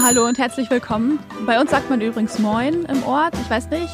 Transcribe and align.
Hallo 0.00 0.26
und 0.26 0.38
herzlich 0.38 0.70
willkommen. 0.70 1.18
Bei 1.44 1.60
uns 1.60 1.72
sagt 1.72 1.90
man 1.90 2.00
übrigens 2.00 2.38
Moin 2.38 2.84
im 2.84 3.02
Ort. 3.02 3.34
Ich 3.42 3.50
weiß 3.50 3.68
nicht, 3.68 3.92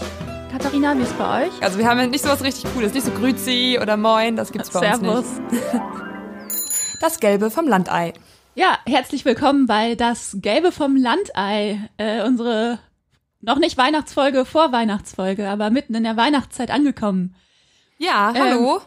Katharina, 0.53 0.95
wie 0.99 1.03
ist 1.03 1.13
es 1.13 1.15
bei 1.15 1.47
euch? 1.47 1.63
Also 1.63 1.79
wir 1.79 1.89
haben 1.89 1.99
ja 1.99 2.07
nicht 2.07 2.23
so 2.23 2.29
was 2.29 2.45
richtig 2.45 2.71
Cooles, 2.75 2.93
nicht 2.93 3.07
so 3.07 3.11
Grüzi 3.11 3.79
oder 3.81 3.97
Moin, 3.97 4.37
das 4.37 4.53
gibt's 4.53 4.71
bei 4.71 4.81
Servus. 4.81 5.25
uns 5.25 5.39
nicht. 5.51 5.65
Das 7.01 7.21
Gelbe 7.21 7.51
vom 7.51 7.67
Landei. 7.67 8.13
Ja, 8.55 8.79
herzlich 8.87 9.25
willkommen 9.25 9.67
bei 9.67 9.95
das 9.95 10.37
Gelbe 10.41 10.73
vom 10.73 10.97
Landei. 10.97 11.81
Äh, 11.97 12.23
unsere 12.23 12.79
noch 13.41 13.59
nicht 13.59 13.77
Weihnachtsfolge, 13.77 14.45
vor 14.45 14.73
Weihnachtsfolge, 14.73 15.49
aber 15.49 15.71
mitten 15.71 15.95
in 15.95 16.05
der 16.05 16.17
Weihnachtszeit 16.17 16.71
angekommen. 16.71 17.35
Ja, 17.99 18.33
hallo. 18.39 18.81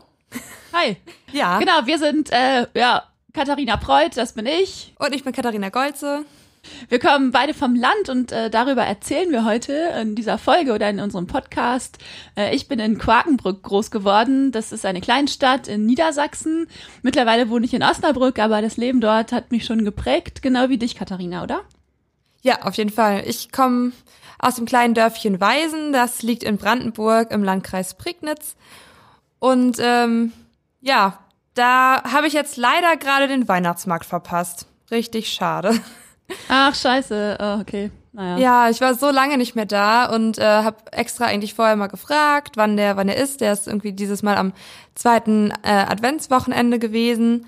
Hi. 0.73 0.97
ja. 1.31 1.59
Genau, 1.59 1.85
wir 1.85 1.99
sind 1.99 2.31
äh, 2.31 2.67
ja 2.75 3.03
Katharina 3.33 3.77
Preuth, 3.77 4.17
das 4.17 4.33
bin 4.33 4.45
ich. 4.45 4.93
Und 4.99 5.13
ich 5.13 5.23
bin 5.23 5.33
Katharina 5.33 5.69
Golze. 5.69 6.25
Wir 6.89 6.99
kommen 6.99 7.31
beide 7.31 7.53
vom 7.53 7.75
Land 7.75 8.09
und 8.09 8.31
äh, 8.31 8.49
darüber 8.49 8.83
erzählen 8.83 9.31
wir 9.31 9.45
heute 9.45 9.73
in 10.01 10.15
dieser 10.15 10.37
Folge 10.37 10.73
oder 10.73 10.89
in 10.89 10.99
unserem 10.99 11.27
Podcast. 11.27 11.97
Äh, 12.35 12.55
ich 12.55 12.67
bin 12.67 12.79
in 12.79 12.97
Quakenbrück 12.97 13.63
groß 13.63 13.91
geworden. 13.91 14.51
Das 14.51 14.71
ist 14.71 14.85
eine 14.85 15.01
Kleinstadt 15.01 15.67
in 15.67 15.85
Niedersachsen. 15.85 16.67
Mittlerweile 17.01 17.49
wohne 17.49 17.65
ich 17.65 17.73
in 17.73 17.83
Osnabrück, 17.83 18.39
aber 18.39 18.61
das 18.61 18.77
Leben 18.77 19.01
dort 19.01 19.31
hat 19.31 19.51
mich 19.51 19.65
schon 19.65 19.85
geprägt, 19.85 20.41
genau 20.41 20.69
wie 20.69 20.77
dich, 20.77 20.95
Katharina, 20.95 21.43
oder? 21.43 21.61
Ja, 22.41 22.61
auf 22.61 22.75
jeden 22.75 22.91
Fall. 22.91 23.23
Ich 23.25 23.51
komme 23.51 23.91
aus 24.39 24.55
dem 24.55 24.65
kleinen 24.65 24.93
Dörfchen 24.93 25.41
Weisen. 25.41 25.93
Das 25.93 26.21
liegt 26.21 26.43
in 26.43 26.57
Brandenburg 26.57 27.31
im 27.31 27.43
Landkreis 27.43 27.95
Prignitz. 27.95 28.55
Und 29.39 29.77
ähm, 29.81 30.31
ja, 30.81 31.19
da 31.53 32.03
habe 32.03 32.27
ich 32.27 32.33
jetzt 32.33 32.57
leider 32.57 32.97
gerade 32.97 33.27
den 33.27 33.47
Weihnachtsmarkt 33.47 34.05
verpasst. 34.05 34.67
Richtig 34.91 35.29
schade. 35.29 35.79
Ach, 36.49 36.73
scheiße. 36.75 37.37
Oh, 37.39 37.61
okay. 37.61 37.91
Naja. 38.13 38.37
Ja, 38.37 38.69
ich 38.69 38.81
war 38.81 38.95
so 38.95 39.11
lange 39.11 39.37
nicht 39.37 39.55
mehr 39.55 39.65
da 39.65 40.05
und 40.05 40.39
äh, 40.39 40.43
habe 40.43 40.77
extra 40.91 41.25
eigentlich 41.25 41.53
vorher 41.53 41.75
mal 41.75 41.87
gefragt, 41.87 42.57
wann 42.57 42.75
der, 42.75 42.97
wann 42.97 43.09
er 43.09 43.17
ist. 43.17 43.41
Der 43.41 43.53
ist 43.53 43.67
irgendwie 43.67 43.93
dieses 43.93 44.23
Mal 44.23 44.37
am 44.37 44.53
zweiten 44.95 45.51
äh, 45.63 45.69
Adventswochenende 45.71 46.79
gewesen. 46.79 47.45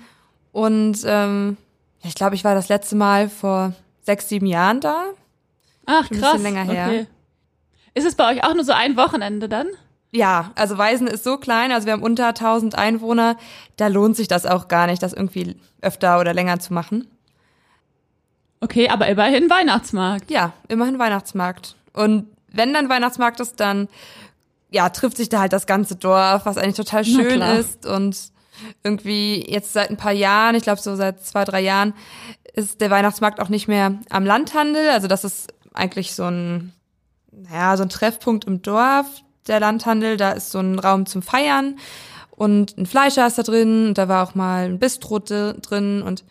Und 0.52 0.98
ähm, 1.04 1.56
ich 2.02 2.14
glaube, 2.14 2.34
ich 2.36 2.44
war 2.44 2.54
das 2.54 2.68
letzte 2.68 2.94
Mal 2.96 3.28
vor 3.28 3.72
sechs, 4.02 4.28
sieben 4.28 4.46
Jahren 4.46 4.80
da. 4.80 5.06
Ach, 5.86 6.06
Schon 6.06 6.16
ein 6.16 6.20
krass. 6.20 6.32
bisschen 6.34 6.54
länger 6.54 6.72
her. 6.72 6.86
Okay. 6.86 7.06
Ist 7.94 8.06
es 8.06 8.14
bei 8.14 8.32
euch 8.32 8.44
auch 8.44 8.54
nur 8.54 8.64
so 8.64 8.72
ein 8.72 8.96
Wochenende 8.96 9.48
dann? 9.48 9.66
Ja, 10.12 10.52
also 10.56 10.76
Weisen 10.78 11.06
ist 11.06 11.22
so 11.24 11.36
klein, 11.36 11.70
also 11.70 11.86
wir 11.86 11.92
haben 11.92 12.02
unter 12.02 12.28
1000 12.28 12.74
Einwohner, 12.76 13.36
da 13.76 13.86
lohnt 13.86 14.16
sich 14.16 14.26
das 14.26 14.44
auch 14.44 14.66
gar 14.66 14.86
nicht, 14.86 15.02
das 15.02 15.12
irgendwie 15.12 15.56
öfter 15.82 16.18
oder 16.18 16.34
länger 16.34 16.58
zu 16.58 16.72
machen. 16.74 17.06
Okay, 18.60 18.88
aber 18.88 19.08
immerhin 19.08 19.48
Weihnachtsmarkt. 19.48 20.30
Ja, 20.30 20.52
immerhin 20.68 20.98
Weihnachtsmarkt. 20.98 21.76
Und 21.92 22.26
wenn 22.52 22.74
dann 22.74 22.88
Weihnachtsmarkt 22.88 23.40
ist, 23.40 23.58
dann 23.60 23.88
ja, 24.70 24.88
trifft 24.90 25.16
sich 25.16 25.28
da 25.28 25.40
halt 25.40 25.52
das 25.52 25.66
ganze 25.66 25.96
Dorf, 25.96 26.46
was 26.46 26.56
eigentlich 26.58 26.76
total 26.76 27.04
schön 27.04 27.40
ist. 27.40 27.86
Und 27.86 28.16
irgendwie 28.84 29.44
jetzt 29.50 29.72
seit 29.72 29.90
ein 29.90 29.96
paar 29.96 30.12
Jahren, 30.12 30.54
ich 30.54 30.62
glaube 30.62 30.80
so 30.80 30.94
seit 30.94 31.24
zwei, 31.24 31.44
drei 31.44 31.60
Jahren, 31.60 31.94
ist 32.54 32.80
der 32.80 32.90
Weihnachtsmarkt 32.90 33.40
auch 33.40 33.48
nicht 33.48 33.66
mehr 33.68 33.94
am 34.10 34.24
Landhandel. 34.24 34.90
Also 34.90 35.08
das 35.08 35.24
ist 35.24 35.52
eigentlich 35.72 36.14
so 36.14 36.24
ein, 36.24 36.72
naja, 37.32 37.76
so 37.76 37.82
ein 37.82 37.88
Treffpunkt 37.88 38.44
im 38.44 38.60
Dorf, 38.60 39.06
der 39.46 39.60
Landhandel. 39.60 40.16
Da 40.16 40.32
ist 40.32 40.50
so 40.52 40.58
ein 40.58 40.78
Raum 40.78 41.06
zum 41.06 41.22
Feiern 41.22 41.78
und 42.30 42.76
ein 42.76 42.86
Fleischer 42.86 43.26
ist 43.26 43.38
da 43.38 43.42
drin. 43.42 43.88
Und 43.88 43.98
da 43.98 44.06
war 44.08 44.22
auch 44.28 44.34
mal 44.34 44.66
ein 44.66 44.78
Bistro 44.78 45.18
dr- 45.18 45.54
drin. 45.54 46.02
Und 46.02 46.24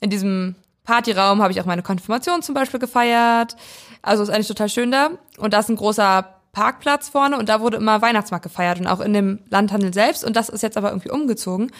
in 0.00 0.10
diesem 0.10 0.54
Partyraum 0.84 1.42
habe 1.42 1.52
ich 1.52 1.60
auch 1.60 1.64
meine 1.64 1.82
Konfirmation 1.82 2.42
zum 2.42 2.54
Beispiel 2.54 2.78
gefeiert. 2.78 3.56
Also 4.02 4.22
ist 4.22 4.28
eigentlich 4.28 4.48
total 4.48 4.68
schön 4.68 4.90
da. 4.90 5.10
Und 5.38 5.52
da 5.52 5.60
ist 5.60 5.70
ein 5.70 5.76
großer 5.76 6.34
Parkplatz 6.52 7.08
vorne 7.08 7.36
und 7.36 7.48
da 7.48 7.60
wurde 7.60 7.76
immer 7.76 8.00
Weihnachtsmarkt 8.00 8.44
gefeiert 8.44 8.78
und 8.78 8.86
auch 8.86 9.00
in 9.00 9.12
dem 9.12 9.40
Landhandel 9.50 9.92
selbst. 9.92 10.24
Und 10.24 10.36
das 10.36 10.48
ist 10.48 10.62
jetzt 10.62 10.76
aber 10.76 10.90
irgendwie 10.90 11.10
umgezogen. 11.10 11.72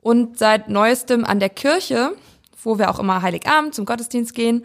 Und 0.00 0.38
seit 0.38 0.68
neuestem 0.68 1.24
an 1.24 1.40
der 1.40 1.48
Kirche, 1.48 2.14
wo 2.62 2.78
wir 2.78 2.90
auch 2.90 2.98
immer 2.98 3.22
Heiligabend 3.22 3.74
zum 3.74 3.84
Gottesdienst 3.84 4.34
gehen. 4.34 4.64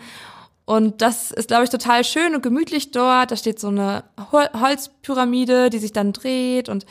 Und 0.66 1.01
das 1.01 1.31
ist, 1.31 1.47
glaube 1.47 1.63
ich, 1.63 1.69
total 1.69 2.03
schön 2.03 2.35
und 2.35 2.44
gemütlich 2.44 2.91
dort. 2.91 3.31
Da 3.31 3.35
steht 3.38 3.59
so 3.59 3.69
eine 3.69 4.03
Hol 4.31 4.50
Holzpyramide, 4.59 5.69
die 5.69 5.79
sich 5.79 5.94
dann 5.94 6.12
dreht 6.12 6.67
und 6.69 6.85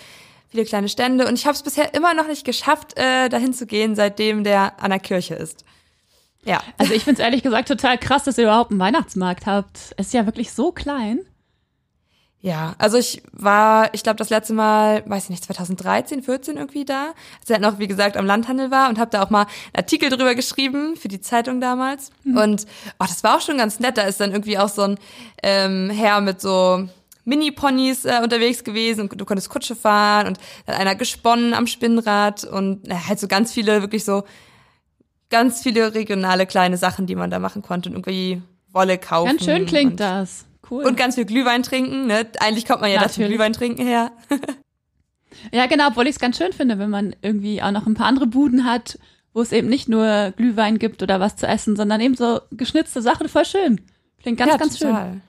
viele 0.48 0.65
kleine 0.65 0.88
Stände. 0.88 1.26
Und 1.26 1.34
ich 1.34 1.47
habe 1.47 1.54
es 1.54 1.62
bisher 1.62 1.92
immer 1.94 2.15
noch 2.15 2.26
nicht 2.26 2.44
geschafft, 2.44 2.97
äh, 2.97 3.28
dahin 3.28 3.53
zu 3.53 3.66
gehen, 3.66 3.94
seitdem 3.94 4.44
der 4.44 4.82
an 4.82 4.91
der 4.91 5.00
Kirche 5.00 5.34
ist. 5.34 5.65
Ja. 6.47 6.62
Also 6.79 6.95
ich 6.95 7.05
find's 7.05 7.21
ehrlich 7.21 7.43
gesagt 7.43 7.69
total 7.69 7.99
krass, 7.99 8.25
dass 8.25 8.39
ihr 8.39 8.45
überhaupt 8.45 8.71
einen 8.71 8.81
Weihnachtsmarkt 8.81 9.47
habt. 9.47 9.95
Es 9.97 10.07
ist 10.07 10.15
ja 10.15 10.27
wirklich 10.27 10.53
so 10.53 10.73
klein. 10.73 11.21
Ja, 12.41 12.77
also 12.79 12.97
ich 12.97 13.23
war, 13.33 13.93
ich 13.93 14.05
glaube, 14.05 14.19
das 14.19 14.31
letzte 14.31 14.53
Mal, 14.53 15.03
weiß 15.07 15.25
ich 15.25 15.31
nicht, 15.31 15.45
2013, 15.45 16.23
14 16.23 16.57
irgendwie 16.57 16.84
da, 16.84 17.12
als 17.41 17.51
er 17.51 17.59
noch, 17.59 17.81
wie 17.81 17.89
gesagt, 17.89 18.17
am 18.17 18.25
Landhandel 18.25 18.71
war 18.71 18.89
und 18.89 19.01
habe 19.01 19.11
da 19.11 19.23
auch 19.23 19.31
mal 19.31 19.43
einen 19.43 19.77
Artikel 19.77 20.11
drüber 20.11 20.37
geschrieben 20.37 20.95
für 20.97 21.09
die 21.09 21.21
Zeitung 21.21 21.61
damals. 21.61 22.11
Und 22.25 22.67
oh, 23.01 23.05
das 23.09 23.25
war 23.25 23.37
auch 23.37 23.41
schon 23.41 23.59
ganz 23.59 23.81
nett. 23.81 23.99
Da 23.99 24.03
ist 24.03 24.21
dann 24.21 24.31
irgendwie 24.31 24.59
auch 24.59 24.69
so 24.69 24.83
ein 24.83 24.99
ähm, 25.43 25.91
Herr 25.91 26.21
mit 26.21 26.41
so 26.41 26.89
Mini-Ponys 27.25 28.05
äh, 28.05 28.21
unterwegs 28.23 28.63
gewesen 28.63 29.01
und 29.01 29.21
du 29.21 29.25
konntest 29.25 29.49
Kutsche 29.49 29.75
fahren 29.75 30.28
und 30.28 30.39
dann 30.67 30.77
einer 30.77 30.95
gesponnen 30.95 31.53
am 31.53 31.67
Spinnrad 31.67 32.45
und 32.45 32.83
na, 32.87 33.09
halt 33.09 33.19
so 33.19 33.27
ganz 33.27 33.53
viele, 33.53 33.81
wirklich 33.81 34.05
so 34.05 34.23
ganz 35.31 35.62
viele 35.62 35.94
regionale 35.94 36.47
kleine 36.47 36.76
Sachen, 36.76 37.06
die 37.06 37.14
man 37.14 37.31
da 37.31 37.38
machen 37.38 37.62
konnte 37.62 37.88
und 37.88 37.97
irgendwie 37.97 38.42
Wolle 38.72 38.98
kaufen. 38.98 39.28
Ganz 39.28 39.44
schön 39.44 39.66
klingt 39.66 39.92
und, 39.92 40.00
das. 40.00 40.47
Cool. 40.70 40.84
Und 40.84 40.97
ganz 40.97 41.14
viel 41.14 41.25
Glühwein 41.25 41.62
trinken, 41.62 42.06
ne? 42.06 42.26
Eigentlich 42.41 42.66
kommt 42.66 42.81
man 42.81 42.91
ja 42.91 43.00
Natürlich. 43.00 43.31
Glühwein 43.31 43.53
trinken 43.53 43.86
her. 43.86 44.12
ja, 45.53 45.66
genau, 45.66 45.88
obwohl 45.88 46.06
ich 46.06 46.16
es 46.16 46.20
ganz 46.20 46.38
schön 46.38 46.53
finde, 46.53 46.78
wenn 46.78 46.91
man 46.91 47.15
irgendwie 47.22 47.62
auch 47.62 47.70
noch 47.70 47.86
ein 47.86 47.94
paar 47.94 48.06
andere 48.06 48.26
Buden 48.26 48.65
hat, 48.65 48.98
wo 49.32 49.42
es 49.42 49.53
eben 49.53 49.69
nicht 49.69 49.88
nur 49.88 50.32
Glühwein 50.36 50.78
gibt 50.78 51.03
oder 51.03 51.20
was 51.20 51.36
zu 51.36 51.47
essen, 51.47 51.76
sondern 51.76 52.00
eben 52.00 52.15
so 52.15 52.41
geschnitzte 52.50 53.03
Sachen. 53.03 53.28
Voll 53.28 53.44
schön. 53.44 53.81
Klingt 54.20 54.38
ganz, 54.38 54.53
ja, 54.53 54.59
ganz 54.59 54.78
schön. 54.78 54.88
total. 54.88 55.20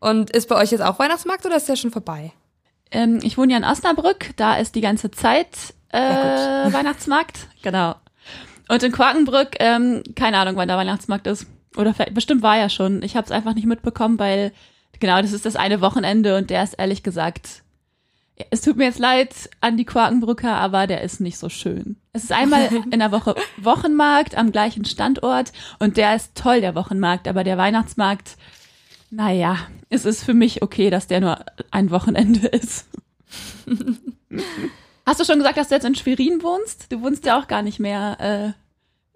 Und 0.00 0.30
ist 0.30 0.48
bei 0.48 0.56
euch 0.56 0.72
jetzt 0.72 0.82
auch 0.82 0.98
Weihnachtsmarkt 0.98 1.46
oder 1.46 1.56
ist 1.56 1.68
der 1.68 1.76
schon 1.76 1.92
vorbei? 1.92 2.32
Ähm, 2.90 3.20
ich 3.22 3.38
wohne 3.38 3.52
ja 3.52 3.58
in 3.58 3.64
Osnabrück, 3.64 4.30
da 4.36 4.56
ist 4.56 4.74
die 4.74 4.80
ganze 4.80 5.10
Zeit 5.10 5.74
äh, 5.92 5.98
Ja, 5.98 6.72
Weihnachtsmarkt. 6.72 7.46
Genau. 7.62 7.94
Und 8.72 8.82
in 8.82 8.90
Quakenbrück, 8.90 9.56
ähm, 9.60 10.02
keine 10.16 10.38
Ahnung, 10.38 10.56
wann 10.56 10.66
der 10.66 10.78
Weihnachtsmarkt 10.78 11.26
ist. 11.26 11.46
Oder 11.76 11.92
vielleicht, 11.92 12.14
bestimmt 12.14 12.42
war 12.42 12.56
ja 12.56 12.70
schon. 12.70 13.02
Ich 13.02 13.16
habe 13.16 13.26
es 13.26 13.30
einfach 13.30 13.54
nicht 13.54 13.66
mitbekommen, 13.66 14.18
weil 14.18 14.50
genau, 14.98 15.20
das 15.20 15.32
ist 15.32 15.44
das 15.44 15.56
eine 15.56 15.82
Wochenende 15.82 16.38
und 16.38 16.48
der 16.48 16.62
ist 16.62 16.72
ehrlich 16.72 17.02
gesagt, 17.02 17.64
es 18.48 18.62
tut 18.62 18.78
mir 18.78 18.84
jetzt 18.84 18.98
leid 18.98 19.50
an 19.60 19.76
die 19.76 19.84
Quakenbrücker, 19.84 20.54
aber 20.54 20.86
der 20.86 21.02
ist 21.02 21.20
nicht 21.20 21.36
so 21.36 21.50
schön. 21.50 21.96
Es 22.14 22.24
ist 22.24 22.32
einmal 22.32 22.70
in 22.90 22.98
der 22.98 23.12
Woche 23.12 23.34
Wochenmarkt 23.58 24.38
am 24.38 24.52
gleichen 24.52 24.86
Standort 24.86 25.52
und 25.78 25.98
der 25.98 26.16
ist 26.16 26.34
toll, 26.34 26.62
der 26.62 26.74
Wochenmarkt, 26.74 27.28
aber 27.28 27.44
der 27.44 27.58
Weihnachtsmarkt, 27.58 28.38
naja, 29.10 29.58
es 29.90 30.06
ist 30.06 30.24
für 30.24 30.32
mich 30.32 30.62
okay, 30.62 30.88
dass 30.88 31.08
der 31.08 31.20
nur 31.20 31.44
ein 31.70 31.90
Wochenende 31.90 32.46
ist. 32.48 32.86
Hast 35.04 35.20
du 35.20 35.26
schon 35.26 35.38
gesagt, 35.38 35.58
dass 35.58 35.68
du 35.68 35.74
jetzt 35.74 35.84
in 35.84 35.94
Schwerin 35.94 36.42
wohnst? 36.42 36.90
Du 36.90 37.02
wohnst 37.02 37.26
ja 37.26 37.38
auch 37.38 37.48
gar 37.48 37.60
nicht 37.60 37.78
mehr 37.80 38.16
äh, 38.18 38.61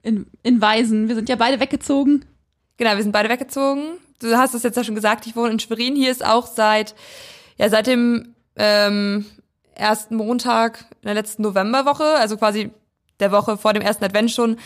in, 0.07 0.27
in 0.45 0.61
Weisen. 0.61 1.09
Wir 1.09 1.17
sind 1.17 1.29
ja 1.29 1.37
beide 1.37 1.59
weggezogen. 1.59 2.25
Genau, 2.77 2.95
wir 2.95 3.03
sind 3.03 3.13
beide 3.13 3.29
weggezogen. 3.29 3.99
Du 4.21 4.37
hast 4.37 4.55
es 4.55 4.63
jetzt 4.63 4.77
ja 4.77 4.85
schon 4.85 4.95
gesagt, 4.95 5.27
ich 5.27 5.35
wohne 5.35 5.51
in 5.51 5.59
Schwerin. 5.59 5.97
Hier 5.97 6.13
ist 6.13 6.25
auch 6.25 6.47
seit, 6.47 6.95
ja, 7.59 7.69
seit 7.69 7.89
dem 7.89 8.35
ähm, 8.55 9.27
ersten 9.75 10.15
Montag 10.15 10.87
in 11.03 11.07
der 11.07 11.15
letzten 11.15 11.43
Novemberwoche, 11.43 12.05
also 12.05 12.37
quasi 12.37 12.71
der 13.19 13.33
Woche 13.33 13.59
vor 13.59 13.73
dem 13.73 13.83
ersten 13.83 14.05
Advent 14.05 14.31
schon, 14.31 14.59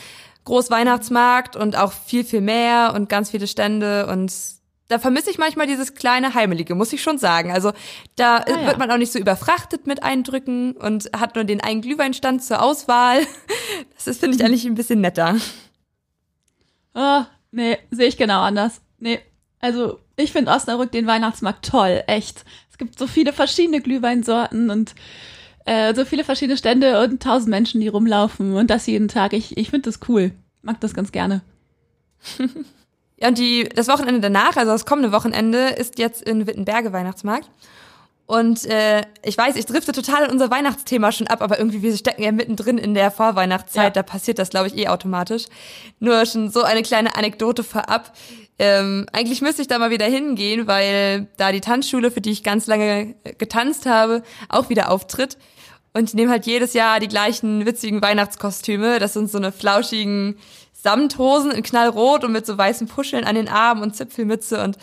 Großweihnachtsmarkt 0.44 1.56
und 1.56 1.76
auch 1.76 1.92
viel, 1.92 2.24
viel 2.24 2.40
mehr 2.40 2.92
und 2.94 3.08
ganz 3.08 3.30
viele 3.30 3.46
Stände 3.46 4.06
und 4.06 4.32
da 4.90 4.98
vermisse 4.98 5.30
ich 5.30 5.38
manchmal 5.38 5.66
dieses 5.66 5.94
kleine 5.94 6.34
Heimelige, 6.34 6.74
muss 6.74 6.92
ich 6.92 7.02
schon 7.02 7.16
sagen. 7.18 7.50
Also 7.52 7.72
da 8.16 8.38
Ah, 8.38 8.44
ja. 8.50 8.66
wird 8.66 8.78
man 8.78 8.90
auch 8.90 8.96
nicht 8.98 9.12
so 9.12 9.18
überfrachtet 9.18 9.86
mit 9.86 10.02
Eindrücken 10.02 10.72
und 10.72 11.10
hat 11.16 11.34
nur 11.36 11.44
den 11.44 11.60
einen 11.62 11.80
Glühweinstand 11.80 12.42
zur 12.44 12.62
Auswahl. 12.62 13.20
Das 13.94 14.06
ist, 14.06 14.20
finde 14.20 14.36
ich, 14.36 14.44
eigentlich 14.44 14.64
ein 14.64 14.74
bisschen 14.74 15.00
netter. 15.02 15.36
Oh, 16.94 17.22
nee, 17.50 17.78
sehe 17.90 18.06
ich 18.08 18.16
genau 18.16 18.40
anders. 18.40 18.80
Nee, 18.98 19.20
also 19.60 20.00
ich 20.16 20.32
finde 20.32 20.50
Osnabrück 20.52 20.90
den 20.90 21.06
Weihnachtsmarkt 21.06 21.66
toll, 21.68 22.02
echt. 22.06 22.44
Es 22.70 22.78
gibt 22.78 22.98
so 22.98 23.06
viele 23.06 23.32
verschiedene 23.34 23.80
Glühweinsorten 23.82 24.70
und 24.70 24.94
äh, 25.66 25.94
so 25.94 26.04
viele 26.06 26.24
verschiedene 26.24 26.56
Stände 26.56 27.02
und 27.02 27.22
tausend 27.22 27.50
Menschen, 27.50 27.80
die 27.82 27.88
rumlaufen 27.88 28.54
und 28.56 28.70
das 28.70 28.86
jeden 28.86 29.08
Tag. 29.08 29.34
Ich, 29.34 29.56
ich 29.58 29.68
finde 29.70 29.90
das 29.90 30.00
cool. 30.08 30.32
Mag 30.62 30.80
das 30.80 30.94
ganz 30.94 31.12
gerne. 31.12 31.42
Ja, 33.20 33.28
und 33.28 33.38
die, 33.38 33.68
das 33.68 33.88
Wochenende 33.88 34.20
danach, 34.20 34.56
also 34.56 34.72
das 34.72 34.86
kommende 34.86 35.12
Wochenende, 35.12 35.68
ist 35.68 35.98
jetzt 35.98 36.22
in 36.22 36.46
Wittenberge 36.46 36.92
Weihnachtsmarkt. 36.92 37.50
Und 38.26 38.64
äh, 38.66 39.02
ich 39.24 39.36
weiß, 39.36 39.56
ich 39.56 39.66
drifte 39.66 39.90
total 39.90 40.24
in 40.26 40.30
unser 40.30 40.52
Weihnachtsthema 40.52 41.10
schon 41.10 41.26
ab, 41.26 41.42
aber 41.42 41.58
irgendwie, 41.58 41.82
wir 41.82 41.96
stecken 41.96 42.22
ja 42.22 42.30
mittendrin 42.30 42.78
in 42.78 42.94
der 42.94 43.10
Vorweihnachtszeit, 43.10 43.84
ja. 43.84 43.90
da 43.90 44.02
passiert 44.04 44.38
das, 44.38 44.50
glaube 44.50 44.68
ich, 44.68 44.78
eh 44.78 44.86
automatisch. 44.86 45.46
Nur 45.98 46.24
schon 46.26 46.48
so 46.48 46.62
eine 46.62 46.82
kleine 46.82 47.16
Anekdote 47.16 47.64
vorab. 47.64 48.12
Ähm, 48.60 49.06
eigentlich 49.12 49.42
müsste 49.42 49.62
ich 49.62 49.68
da 49.68 49.80
mal 49.80 49.90
wieder 49.90 50.06
hingehen, 50.06 50.68
weil 50.68 51.26
da 51.38 51.50
die 51.50 51.60
Tanzschule, 51.60 52.12
für 52.12 52.20
die 52.20 52.30
ich 52.30 52.44
ganz 52.44 52.68
lange 52.68 53.16
getanzt 53.38 53.86
habe, 53.86 54.22
auch 54.48 54.68
wieder 54.68 54.92
auftritt. 54.92 55.36
Und 55.92 56.12
die 56.12 56.16
nehmen 56.16 56.30
halt 56.30 56.46
jedes 56.46 56.72
Jahr 56.72 57.00
die 57.00 57.08
gleichen 57.08 57.66
witzigen 57.66 58.00
Weihnachtskostüme. 58.00 59.00
Das 59.00 59.12
sind 59.12 59.28
so 59.28 59.38
eine 59.38 59.50
flauschigen 59.50 60.36
Samthosen 60.82 61.50
in 61.50 61.62
knallrot 61.62 62.24
und 62.24 62.32
mit 62.32 62.46
so 62.46 62.56
weißen 62.56 62.86
Puscheln 62.88 63.24
an 63.24 63.34
den 63.34 63.48
Armen 63.48 63.82
und 63.82 63.96
Zipfelmütze 63.96 64.62
und 64.62 64.76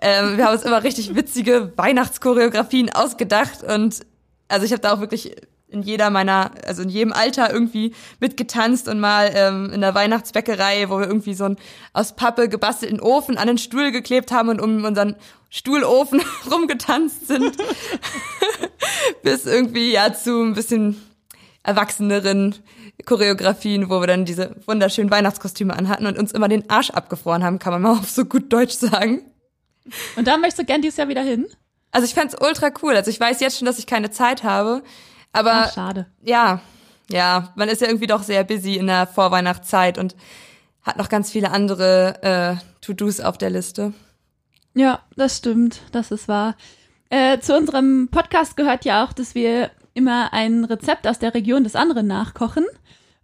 ähm, 0.00 0.36
wir 0.36 0.46
haben 0.46 0.54
uns 0.54 0.62
immer 0.62 0.84
richtig 0.84 1.14
witzige 1.14 1.72
Weihnachtschoreografien 1.76 2.94
ausgedacht 2.94 3.62
und 3.64 4.06
also 4.48 4.64
ich 4.64 4.72
habe 4.72 4.80
da 4.80 4.94
auch 4.94 5.00
wirklich 5.00 5.34
in 5.70 5.82
jeder 5.82 6.10
meiner, 6.10 6.50
also 6.66 6.82
in 6.82 6.88
jedem 6.88 7.12
Alter 7.12 7.52
irgendwie 7.52 7.94
mitgetanzt 8.20 8.88
und 8.88 9.00
mal 9.00 9.30
ähm, 9.34 9.70
in 9.72 9.82
der 9.82 9.94
Weihnachtsbäckerei, 9.94 10.88
wo 10.88 10.98
wir 10.98 11.06
irgendwie 11.06 11.34
so 11.34 11.44
einen 11.44 11.58
aus 11.92 12.16
Pappe 12.16 12.48
gebastelten 12.48 13.00
Ofen 13.00 13.36
an 13.36 13.48
den 13.48 13.58
Stuhl 13.58 13.92
geklebt 13.92 14.32
haben 14.32 14.48
und 14.48 14.60
um 14.62 14.84
unseren 14.84 15.16
Stuhlofen 15.50 16.22
rumgetanzt 16.50 17.26
sind, 17.26 17.56
bis 19.22 19.44
irgendwie 19.44 19.92
ja 19.92 20.12
zu 20.12 20.42
ein 20.42 20.54
bisschen 20.54 21.02
erwachseneren 21.62 22.54
Choreografien, 23.04 23.90
wo 23.90 24.00
wir 24.00 24.06
dann 24.06 24.24
diese 24.24 24.56
wunderschönen 24.66 25.10
Weihnachtskostüme 25.10 25.76
anhatten 25.76 26.06
und 26.06 26.18
uns 26.18 26.32
immer 26.32 26.48
den 26.48 26.68
Arsch 26.68 26.90
abgefroren 26.90 27.44
haben, 27.44 27.58
kann 27.58 27.72
man 27.72 27.82
mal 27.82 27.92
auf 27.92 28.10
so 28.10 28.24
gut 28.24 28.52
Deutsch 28.52 28.74
sagen. 28.74 29.22
Und 30.16 30.26
da 30.26 30.36
möchtest 30.36 30.58
du 30.60 30.64
gern 30.64 30.82
dieses 30.82 30.98
Jahr 30.98 31.08
wieder 31.08 31.22
hin? 31.22 31.46
Also 31.90 32.04
ich 32.04 32.14
fände 32.14 32.36
ultra 32.40 32.70
cool. 32.82 32.94
Also 32.94 33.10
ich 33.10 33.18
weiß 33.18 33.40
jetzt 33.40 33.58
schon, 33.58 33.66
dass 33.66 33.78
ich 33.78 33.86
keine 33.86 34.10
Zeit 34.10 34.44
habe. 34.44 34.82
Aber 35.32 35.52
Ach, 35.52 35.72
schade. 35.72 36.06
Ja, 36.22 36.60
ja, 37.10 37.52
man 37.56 37.68
ist 37.68 37.80
ja 37.80 37.86
irgendwie 37.86 38.06
doch 38.06 38.22
sehr 38.22 38.44
busy 38.44 38.74
in 38.74 38.86
der 38.86 39.06
Vorweihnachtszeit 39.06 39.96
und 39.98 40.14
hat 40.82 40.98
noch 40.98 41.08
ganz 41.08 41.30
viele 41.30 41.50
andere 41.50 42.22
äh, 42.22 42.56
To-Dos 42.82 43.20
auf 43.20 43.38
der 43.38 43.50
Liste. 43.50 43.94
Ja, 44.74 45.00
das 45.16 45.38
stimmt, 45.38 45.80
das 45.92 46.10
ist 46.10 46.28
wahr. 46.28 46.56
Äh, 47.10 47.38
zu 47.40 47.56
unserem 47.56 48.08
Podcast 48.10 48.56
gehört 48.56 48.84
ja 48.84 49.04
auch, 49.04 49.12
dass 49.12 49.34
wir 49.34 49.70
immer 49.94 50.32
ein 50.32 50.64
Rezept 50.64 51.06
aus 51.06 51.18
der 51.18 51.34
Region 51.34 51.64
des 51.64 51.74
anderen 51.74 52.06
nachkochen. 52.06 52.66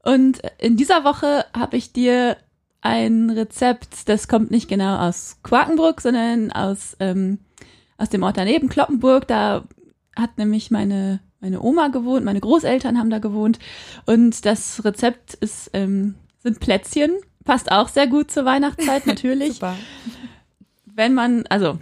Und 0.05 0.43
in 0.59 0.77
dieser 0.77 1.05
Woche 1.05 1.47
habe 1.57 1.77
ich 1.77 1.93
dir 1.93 2.37
ein 2.83 3.31
Rezept, 3.31 4.09
das 4.09 4.29
kommt 4.29 4.51
nicht 4.51 4.69
genau 4.69 4.99
aus 4.99 5.39
Quakenbrück, 5.43 6.03
sondern 6.03 6.53
aus, 6.53 6.97
ähm, 7.01 7.39
aus 7.97 8.11
dem 8.11 8.23
Ort 8.23 8.37
daneben, 8.37 8.69
Kloppenburg. 8.69 9.27
Da 9.27 9.65
hat 10.15 10.37
nämlich 10.37 10.71
meine, 10.71 11.21
meine 11.41 11.63
Oma 11.63 11.89
gewohnt, 11.89 12.27
meine 12.27 12.41
Großeltern 12.41 12.99
haben 12.99 13.09
da 13.09 13.19
gewohnt. 13.19 13.59
Und 14.05 14.45
das 14.45 14.85
Rezept 14.85 15.35
ist, 15.35 15.71
ähm, 15.73 16.17
sind 16.43 16.61
Plätzchen. 16.61 17.13
Passt 17.45 17.73
auch 17.73 17.89
sehr 17.89 18.07
gut 18.07 18.31
zur 18.31 18.45
Weihnachtszeit, 18.45 19.07
natürlich. 19.07 19.59
Wenn 20.85 21.15
man, 21.15 21.47
also 21.49 21.79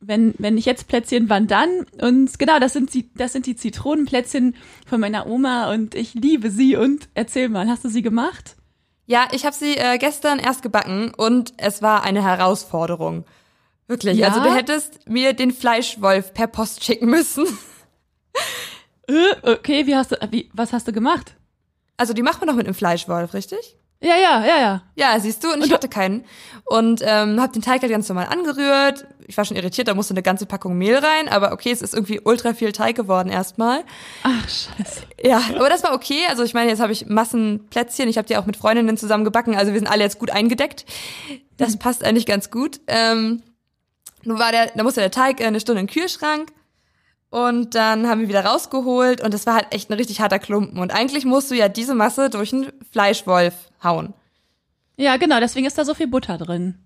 wenn, 0.00 0.34
wenn 0.38 0.54
nicht 0.54 0.66
jetzt 0.66 0.88
Plätzchen, 0.88 1.28
wann 1.28 1.46
dann? 1.46 1.86
Und 2.00 2.38
genau, 2.38 2.58
das 2.58 2.72
sind, 2.72 2.94
die, 2.94 3.12
das 3.14 3.32
sind 3.32 3.46
die 3.46 3.56
Zitronenplätzchen 3.56 4.54
von 4.86 5.00
meiner 5.00 5.26
Oma 5.26 5.72
und 5.72 5.94
ich 5.94 6.14
liebe 6.14 6.50
sie. 6.50 6.76
Und 6.76 7.08
erzähl 7.14 7.48
mal, 7.48 7.68
hast 7.68 7.84
du 7.84 7.88
sie 7.88 8.02
gemacht? 8.02 8.56
Ja, 9.06 9.28
ich 9.32 9.44
habe 9.46 9.56
sie 9.56 9.76
äh, 9.76 9.98
gestern 9.98 10.38
erst 10.38 10.62
gebacken 10.62 11.12
und 11.16 11.54
es 11.56 11.82
war 11.82 12.04
eine 12.04 12.22
Herausforderung. 12.22 13.24
Wirklich. 13.86 14.18
Ja? 14.18 14.28
Also 14.28 14.42
du 14.42 14.54
hättest 14.54 15.08
mir 15.08 15.32
den 15.32 15.50
Fleischwolf 15.50 16.34
per 16.34 16.46
Post 16.46 16.84
schicken 16.84 17.06
müssen. 17.06 17.46
Äh, 19.08 19.50
okay, 19.50 19.86
wie 19.86 19.96
hast 19.96 20.12
du, 20.12 20.16
wie, 20.30 20.50
was 20.52 20.74
hast 20.74 20.86
du 20.86 20.92
gemacht? 20.92 21.34
Also 21.96 22.12
die 22.12 22.22
macht 22.22 22.40
man 22.40 22.48
doch 22.48 22.56
mit 22.56 22.66
einem 22.66 22.74
Fleischwolf, 22.74 23.32
richtig? 23.32 23.77
Ja, 24.00 24.16
ja, 24.16 24.44
ja, 24.44 24.58
ja. 24.60 24.82
Ja, 24.94 25.18
siehst 25.18 25.42
du, 25.42 25.48
und, 25.48 25.56
und 25.56 25.66
ich 25.66 25.72
hatte 25.72 25.88
keinen. 25.88 26.24
Und 26.64 27.02
ähm, 27.04 27.40
habe 27.40 27.52
den 27.52 27.62
Teig 27.62 27.82
halt 27.82 27.90
ganz 27.90 28.08
normal 28.08 28.26
angerührt. 28.26 29.06
Ich 29.26 29.36
war 29.36 29.44
schon 29.44 29.56
irritiert, 29.56 29.88
da 29.88 29.94
musste 29.94 30.14
eine 30.14 30.22
ganze 30.22 30.46
Packung 30.46 30.78
Mehl 30.78 30.96
rein, 30.96 31.28
aber 31.28 31.52
okay, 31.52 31.70
es 31.70 31.82
ist 31.82 31.94
irgendwie 31.94 32.20
ultra 32.22 32.54
viel 32.54 32.72
Teig 32.72 32.94
geworden 32.94 33.28
erstmal. 33.28 33.84
Ach, 34.22 34.48
scheiße. 34.48 35.02
Ja, 35.22 35.42
aber 35.56 35.68
das 35.68 35.82
war 35.82 35.94
okay. 35.94 36.20
Also 36.28 36.44
ich 36.44 36.54
meine, 36.54 36.70
jetzt 36.70 36.80
habe 36.80 36.92
ich 36.92 37.06
Massenplätzchen. 37.06 38.08
Ich 38.08 38.18
habe 38.18 38.28
die 38.28 38.36
auch 38.36 38.46
mit 38.46 38.56
Freundinnen 38.56 38.96
zusammen 38.96 39.24
gebacken, 39.24 39.56
also 39.56 39.72
wir 39.72 39.78
sind 39.78 39.88
alle 39.88 40.04
jetzt 40.04 40.18
gut 40.18 40.30
eingedeckt. 40.30 40.84
Das 41.56 41.74
mhm. 41.74 41.78
passt 41.80 42.04
eigentlich 42.04 42.26
ganz 42.26 42.50
gut. 42.50 42.80
Ähm, 42.86 43.42
nun 44.22 44.38
war 44.38 44.52
der, 44.52 44.66
da 44.74 44.82
musste 44.82 45.00
der 45.00 45.10
Teig 45.10 45.40
eine 45.40 45.60
Stunde 45.60 45.80
im 45.80 45.86
Kühlschrank. 45.88 46.52
Und 47.30 47.74
dann 47.74 48.08
haben 48.08 48.22
wir 48.22 48.28
wieder 48.28 48.44
rausgeholt 48.44 49.22
und 49.22 49.34
das 49.34 49.46
war 49.46 49.54
halt 49.54 49.66
echt 49.70 49.90
ein 49.90 49.94
richtig 49.94 50.20
harter 50.20 50.38
Klumpen. 50.38 50.78
Und 50.78 50.94
eigentlich 50.94 51.26
musst 51.26 51.50
du 51.50 51.54
ja 51.54 51.68
diese 51.68 51.94
Masse 51.94 52.30
durch 52.30 52.52
einen 52.52 52.72
Fleischwolf 52.90 53.54
hauen. 53.82 54.14
Ja, 54.96 55.16
genau, 55.16 55.38
deswegen 55.38 55.66
ist 55.66 55.76
da 55.76 55.84
so 55.84 55.94
viel 55.94 56.08
Butter 56.08 56.38
drin. 56.38 56.78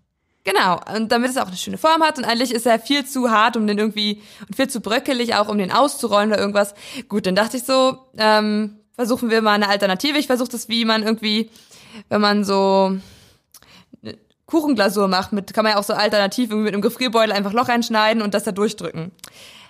Genau, 0.45 0.81
und 0.93 1.13
damit 1.13 1.31
es 1.31 1.39
auch 1.39 1.47
eine 1.47 1.57
schöne 1.57 1.79
Form 1.79 2.03
hat 2.03 2.19
und 2.19 2.25
eigentlich 2.25 2.53
ist 2.53 2.67
er 2.67 2.81
viel 2.81 3.07
zu 3.07 3.31
hart, 3.31 3.57
um 3.57 3.69
den 3.69 3.79
irgendwie, 3.79 4.21
und 4.49 4.57
viel 4.57 4.69
zu 4.69 4.81
bröckelig 4.81 5.37
auch, 5.37 5.49
um 5.49 5.57
den 5.57 5.71
auszurollen 5.71 6.31
oder 6.31 6.41
irgendwas. 6.41 6.75
Gut, 7.09 7.27
dann 7.27 7.37
dachte 7.37 7.57
ich 7.57 7.63
so, 7.63 7.99
ähm, 8.19 8.79
versuchen 8.97 9.31
wir 9.31 9.41
mal 9.41 9.53
eine 9.53 9.69
Alternative. 9.69 10.19
Ich 10.19 10.27
versuche 10.27 10.51
das, 10.51 10.69
wie 10.69 10.85
man 10.85 11.05
irgendwie, 11.05 11.49
wenn 12.09 12.21
man 12.21 12.43
so 12.43 12.99
Kuchenglasur 14.47 15.07
macht, 15.07 15.33
mit, 15.33 15.55
kann 15.55 15.65
man 15.65 15.75
ja 15.75 15.79
auch 15.79 15.85
so 15.85 15.95
alternativ 15.95 16.51
irgendwie 16.51 16.65
mit 16.65 16.75
einem 16.75 16.83
Gefrierbeutel 16.83 17.33
einfach 17.33 17.53
Loch 17.53 17.69
einschneiden 17.69 18.21
und 18.21 18.35
das 18.35 18.45
da 18.45 18.53
durchdrücken. 18.53 19.13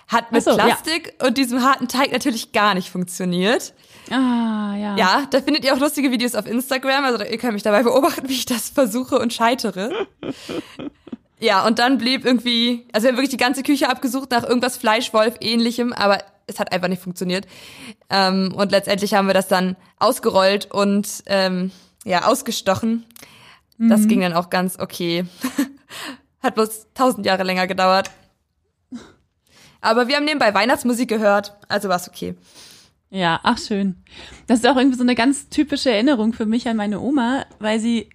Hat 0.07 0.31
mit 0.31 0.43
so, 0.43 0.53
Plastik 0.55 1.15
ja. 1.19 1.27
und 1.27 1.37
diesem 1.37 1.63
harten 1.63 1.87
Teig 1.87 2.11
natürlich 2.11 2.51
gar 2.51 2.73
nicht 2.73 2.89
funktioniert. 2.89 3.73
Ah, 4.11 4.75
ja. 4.75 4.95
Ja, 4.97 5.27
da 5.29 5.41
findet 5.41 5.63
ihr 5.63 5.73
auch 5.73 5.79
lustige 5.79 6.11
Videos 6.11 6.35
auf 6.35 6.45
Instagram. 6.45 7.05
Also 7.05 7.23
ihr 7.23 7.37
könnt 7.37 7.53
mich 7.53 7.63
dabei 7.63 7.83
beobachten, 7.83 8.27
wie 8.29 8.33
ich 8.33 8.45
das 8.45 8.69
versuche 8.69 9.17
und 9.17 9.33
scheitere. 9.33 10.07
ja, 11.39 11.65
und 11.65 11.79
dann 11.79 11.97
blieb 11.97 12.25
irgendwie, 12.25 12.85
also 12.91 13.05
wir 13.05 13.09
haben 13.09 13.17
wirklich 13.17 13.31
die 13.31 13.37
ganze 13.37 13.63
Küche 13.63 13.89
abgesucht 13.89 14.31
nach 14.31 14.43
irgendwas 14.43 14.77
Fleischwolf-ähnlichem, 14.77 15.93
aber 15.93 16.19
es 16.47 16.59
hat 16.59 16.71
einfach 16.73 16.89
nicht 16.89 17.01
funktioniert. 17.01 17.47
Ähm, 18.09 18.53
und 18.55 18.71
letztendlich 18.71 19.13
haben 19.13 19.27
wir 19.27 19.33
das 19.33 19.47
dann 19.47 19.77
ausgerollt 19.99 20.69
und 20.71 21.23
ähm, 21.27 21.71
ja, 22.03 22.25
ausgestochen. 22.25 23.05
Mhm. 23.77 23.89
Das 23.89 24.07
ging 24.07 24.21
dann 24.21 24.33
auch 24.33 24.49
ganz 24.49 24.77
okay. 24.79 25.25
hat 26.43 26.55
bloß 26.55 26.87
tausend 26.93 27.25
Jahre 27.25 27.43
länger 27.43 27.67
gedauert. 27.67 28.11
Aber 29.83 30.07
wir 30.07 30.15
haben 30.15 30.25
nebenbei 30.25 30.53
Weihnachtsmusik 30.53 31.09
gehört, 31.09 31.55
also 31.67 31.89
war's 31.89 32.07
okay. 32.07 32.35
Ja, 33.09 33.41
ach 33.43 33.59
schön. 33.59 33.97
Das 34.47 34.59
ist 34.59 34.67
auch 34.67 34.77
irgendwie 34.77 34.97
so 34.97 35.03
eine 35.03 35.13
ganz 35.13 35.49
typische 35.49 35.91
Erinnerung 35.91 36.33
für 36.33 36.47
mich 36.47 36.67
an 36.67 36.77
meine 36.77 36.99
Oma, 36.99 37.45
weil 37.59 37.79
sie 37.79 38.09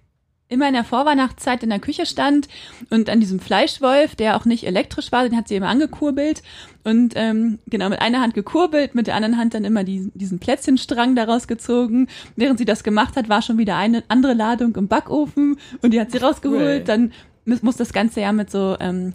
immer 0.48 0.66
in 0.66 0.72
der 0.72 0.82
Vorweihnachtszeit 0.82 1.62
in 1.62 1.68
der 1.68 1.78
Küche 1.78 2.06
stand 2.06 2.48
und 2.88 3.10
an 3.10 3.20
diesem 3.20 3.38
Fleischwolf, 3.38 4.16
der 4.16 4.36
auch 4.36 4.46
nicht 4.46 4.64
elektrisch 4.64 5.12
war, 5.12 5.24
den 5.24 5.36
hat 5.36 5.46
sie 5.46 5.56
immer 5.56 5.68
angekurbelt 5.68 6.42
und 6.84 7.12
ähm, 7.16 7.58
genau 7.66 7.90
mit 7.90 8.00
einer 8.00 8.22
Hand 8.22 8.32
gekurbelt, 8.32 8.94
mit 8.94 9.06
der 9.06 9.14
anderen 9.14 9.36
Hand 9.36 9.52
dann 9.52 9.64
immer 9.64 9.84
die, 9.84 10.10
diesen 10.14 10.38
Plätzchenstrang 10.38 11.14
daraus 11.14 11.48
gezogen. 11.48 12.08
Während 12.34 12.58
sie 12.58 12.64
das 12.64 12.82
gemacht 12.82 13.14
hat, 13.14 13.28
war 13.28 13.42
schon 13.42 13.58
wieder 13.58 13.76
eine 13.76 14.04
andere 14.08 14.32
Ladung 14.32 14.74
im 14.76 14.88
Backofen 14.88 15.58
und 15.82 15.92
die 15.92 16.00
hat 16.00 16.12
sie 16.12 16.18
rausgeholt. 16.18 16.80
Cool. 16.80 16.84
Dann 16.84 17.12
muss 17.44 17.76
das 17.76 17.92
Ganze 17.92 18.22
ja 18.22 18.32
mit 18.32 18.50
so 18.50 18.76
ähm, 18.80 19.12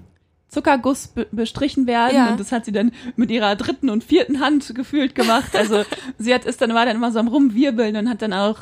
Zuckerguss 0.54 1.08
be 1.08 1.28
bestrichen 1.32 1.88
werden 1.88 2.16
ja. 2.16 2.32
und 2.32 2.40
das 2.40 2.52
hat 2.52 2.66
sie 2.66 2.72
dann 2.72 2.92
mit 3.16 3.32
ihrer 3.32 3.56
dritten 3.56 3.90
und 3.90 4.04
vierten 4.04 4.40
Hand 4.40 4.74
gefühlt 4.76 5.16
gemacht. 5.16 5.56
Also 5.56 5.84
sie 6.18 6.34
hat 6.34 6.46
es 6.46 6.58
dann 6.58 6.74
war 6.74 6.86
dann 6.86 6.96
immer 6.96 7.12
so 7.12 7.20
am 7.20 7.28
rumwirbeln 7.28 7.96
und 7.96 8.10
hat 8.10 8.22
dann 8.22 8.34
auch, 8.34 8.60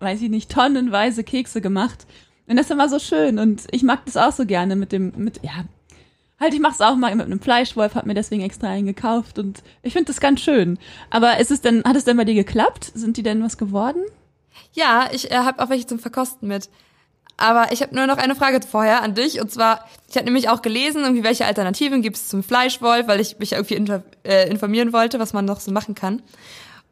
weiß 0.00 0.22
ich 0.22 0.30
nicht, 0.30 0.50
tonnenweise 0.50 1.22
Kekse 1.22 1.60
gemacht. 1.60 2.06
Und 2.46 2.56
das 2.56 2.66
ist 2.66 2.72
immer 2.72 2.88
so 2.88 2.98
schön 2.98 3.38
und 3.38 3.62
ich 3.70 3.82
mag 3.82 4.04
das 4.06 4.16
auch 4.16 4.32
so 4.32 4.46
gerne 4.46 4.76
mit 4.76 4.92
dem 4.92 5.12
mit 5.16 5.40
ja, 5.42 5.64
halt 6.40 6.54
ich 6.54 6.60
mach's 6.60 6.80
auch 6.80 6.96
mal 6.96 7.14
mit 7.14 7.26
einem 7.26 7.40
Fleischwolf, 7.40 7.94
hab 7.94 8.06
mir 8.06 8.14
deswegen 8.14 8.42
extra 8.42 8.68
einen 8.68 8.86
gekauft 8.86 9.38
und 9.38 9.62
ich 9.82 9.92
finde 9.92 10.06
das 10.06 10.20
ganz 10.20 10.40
schön. 10.40 10.78
Aber 11.10 11.38
ist 11.38 11.50
es 11.50 11.60
denn 11.60 11.84
hat 11.84 11.96
es 11.96 12.04
denn 12.04 12.16
bei 12.16 12.24
dir 12.24 12.34
geklappt? 12.34 12.90
Sind 12.94 13.16
die 13.16 13.22
denn 13.22 13.42
was 13.42 13.58
geworden? 13.58 14.02
Ja, 14.72 15.08
ich 15.12 15.30
äh, 15.30 15.36
habe 15.36 15.62
auch 15.62 15.70
welche 15.70 15.86
zum 15.86 15.98
Verkosten 15.98 16.48
mit. 16.48 16.68
Aber 17.36 17.72
ich 17.72 17.82
habe 17.82 17.94
nur 17.94 18.06
noch 18.06 18.18
eine 18.18 18.36
Frage 18.36 18.60
vorher 18.66 19.02
an 19.02 19.14
dich. 19.14 19.40
Und 19.40 19.50
zwar, 19.50 19.84
ich 20.08 20.16
habe 20.16 20.24
nämlich 20.24 20.48
auch 20.48 20.62
gelesen, 20.62 21.02
irgendwie 21.02 21.24
welche 21.24 21.46
Alternativen 21.46 22.00
gibt 22.00 22.16
es 22.16 22.28
zum 22.28 22.42
Fleischwolf, 22.42 23.08
weil 23.08 23.20
ich 23.20 23.38
mich 23.38 23.52
irgendwie 23.52 23.74
äh, 24.24 24.48
informieren 24.48 24.92
wollte, 24.92 25.18
was 25.18 25.32
man 25.32 25.44
noch 25.44 25.60
so 25.60 25.72
machen 25.72 25.94
kann. 25.94 26.22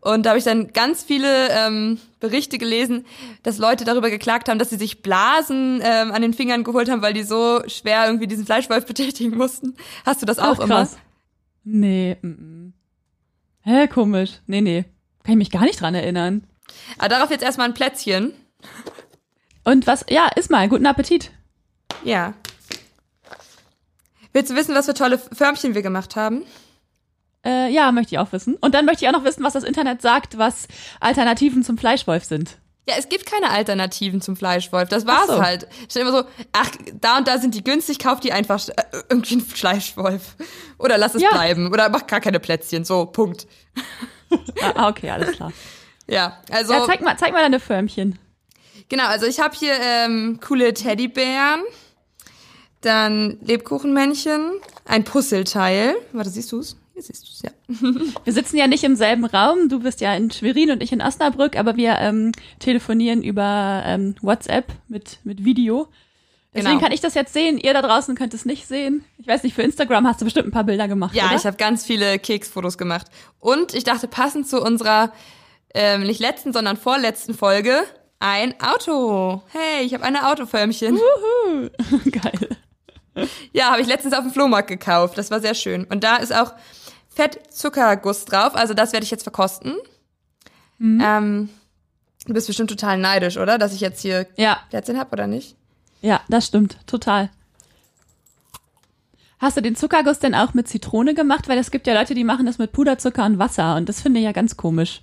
Und 0.00 0.26
da 0.26 0.30
habe 0.30 0.38
ich 0.38 0.44
dann 0.44 0.72
ganz 0.72 1.04
viele 1.04 1.48
ähm, 1.50 2.00
Berichte 2.18 2.58
gelesen, 2.58 3.06
dass 3.44 3.58
Leute 3.58 3.84
darüber 3.84 4.10
geklagt 4.10 4.48
haben, 4.48 4.58
dass 4.58 4.70
sie 4.70 4.76
sich 4.76 5.00
Blasen 5.00 5.80
ähm, 5.80 6.10
an 6.10 6.22
den 6.22 6.34
Fingern 6.34 6.64
geholt 6.64 6.90
haben, 6.90 7.02
weil 7.02 7.12
die 7.12 7.22
so 7.22 7.62
schwer 7.68 8.06
irgendwie 8.06 8.26
diesen 8.26 8.44
Fleischwolf 8.44 8.84
betätigen 8.86 9.36
mussten. 9.36 9.76
Hast 10.04 10.20
du 10.20 10.26
das 10.26 10.40
auch 10.40 10.58
Ach, 10.58 10.66
krass. 10.66 10.94
immer? 10.94 11.02
Nee. 11.64 12.16
M 12.20 12.74
-m. 13.64 13.70
Hä, 13.70 13.86
komisch. 13.86 14.40
Nee, 14.46 14.60
nee. 14.60 14.84
Kann 15.22 15.34
ich 15.34 15.38
mich 15.38 15.50
gar 15.52 15.62
nicht 15.62 15.80
dran 15.80 15.94
erinnern. 15.94 16.48
Aber 16.98 17.08
darauf 17.08 17.30
jetzt 17.30 17.44
erstmal 17.44 17.68
ein 17.68 17.74
Plätzchen. 17.74 18.32
Und 19.64 19.86
was, 19.86 20.04
ja, 20.08 20.28
iss 20.36 20.50
mal, 20.50 20.68
guten 20.68 20.86
Appetit. 20.86 21.30
Ja. 22.04 22.34
Willst 24.32 24.50
du 24.50 24.56
wissen, 24.56 24.74
was 24.74 24.86
für 24.86 24.94
tolle 24.94 25.18
Förmchen 25.18 25.74
wir 25.74 25.82
gemacht 25.82 26.16
haben? 26.16 26.42
Äh, 27.44 27.70
ja, 27.72 27.92
möchte 27.92 28.14
ich 28.14 28.18
auch 28.18 28.32
wissen. 28.32 28.54
Und 28.56 28.74
dann 28.74 28.84
möchte 28.86 29.04
ich 29.04 29.08
auch 29.08 29.12
noch 29.18 29.24
wissen, 29.24 29.44
was 29.44 29.52
das 29.52 29.64
Internet 29.64 30.00
sagt, 30.00 30.38
was 30.38 30.68
Alternativen 31.00 31.62
zum 31.64 31.76
Fleischwolf 31.76 32.24
sind. 32.24 32.58
Ja, 32.88 32.94
es 32.98 33.08
gibt 33.08 33.26
keine 33.26 33.50
Alternativen 33.50 34.20
zum 34.20 34.34
Fleischwolf. 34.36 34.88
Das 34.88 35.06
war's 35.06 35.28
so. 35.28 35.40
halt. 35.40 35.68
Stell 35.88 36.02
immer 36.02 36.12
so, 36.22 36.24
ach, 36.52 36.70
da 36.94 37.18
und 37.18 37.28
da 37.28 37.38
sind 37.38 37.54
die 37.54 37.62
günstig, 37.62 37.98
kauf 38.00 38.18
die 38.20 38.32
einfach 38.32 38.60
äh, 38.68 38.72
irgendwie 39.08 39.34
einen 39.34 39.44
Fleischwolf. 39.46 40.36
Oder 40.78 40.98
lass 40.98 41.14
es 41.14 41.22
Ja. 41.22 41.30
bleiben. 41.30 41.72
Oder 41.72 41.88
mach 41.90 42.06
gar 42.08 42.20
keine 42.20 42.40
Plätzchen. 42.40 42.84
So, 42.84 43.06
Punkt. 43.06 43.46
Ah, 44.74 44.88
okay, 44.88 45.10
alles 45.10 45.32
klar. 45.32 45.52
Ja, 46.08 46.38
also. 46.50 46.72
Ja, 46.72 46.84
zeig 46.84 47.00
mal, 47.00 47.16
zeig 47.16 47.32
mal 47.32 47.42
deine 47.42 47.60
Förmchen. 47.60 48.18
Genau, 48.92 49.06
also 49.06 49.24
ich 49.24 49.40
habe 49.40 49.56
hier 49.56 49.72
ähm, 49.80 50.38
coole 50.46 50.74
Teddybären, 50.74 51.62
dann 52.82 53.38
Lebkuchenmännchen, 53.40 54.50
ein 54.84 55.04
Puzzleteil. 55.04 55.94
Warte, 56.12 56.28
siehst 56.28 56.52
du's? 56.52 56.76
Hier 56.92 57.02
siehst 57.02 57.26
du's, 57.26 57.40
ja. 57.42 57.50
Wir 58.24 58.32
sitzen 58.34 58.58
ja 58.58 58.66
nicht 58.66 58.84
im 58.84 58.94
selben 58.94 59.24
Raum. 59.24 59.70
Du 59.70 59.80
bist 59.80 60.02
ja 60.02 60.14
in 60.14 60.30
Schwerin 60.30 60.70
und 60.70 60.82
ich 60.82 60.92
in 60.92 61.00
Osnabrück, 61.00 61.56
aber 61.56 61.78
wir 61.78 61.96
ähm, 62.00 62.32
telefonieren 62.58 63.22
über 63.22 63.82
ähm, 63.86 64.14
WhatsApp 64.20 64.66
mit, 64.88 65.20
mit 65.24 65.42
Video. 65.42 65.88
Deswegen 66.52 66.72
Genau. 66.72 66.82
kann 66.82 66.92
ich 66.92 67.00
das 67.00 67.14
jetzt 67.14 67.32
sehen. 67.32 67.56
Ihr 67.56 67.72
da 67.72 67.80
draußen 67.80 68.14
könnt 68.14 68.34
es 68.34 68.44
nicht 68.44 68.66
sehen. 68.66 69.06
Ich 69.16 69.26
weiß 69.26 69.42
nicht, 69.42 69.54
für 69.54 69.62
Instagram 69.62 70.06
hast 70.06 70.20
du 70.20 70.26
bestimmt 70.26 70.48
ein 70.48 70.52
paar 70.52 70.64
Bilder 70.64 70.86
gemacht. 70.86 71.14
Ja, 71.14 71.28
oder? 71.28 71.36
ich 71.36 71.46
habe 71.46 71.56
ganz 71.56 71.86
viele 71.86 72.18
Keksfotos 72.18 72.76
gemacht. 72.76 73.06
Und 73.40 73.72
ich 73.72 73.84
dachte, 73.84 74.06
passend 74.06 74.46
zu 74.46 74.60
unserer 74.60 75.14
ähm, 75.72 76.02
nicht 76.02 76.20
letzten, 76.20 76.52
sondern 76.52 76.76
vorletzten 76.76 77.32
Folge, 77.32 77.84
ein 78.22 78.54
Auto. 78.60 79.42
Hey, 79.48 79.84
ich 79.84 79.94
habe 79.94 80.04
eine 80.04 80.28
Autoförmchen. 80.28 80.98
Geil. 82.10 82.56
Ja, 83.52 83.72
habe 83.72 83.82
ich 83.82 83.88
letztens 83.88 84.14
auf 84.14 84.22
dem 84.22 84.32
Flohmarkt 84.32 84.68
gekauft. 84.68 85.18
Das 85.18 85.30
war 85.30 85.40
sehr 85.40 85.54
schön. 85.54 85.84
Und 85.84 86.04
da 86.04 86.16
ist 86.16 86.32
auch 86.34 86.54
Fettzuckerguss 87.14 88.24
drauf. 88.24 88.54
Also 88.54 88.74
das 88.74 88.92
werde 88.92 89.04
ich 89.04 89.10
jetzt 89.10 89.24
verkosten. 89.24 89.74
Ähm, 90.80 91.48
du 92.26 92.32
bist 92.32 92.46
bestimmt 92.46 92.70
total 92.70 92.96
neidisch, 92.98 93.36
oder? 93.36 93.58
Dass 93.58 93.72
ich 93.74 93.80
jetzt 93.80 94.00
hier 94.00 94.26
Ja, 94.36 94.58
Plätzchen 94.70 94.98
habe 94.98 95.10
oder 95.12 95.26
nicht? 95.26 95.56
ja, 96.00 96.20
das 96.28 96.46
stimmt. 96.46 96.76
Total. 96.86 97.30
Hast 99.38 99.56
du 99.56 99.60
den 99.60 99.74
Zuckerguss 99.76 100.20
denn 100.20 100.34
auch 100.36 100.54
mit 100.54 100.68
Zitrone 100.68 101.14
gemacht? 101.14 101.48
Weil 101.48 101.58
es 101.58 101.70
gibt 101.72 101.86
ja 101.88 101.94
Leute, 101.94 102.14
die 102.14 102.24
machen 102.24 102.46
das 102.46 102.58
mit 102.58 102.72
Puderzucker 102.72 103.24
und 103.26 103.38
Wasser 103.40 103.74
und 103.76 103.88
das 103.88 104.00
finde 104.00 104.20
ich 104.20 104.24
ja 104.24 104.32
ganz 104.32 104.56
komisch. 104.56 105.02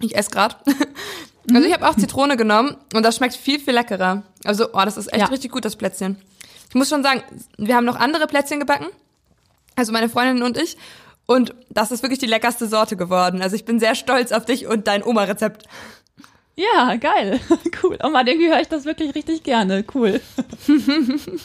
Ich 0.00 0.16
esse 0.16 0.30
grad. 0.30 0.58
Also 1.54 1.68
ich 1.68 1.72
habe 1.72 1.88
auch 1.88 1.94
Zitrone 1.94 2.36
genommen 2.36 2.76
und 2.92 3.04
das 3.04 3.14
schmeckt 3.18 3.36
viel, 3.36 3.60
viel 3.60 3.72
leckerer. 3.72 4.24
Also, 4.42 4.70
oh, 4.72 4.82
das 4.84 4.96
ist 4.96 5.06
echt 5.12 5.20
Ja. 5.22 5.26
richtig 5.26 5.52
gut, 5.52 5.64
das 5.64 5.76
Plätzchen. 5.76 6.16
Ich 6.68 6.74
muss 6.74 6.88
schon 6.88 7.04
sagen, 7.04 7.22
wir 7.56 7.76
haben 7.76 7.84
noch 7.84 7.94
andere 7.94 8.26
Plätzchen 8.26 8.58
gebacken. 8.58 8.86
Also 9.76 9.92
meine 9.92 10.08
Freundin 10.08 10.42
und 10.42 10.58
ich. 10.58 10.76
Und 11.26 11.54
das 11.70 11.92
ist 11.92 12.02
wirklich 12.02 12.18
die 12.18 12.26
leckerste 12.26 12.66
Sorte 12.66 12.96
geworden. 12.96 13.42
Also 13.42 13.54
ich 13.54 13.64
bin 13.64 13.78
sehr 13.78 13.94
stolz 13.94 14.32
auf 14.32 14.44
dich 14.44 14.66
und 14.66 14.88
dein 14.88 15.04
Oma-Rezept. 15.04 15.68
Ja, 16.56 16.96
geil. 16.96 17.38
Cool. 17.80 17.96
Oh 18.02 18.08
Mann, 18.08 18.26
irgendwie 18.26 18.48
höre 18.48 18.60
ich 18.60 18.66
das 18.68 18.84
wirklich 18.84 19.14
richtig 19.14 19.44
gerne. 19.44 19.84
Cool. 19.94 20.20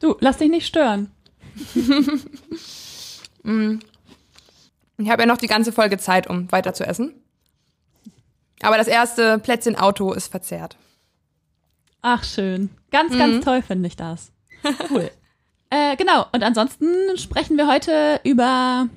Du, 0.00 0.16
lass 0.20 0.38
dich 0.38 0.50
nicht 0.50 0.66
stören. 0.66 1.10
Ich 5.00 5.08
habe 5.08 5.22
ja 5.22 5.26
noch 5.26 5.38
die 5.38 5.46
ganze 5.46 5.72
Folge 5.72 5.96
Zeit, 5.96 6.28
um 6.28 6.50
weiter 6.50 6.74
zu 6.74 6.84
essen. 6.84 7.14
Aber 8.60 8.76
das 8.76 8.88
erste 8.88 9.38
Plätzchen 9.38 9.76
Auto 9.76 10.12
ist 10.12 10.28
verzehrt. 10.28 10.76
Ach, 12.02 12.24
schön. 12.24 12.70
Ganz, 12.90 13.16
ganz 13.16 13.44
toll 13.44 13.62
finde 13.62 13.86
ich 13.86 13.96
das. 13.96 14.32
Cool. 14.90 15.10
äh, 15.70 15.96
genau. 15.96 16.26
Und 16.32 16.42
ansonsten 16.42 17.16
sprechen 17.16 17.56
wir 17.56 17.68
heute 17.68 18.20
über 18.24 18.88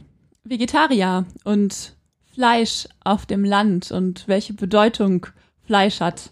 Vegetarier 0.44 1.26
und 1.44 1.96
Fleisch 2.34 2.88
auf 3.04 3.26
dem 3.26 3.44
Land 3.44 3.92
und 3.92 4.28
welche 4.28 4.54
Bedeutung 4.54 5.28
Fleisch 5.66 6.00
hat. 6.00 6.32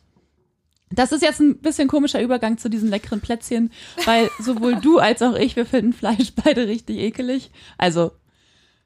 Das 0.92 1.12
ist 1.12 1.22
jetzt 1.22 1.40
ein 1.40 1.60
bisschen 1.60 1.88
komischer 1.88 2.22
Übergang 2.22 2.58
zu 2.58 2.70
diesen 2.70 2.90
leckeren 2.90 3.22
Plätzchen, 3.22 3.72
weil 4.06 4.30
sowohl 4.40 4.76
du 4.76 4.98
als 4.98 5.22
auch 5.22 5.36
ich, 5.36 5.56
wir 5.56 5.66
finden 5.66 5.94
Fleisch 5.94 6.34
beide 6.44 6.68
richtig 6.68 6.98
ekelig. 6.98 7.52
Also, 7.78 8.12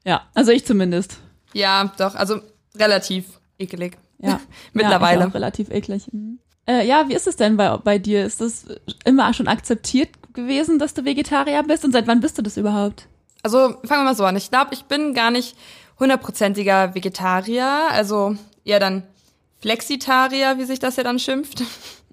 ja, 0.04 0.22
also 0.34 0.52
ich 0.52 0.66
zumindest. 0.66 1.18
Ja, 1.54 1.92
doch, 1.96 2.14
also 2.14 2.40
relativ 2.76 3.40
ekelig. 3.58 3.96
Ja. 4.18 4.40
Mittlerweile. 4.72 5.22
Ja, 5.22 5.26
relativ 5.28 5.70
eklig. 5.70 6.12
Mhm. 6.12 6.38
Äh, 6.66 6.86
ja, 6.86 7.08
wie 7.08 7.14
ist 7.14 7.26
es 7.26 7.36
denn 7.36 7.56
bei, 7.56 7.76
bei 7.78 7.98
dir? 7.98 8.24
Ist 8.24 8.40
das 8.40 8.66
immer 9.04 9.32
schon 9.34 9.48
akzeptiert 9.48 10.10
gewesen, 10.32 10.78
dass 10.78 10.94
du 10.94 11.04
Vegetarier 11.04 11.62
bist? 11.62 11.84
Und 11.84 11.92
seit 11.92 12.06
wann 12.06 12.20
bist 12.20 12.38
du 12.38 12.42
das 12.42 12.56
überhaupt? 12.56 13.06
Also 13.42 13.76
fangen 13.84 14.00
wir 14.00 14.04
mal 14.04 14.16
so 14.16 14.24
an. 14.24 14.36
Ich 14.36 14.50
glaube, 14.50 14.72
ich 14.72 14.84
bin 14.84 15.14
gar 15.14 15.30
nicht 15.30 15.56
hundertprozentiger 15.98 16.94
Vegetarier, 16.94 17.88
also 17.90 18.36
eher 18.64 18.80
dann 18.80 19.04
Flexitarier, 19.60 20.58
wie 20.58 20.64
sich 20.64 20.78
das 20.78 20.96
ja 20.96 21.02
dann 21.02 21.18
schimpft. 21.18 21.62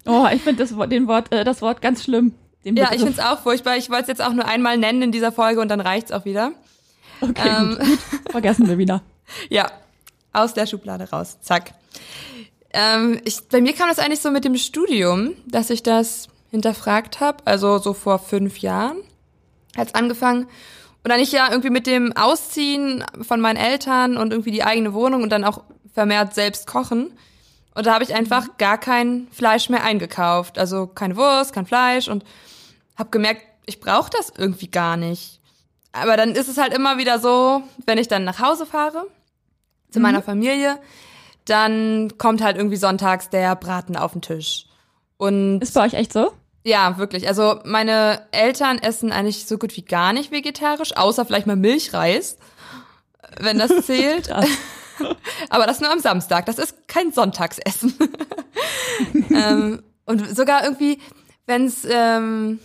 Oh, 0.06 0.26
ich 0.32 0.42
finde 0.42 0.62
das, 0.62 0.76
Wort- 0.76 0.90
den 0.90 1.06
Wort, 1.06 1.32
äh, 1.32 1.44
das 1.44 1.62
Wort 1.62 1.80
ganz 1.82 2.02
schlimm. 2.04 2.34
Ja, 2.64 2.70
ich 2.72 2.74
Begriff. 2.90 3.00
find's 3.02 3.18
auch 3.18 3.40
furchtbar. 3.40 3.76
Ich 3.76 3.90
wollte 3.90 4.02
es 4.02 4.08
jetzt 4.08 4.22
auch 4.22 4.32
nur 4.32 4.46
einmal 4.46 4.76
nennen 4.78 5.02
in 5.02 5.12
dieser 5.12 5.32
Folge 5.32 5.60
und 5.60 5.68
dann 5.68 5.80
reicht's 5.80 6.12
auch 6.12 6.24
wieder. 6.24 6.52
Okay, 7.20 7.48
ähm, 7.48 7.76
gut, 7.78 7.88
gut. 7.88 7.98
Vergessen 8.32 8.68
wir 8.68 8.78
wieder. 8.78 9.02
Ja, 9.48 9.70
aus 10.32 10.52
der 10.52 10.66
Schublade 10.66 11.08
raus. 11.10 11.38
Zack. 11.40 11.72
Ähm, 12.72 13.20
ich, 13.24 13.48
bei 13.48 13.60
mir 13.60 13.72
kam 13.72 13.88
das 13.88 13.98
eigentlich 13.98 14.20
so 14.20 14.30
mit 14.30 14.44
dem 14.44 14.56
Studium, 14.56 15.34
dass 15.46 15.70
ich 15.70 15.82
das 15.82 16.28
hinterfragt 16.50 17.20
habe, 17.20 17.38
also 17.46 17.78
so 17.78 17.94
vor 17.94 18.18
fünf 18.18 18.58
Jahren 18.58 18.96
hat's 19.76 19.94
angefangen. 19.94 20.44
Und 21.04 21.08
dann 21.10 21.18
ich 21.20 21.32
ja 21.32 21.48
irgendwie 21.50 21.70
mit 21.70 21.86
dem 21.86 22.14
Ausziehen 22.16 23.04
von 23.22 23.40
meinen 23.40 23.56
Eltern 23.56 24.16
und 24.18 24.32
irgendwie 24.32 24.50
die 24.50 24.64
eigene 24.64 24.92
Wohnung 24.92 25.22
und 25.22 25.30
dann 25.30 25.44
auch 25.44 25.62
vermehrt 25.94 26.34
selbst 26.34 26.66
kochen. 26.66 27.12
Und 27.74 27.86
da 27.86 27.94
habe 27.94 28.04
ich 28.04 28.14
einfach 28.14 28.58
gar 28.58 28.78
kein 28.78 29.28
Fleisch 29.32 29.68
mehr 29.68 29.82
eingekauft. 29.82 30.58
Also 30.58 30.86
keine 30.86 31.16
Wurst, 31.16 31.52
kein 31.52 31.66
Fleisch 31.66 32.08
und 32.08 32.24
habe 32.96 33.10
gemerkt, 33.10 33.42
ich 33.66 33.80
brauche 33.80 34.10
das 34.10 34.32
irgendwie 34.36 34.68
gar 34.68 34.96
nicht. 34.96 35.40
Aber 35.92 36.16
dann 36.16 36.34
ist 36.34 36.48
es 36.48 36.58
halt 36.58 36.74
immer 36.74 36.98
wieder 36.98 37.18
so, 37.18 37.62
wenn 37.86 37.98
ich 37.98 38.08
dann 38.08 38.24
nach 38.24 38.40
Hause 38.40 38.66
fahre, 38.66 39.06
zu 39.90 40.00
meiner 40.00 40.22
Familie, 40.22 40.78
dann 41.44 42.16
kommt 42.18 42.42
halt 42.42 42.56
irgendwie 42.56 42.76
sonntags 42.76 43.28
der 43.28 43.54
Braten 43.56 43.96
auf 43.96 44.12
den 44.12 44.22
Tisch. 44.22 44.66
Und 45.18 45.60
Ist 45.60 45.74
bei 45.74 45.84
euch 45.84 45.94
echt 45.94 46.12
so? 46.12 46.32
ja, 46.64 46.96
wirklich. 46.98 47.28
Also 47.28 47.60
meine 47.64 48.26
Eltern 48.32 48.78
essen 48.78 49.12
eigentlich 49.12 49.46
so 49.46 49.58
gut 49.58 49.76
wie 49.76 49.82
gar 49.82 50.12
nicht 50.12 50.30
vegetarisch, 50.30 50.96
außer 50.96 51.24
vielleicht 51.24 51.46
mal 51.46 51.56
Milchreis, 51.56 52.38
wenn 53.38 53.58
das 53.58 53.70
zählt. 53.86 54.30
Aber 55.50 55.66
das 55.66 55.80
nur 55.80 55.90
am 55.90 56.00
Samstag. 56.00 56.46
Das 56.46 56.58
ist 56.58 56.88
kein 56.88 57.12
Sonntagsessen. 57.12 57.94
ähm, 59.30 59.82
und 60.04 60.36
sogar 60.36 60.64
irgendwie, 60.64 60.98
wenn 61.46 61.66
es 61.66 61.86
ähm, 61.88 62.58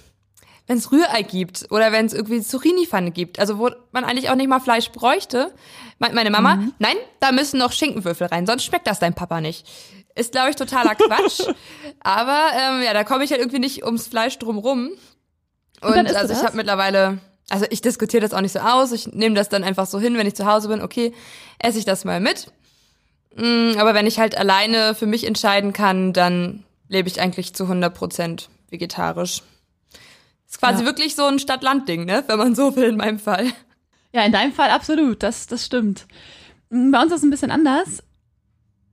wenn's 0.67 0.91
Rührei 0.91 1.23
gibt 1.23 1.71
oder 1.71 1.91
wenn 1.91 2.05
es 2.05 2.13
irgendwie 2.13 2.41
Zucchini-Pfanne 2.41 3.11
gibt, 3.11 3.39
also 3.39 3.57
wo 3.57 3.69
man 3.91 4.03
eigentlich 4.03 4.29
auch 4.29 4.35
nicht 4.35 4.49
mal 4.49 4.59
Fleisch 4.59 4.91
bräuchte, 4.91 5.53
meint 5.97 6.13
meine 6.13 6.29
Mama, 6.29 6.59
nein, 6.77 6.97
da 7.19 7.31
müssen 7.31 7.57
noch 7.57 7.71
Schinkenwürfel 7.71 8.27
rein, 8.27 8.45
sonst 8.45 8.65
schmeckt 8.65 8.85
das 8.85 8.99
dein 8.99 9.13
Papa 9.13 9.41
nicht. 9.41 9.65
Ist, 10.15 10.31
glaube 10.31 10.49
ich, 10.49 10.55
totaler 10.55 10.95
Quatsch. 10.95 11.41
Aber 11.99 12.49
ähm, 12.53 12.81
ja, 12.81 12.93
da 12.93 13.03
komme 13.03 13.23
ich 13.23 13.31
halt 13.31 13.39
irgendwie 13.39 13.59
nicht 13.59 13.85
ums 13.85 14.07
Fleisch 14.07 14.37
drum 14.39 14.57
rum. 14.57 14.91
Und, 15.81 16.09
du 16.09 16.17
also 16.17 16.33
ich 16.33 16.43
habe 16.43 16.57
mittlerweile, 16.57 17.19
also 17.49 17.65
ich 17.69 17.81
diskutiere 17.81 18.21
das 18.21 18.33
auch 18.33 18.41
nicht 18.41 18.51
so 18.53 18.59
aus. 18.59 18.91
Ich 18.91 19.07
nehme 19.07 19.35
das 19.35 19.49
dann 19.49 19.63
einfach 19.63 19.85
so 19.87 19.99
hin, 19.99 20.17
wenn 20.17 20.27
ich 20.27 20.35
zu 20.35 20.45
Hause 20.45 20.67
bin, 20.67 20.81
okay, 20.81 21.13
esse 21.59 21.79
ich 21.79 21.85
das 21.85 22.03
mal 22.05 22.19
mit. 22.19 22.51
Mm, 23.35 23.77
Aber 23.77 23.93
wenn 23.93 24.07
ich 24.07 24.19
halt 24.19 24.37
alleine 24.37 24.95
für 24.95 25.05
mich 25.05 25.25
entscheiden 25.25 25.71
kann, 25.73 26.13
dann 26.13 26.63
lebe 26.89 27.07
ich 27.07 27.21
eigentlich 27.21 27.53
zu 27.53 27.65
100% 27.65 28.47
vegetarisch. 28.69 29.43
Ist 30.49 30.59
quasi 30.59 30.81
Ja. 30.81 30.85
wirklich 30.85 31.15
so 31.15 31.25
ein 31.25 31.39
Stadt-Land-Ding, 31.39 32.05
ne? 32.05 32.23
Wenn 32.27 32.37
man 32.37 32.55
so 32.55 32.75
will 32.75 32.85
in 32.89 32.97
meinem 32.97 33.19
Fall. 33.19 33.51
Ja, 34.13 34.23
in 34.23 34.31
deinem 34.31 34.53
Fall 34.53 34.69
absolut, 34.69 35.21
das, 35.23 35.47
das 35.47 35.65
stimmt. 35.65 36.07
Mm, 36.69 36.91
Bei 36.91 37.01
uns 37.01 37.11
ist 37.11 37.17
es 37.19 37.23
ein 37.23 37.29
bisschen 37.29 37.51
anders. 37.51 38.01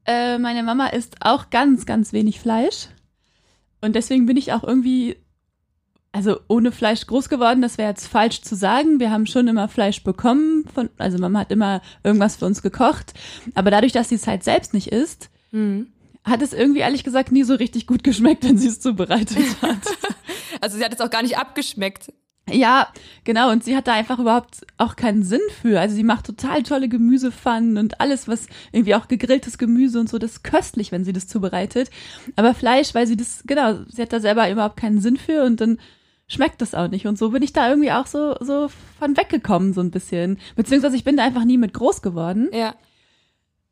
Äh, 0.07 0.39
meine 0.39 0.63
Mama 0.63 0.89
isst 0.89 1.17
auch 1.21 1.51
ganz, 1.51 1.87
ganz 1.87 2.13
wenig 2.13 2.41
Fleisch. 2.41 2.89
Und 3.81 3.95
deswegen 3.97 4.27
bin 4.27 4.37
ich 4.37 4.53
auch 4.53 4.65
irgendwie, 4.65 5.17
also 6.15 6.39
ohne 6.47 6.71
Fleisch 6.71 7.07
groß 7.09 7.29
geworden, 7.29 7.61
das 7.61 7.77
wäre 7.77 7.89
jetzt 7.89 8.07
falsch 8.07 8.43
zu 8.43 8.55
sagen. 8.55 9.01
Wir 9.01 9.11
haben 9.11 9.27
schon 9.27 9.49
immer 9.49 9.67
Fleisch 9.67 10.05
bekommen, 10.05 10.65
von, 10.73 10.89
also 10.97 11.19
Mama 11.19 11.41
hat 11.41 11.51
immer 11.51 11.83
irgendwas 12.05 12.37
für 12.37 12.47
uns 12.47 12.63
gekocht. 12.63 13.15
Aber 13.55 13.73
dadurch, 13.73 13.93
dass 13.93 14.11
sie 14.11 14.15
es 14.15 14.29
halt 14.29 14.45
selbst 14.45 14.75
nicht 14.75 14.93
isst, 14.93 15.29
hat 16.23 16.41
es 16.41 16.53
irgendwie 16.53 16.81
ehrlich 16.81 17.03
gesagt 17.03 17.33
nie 17.33 17.43
so 17.43 17.55
richtig 17.55 17.89
gut 17.89 18.05
geschmeckt, 18.05 18.45
wenn 18.45 18.57
sie 18.57 18.69
es 18.69 18.79
zubereitet 18.79 19.39
hat. 19.63 19.81
Also 20.61 20.79
sie 20.79 20.85
hat 20.85 20.95
es 20.95 21.01
auch 21.01 21.11
gar 21.11 21.23
nicht 21.23 21.37
abgeschmeckt. 21.37 22.13
Ja, 22.49 22.93
genau. 23.25 23.51
Und 23.51 23.65
sie 23.65 23.77
hat 23.77 23.89
da 23.89 23.95
einfach 23.95 24.21
überhaupt 24.21 24.65
auch 24.79 24.95
keinen 24.95 25.25
Sinn 25.25 25.41
für. 25.63 25.81
Also 25.81 25.97
sie 25.97 26.05
macht 26.05 26.27
total 26.27 26.63
tolle 26.63 26.89
Gemüsepfannen 26.89 27.77
und 27.77 28.01
alles, 28.01 28.29
was 28.29 28.47
irgendwie 28.71 28.95
auch 28.95 29.09
gegrilltes 29.09 29.59
Gemüse 29.59 29.99
und 29.99 30.09
so, 30.09 30.19
das 30.19 30.33
ist 30.33 30.45
köstlich, 30.45 30.93
wenn 30.93 31.05
sie 31.05 31.13
das 31.13 31.27
zubereitet. 31.27 31.91
Aber 32.37 32.55
Fleisch, 32.55 32.95
weil 32.95 33.09
sie 33.09 33.17
das, 33.17 33.43
genau, 33.47 33.79
sie 33.89 34.03
hat 34.03 34.13
da 34.13 34.21
selber 34.21 34.49
überhaupt 34.49 34.77
keinen 34.77 35.01
Sinn 35.01 35.17
für 35.17 35.43
und 35.43 35.61
dann 35.61 35.79
schmeckt 36.27 36.61
das 36.61 36.75
auch 36.75 36.89
nicht. 36.89 37.07
Und 37.07 37.19
so 37.19 37.31
bin 37.31 37.43
ich 37.43 37.53
da 37.53 37.69
irgendwie 37.69 37.93
auch 37.93 38.07
so, 38.07 38.37
so 38.41 38.69
von 38.99 39.17
weggekommen, 39.17 39.73
so 39.73 39.81
ein 39.81 39.91
bisschen. 39.91 40.39
Beziehungsweise 40.57 40.97
ich 40.97 41.05
bin 41.05 41.17
da 41.17 41.25
einfach 41.25 41.45
nie 41.45 41.59
mit 41.59 41.75
groß 41.75 42.03
geworden. 42.03 42.49
Ja. 42.53 42.75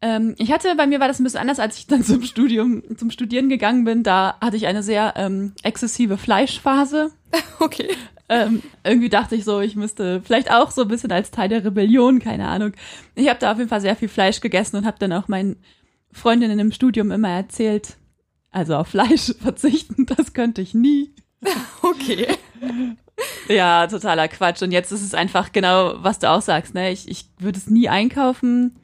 Ähm, 0.01 0.35
ich 0.39 0.53
hatte, 0.53 0.75
bei 0.77 0.87
mir 0.87 1.01
war 1.01 1.09
das 1.09 1.21
ein 1.21 1.25
bisschen 1.25 1.41
anders, 1.41 1.61
als 1.61 1.79
ich 1.79 1.87
dann 1.87 2.03
zum 2.05 2.23
Studium, 2.23 2.83
zum 2.97 3.11
Studieren 3.11 3.49
gegangen 3.49 3.85
bin. 3.85 4.03
Da 4.03 4.37
hatte 4.41 4.57
ich 4.57 4.67
eine 4.67 4.83
sehr 4.83 5.15
ähm, 5.17 5.53
exzessive 5.63 6.19
Fleischphase. 6.19 7.13
Okay. 7.61 7.89
Ähm, 8.29 8.63
irgendwie 8.83 9.09
dachte 9.09 9.37
ich 9.37 9.45
so, 9.45 9.61
ich 9.61 9.77
müsste 9.77 10.21
vielleicht 10.23 10.51
auch 10.51 10.71
so 10.71 10.83
ein 10.83 10.89
bisschen 10.89 11.13
als 11.13 11.31
Teil 11.31 11.49
der 11.49 11.65
Rebellion, 11.65 12.19
keine 12.19 12.49
Ahnung. 12.49 12.73
Ich 13.15 13.29
habe 13.29 13.39
da 13.39 13.53
auf 13.53 13.59
jeden 13.59 13.69
Fall 13.69 13.81
sehr 13.81 13.97
viel 13.97 14.09
Fleisch 14.09 14.41
gegessen 14.41 14.77
und 14.77 14.87
habe 14.87 14.99
dann 14.99 15.13
auch 15.13 15.29
meinen 15.29 15.57
Freundinnen 16.13 16.59
im 16.59 16.73
Studium 16.73 17.11
immer 17.11 17.29
erzählt, 17.29 17.97
also 18.51 18.77
auf 18.77 18.89
Fleisch 18.89 19.35
verzichten, 19.41 20.07
das 20.07 20.33
könnte 20.33 20.61
ich 20.61 20.75
nie. 20.75 21.15
Okay. 21.83 22.27
Ja, 23.49 23.87
totaler 23.87 24.29
Quatsch. 24.29 24.63
Und 24.63 24.73
jetzt 24.73 24.93
ist 24.93 25.03
es 25.03 25.15
einfach 25.15 25.53
genau, 25.53 25.95
was 26.03 26.19
du 26.19 26.31
auch 26.31 26.41
sagst. 26.43 26.75
Ne? 26.75 26.91
Ich, 26.91 27.09
ich 27.09 27.27
würde 27.39 27.59
es 27.59 27.69
nie 27.69 27.89
einkaufen. 27.89 28.77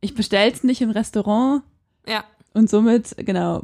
Ich 0.00 0.14
bestelle 0.14 0.50
es 0.52 0.62
nicht 0.64 0.80
im 0.82 0.90
Restaurant. 0.90 1.62
Ja. 2.06 2.24
Und 2.52 2.70
somit, 2.70 3.14
genau. 3.18 3.62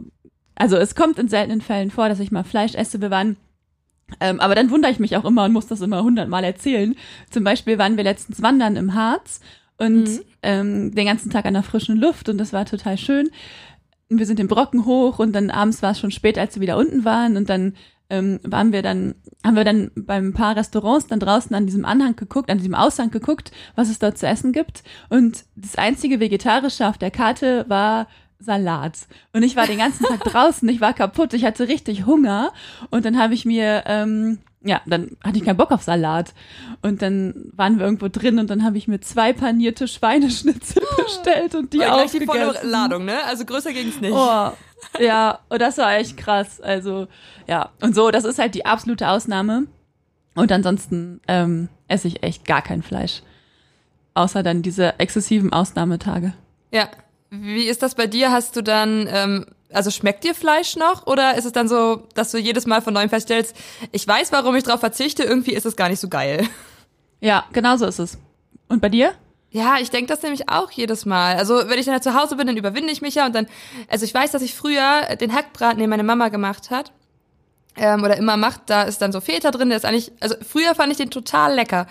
Also 0.57 0.77
es 0.77 0.95
kommt 0.95 1.19
in 1.19 1.29
seltenen 1.29 1.61
Fällen 1.61 1.91
vor, 1.91 2.09
dass 2.09 2.21
ich 2.21 2.33
mal 2.33 2.43
Fleisch 2.45 2.75
esse. 2.75 3.01
Waren, 3.11 3.37
ähm, 4.21 4.41
aber 4.41 4.55
dann 4.55 4.71
wundere 4.71 4.91
ich 4.91 4.99
mich 4.99 5.17
auch 5.17 5.25
immer 5.25 5.45
und 5.45 5.53
muss 5.53 5.69
das 5.69 5.81
immer 5.81 6.03
hundertmal 6.03 6.43
erzählen. 6.45 6.97
Zum 7.31 7.45
Beispiel 7.45 7.79
waren 7.79 7.97
wir 7.97 8.05
letztens 8.05 8.43
wandern 8.43 8.77
im 8.77 8.95
Harz 8.95 9.41
und 9.79 10.05
Mhm. 10.05 10.21
ähm, 10.43 10.95
den 10.95 11.07
ganzen 11.07 11.31
Tag 11.31 11.45
an 11.47 11.55
der 11.55 11.63
frischen 11.63 11.97
Luft 11.97 12.29
und 12.29 12.39
das 12.39 12.53
war 12.53 12.65
total 12.67 12.99
schön. 12.99 13.31
Wir 14.09 14.27
sind 14.27 14.39
den 14.41 14.49
Brocken 14.49 14.85
hoch 14.87 15.19
und 15.21 15.33
dann 15.33 15.51
abends 15.51 15.83
war 15.83 15.93
es 15.93 16.01
schon 16.01 16.11
spät, 16.11 16.37
als 16.37 16.57
wir 16.57 16.63
wieder 16.63 16.77
unten 16.77 17.05
waren 17.05 17.37
und 17.37 17.49
dann 17.49 17.75
ähm, 18.11 18.41
waren 18.43 18.73
wir 18.73 18.83
dann, 18.83 19.15
haben 19.45 19.57
wir 19.57 19.65
dann 19.65 19.91
beim 19.95 20.33
paar 20.33 20.57
Restaurants 20.57 21.07
dann 21.07 21.21
draußen 21.21 21.55
an 21.55 21.67
diesem 21.67 21.85
Anhang 21.85 22.17
geguckt, 22.17 22.51
an 22.51 22.59
diesem 22.59 22.75
Aushang 22.75 23.11
geguckt, 23.11 23.53
was 23.77 23.89
es 23.89 23.99
dort 23.99 24.19
zu 24.19 24.27
essen 24.27 24.53
gibt. 24.53 24.83
Und 25.09 25.45
das 25.57 25.77
einzige 25.77 26.21
Vegetarische 26.21 26.87
auf 26.89 26.99
der 26.99 27.11
Karte 27.11 27.65
war 27.69 28.07
Salat. 28.41 28.99
Und 29.33 29.43
ich 29.43 29.55
war 29.57 29.67
den 29.67 29.79
ganzen 29.79 30.05
Tag 30.05 30.21
draußen, 30.25 30.69
ich 30.69 30.81
war 30.81 30.93
kaputt, 30.93 31.35
ich 31.35 31.45
hatte 31.45 31.69
richtig 31.69 32.07
Hunger. 32.07 32.53
Und 32.91 33.05
dann 33.05 33.19
habe 33.19 33.35
ich 33.35 33.45
mir, 33.45 33.85
ähm, 33.87 34.39
ja, 34.63 34.81
dann 34.87 35.17
hatte 35.23 35.39
ich 35.39 35.45
keinen 35.45 35.57
Bock 35.57 35.71
auf 35.71 35.83
Salat. 35.83 36.35
Und 36.83 37.03
dann 37.03 37.51
waren 37.55 37.79
wir 37.79 37.85
irgendwo 37.85 38.09
drin 38.09 38.39
und 38.39 38.51
dann 38.51 38.65
habe 38.65 38.79
ich 38.79 38.89
mir 38.89 39.01
zwei 39.01 39.33
panierte 39.33 39.87
Schweineschnitzel 39.87 40.83
bestellt 40.97 41.55
und 41.55 41.73
die 41.73 41.79
Die 41.79 41.85
gleich 41.85 42.11
die 42.11 42.27
volle. 42.27 42.59
Ladung, 42.63 43.05
ne? 43.05 43.23
Also 43.25 43.45
größer 43.45 43.73
ging's 43.73 44.01
nicht. 44.01 44.13
Oh, 44.13 44.51
ja, 44.99 45.41
und 45.49 45.61
das 45.61 45.79
war 45.79 45.95
echt 45.95 46.17
krass. 46.17 46.61
Also, 46.61 47.07
ja. 47.47 47.71
Und 47.81 47.95
so, 47.95 48.11
das 48.11 48.25
ist 48.25 48.39
halt 48.39 48.55
die 48.55 48.67
absolute 48.67 49.09
Ausnahme. 49.09 49.67
Und 50.35 50.53
ansonsten 50.53 51.21
ähm, 51.29 51.69
esse 51.89 52.09
ich 52.09 52.23
echt 52.23 52.47
gar 52.47 52.63
kein 52.63 52.83
Fleisch. 52.83 53.23
Außer 54.15 54.43
dann 54.43 54.63
diese 54.63 54.99
exzessiven 54.99 55.53
Ausnahmetage. 55.53 56.33
Ja. 56.73 56.89
Wie 57.31 57.65
ist 57.65 57.83
das 57.83 57.95
bei 57.95 58.07
dir? 58.09 58.33
Hast 58.33 58.57
du 58.57 58.63
dann, 58.63 59.09
ähm, 59.09 59.47
also 59.73 59.91
schmeckt 59.91 60.25
dir 60.25 60.35
Fleisch 60.35 60.77
noch? 60.77 61.07
Oder 61.07 61.37
ist 61.37 61.45
es 61.45 61.53
dann 61.53 61.69
so, 61.69 62.09
dass 62.15 62.33
du 62.33 62.39
jedes 62.39 62.67
Mal 62.67 62.83
von 62.83 62.93
neuem 62.93 63.09
feststellst, 63.09 63.57
ich 63.93 64.07
weiß, 64.07 64.33
warum 64.33 64.57
ich 64.57 64.65
drauf 64.65 64.81
verzichte, 64.81 65.23
irgendwie 65.23 65.53
ist 65.53 65.67
es 65.67 65.77
gar 65.77 65.89
nicht 65.89 66.01
so 66.01 66.09
geil? 66.09 66.47
Ja, 67.21 67.45
genau 67.53 67.77
so 67.77 67.87
ist 67.87 67.99
es. 67.99 68.19
Und 68.69 68.81
bei 68.81 68.89
dir? 68.89 69.13
Ja, 69.53 69.79
ich 69.81 69.91
denke 69.91 70.13
das 70.13 70.23
nämlich 70.23 70.49
auch 70.49 70.71
jedes 70.71 71.07
Mal. 71.07 71.37
Also 71.37 71.69
wenn 71.69 71.79
ich 71.79 71.87
dann 71.87 71.95
halt 71.95 72.05
zu 72.05 72.15
Hause 72.15 72.37
bin, 72.37 72.47
dann 72.47 72.57
überwinde 72.57 72.93
ich 72.93 73.03
mich 73.03 73.17
ja 73.17 73.27
und 73.27 73.35
dann, 73.35 73.49
also 73.89 74.05
ich 74.05 74.15
weiß, 74.15 74.31
dass 74.31 74.43
ich 74.43 74.55
früher 74.55 75.17
den 75.21 75.35
Hackbraten, 75.35 75.79
den 75.81 75.91
meine 75.91 76.05
Mama 76.05 76.29
gemacht 76.29 76.71
hat, 76.71 76.93
ähm, 77.77 78.05
oder 78.05 78.17
immer 78.17 78.37
macht, 78.37 78.63
da 78.67 78.83
ist 78.83 79.03
dann 79.03 79.13
so 79.13 79.21
Feta 79.21 79.51
drin, 79.51 79.69
der 79.69 79.79
ist 79.79 79.85
eigentlich, 79.85 80.13
also 80.21 80.37
früher 80.47 80.75
fand 80.75 80.93
ich 80.93 80.99
den 80.99 81.11
total 81.11 81.55
lecker. 81.55 81.87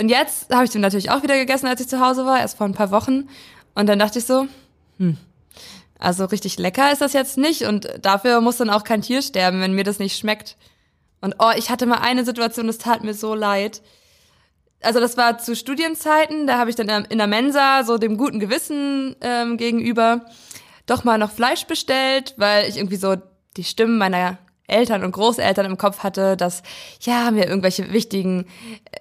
Und 0.00 0.08
jetzt 0.08 0.52
habe 0.52 0.64
ich 0.64 0.70
den 0.70 0.80
natürlich 0.80 1.10
auch 1.10 1.22
wieder 1.22 1.36
gegessen, 1.36 1.66
als 1.66 1.80
ich 1.80 1.88
zu 1.88 2.00
Hause 2.00 2.26
war, 2.26 2.40
erst 2.40 2.58
vor 2.58 2.66
ein 2.66 2.74
paar 2.74 2.90
Wochen. 2.90 3.28
Und 3.74 3.86
dann 3.86 3.98
dachte 3.98 4.18
ich 4.18 4.26
so, 4.26 4.48
hm, 4.98 5.16
also 5.98 6.24
richtig 6.24 6.58
lecker 6.58 6.92
ist 6.92 7.00
das 7.00 7.12
jetzt 7.12 7.38
nicht 7.38 7.62
und 7.62 7.88
dafür 8.02 8.40
muss 8.40 8.58
dann 8.58 8.70
auch 8.70 8.84
kein 8.84 9.02
Tier 9.02 9.22
sterben, 9.22 9.60
wenn 9.60 9.72
mir 9.72 9.84
das 9.84 9.98
nicht 9.98 10.18
schmeckt. 10.18 10.56
Und 11.20 11.36
oh, 11.38 11.52
ich 11.56 11.70
hatte 11.70 11.86
mal 11.86 11.98
eine 11.98 12.24
Situation, 12.24 12.66
das 12.66 12.78
tat 12.78 13.04
mir 13.04 13.14
so 13.14 13.34
leid 13.34 13.82
also 14.82 15.00
das 15.00 15.16
war 15.16 15.38
zu 15.38 15.56
Studienzeiten, 15.56 16.46
da 16.46 16.58
habe 16.58 16.70
ich 16.70 16.76
dann 16.76 16.88
in 17.06 17.18
der 17.18 17.26
Mensa 17.26 17.82
so 17.84 17.98
dem 17.98 18.16
guten 18.16 18.40
Gewissen 18.40 19.16
ähm, 19.20 19.56
gegenüber 19.56 20.26
doch 20.86 21.04
mal 21.04 21.18
noch 21.18 21.32
Fleisch 21.32 21.64
bestellt, 21.66 22.34
weil 22.36 22.68
ich 22.68 22.76
irgendwie 22.76 22.96
so 22.96 23.16
die 23.56 23.64
Stimmen 23.64 23.98
meiner 23.98 24.38
Eltern 24.68 25.04
und 25.04 25.12
Großeltern 25.12 25.66
im 25.66 25.78
Kopf 25.78 26.00
hatte, 26.00 26.36
dass 26.36 26.62
ja 27.00 27.30
mir 27.30 27.46
irgendwelche 27.46 27.92
wichtigen 27.92 28.46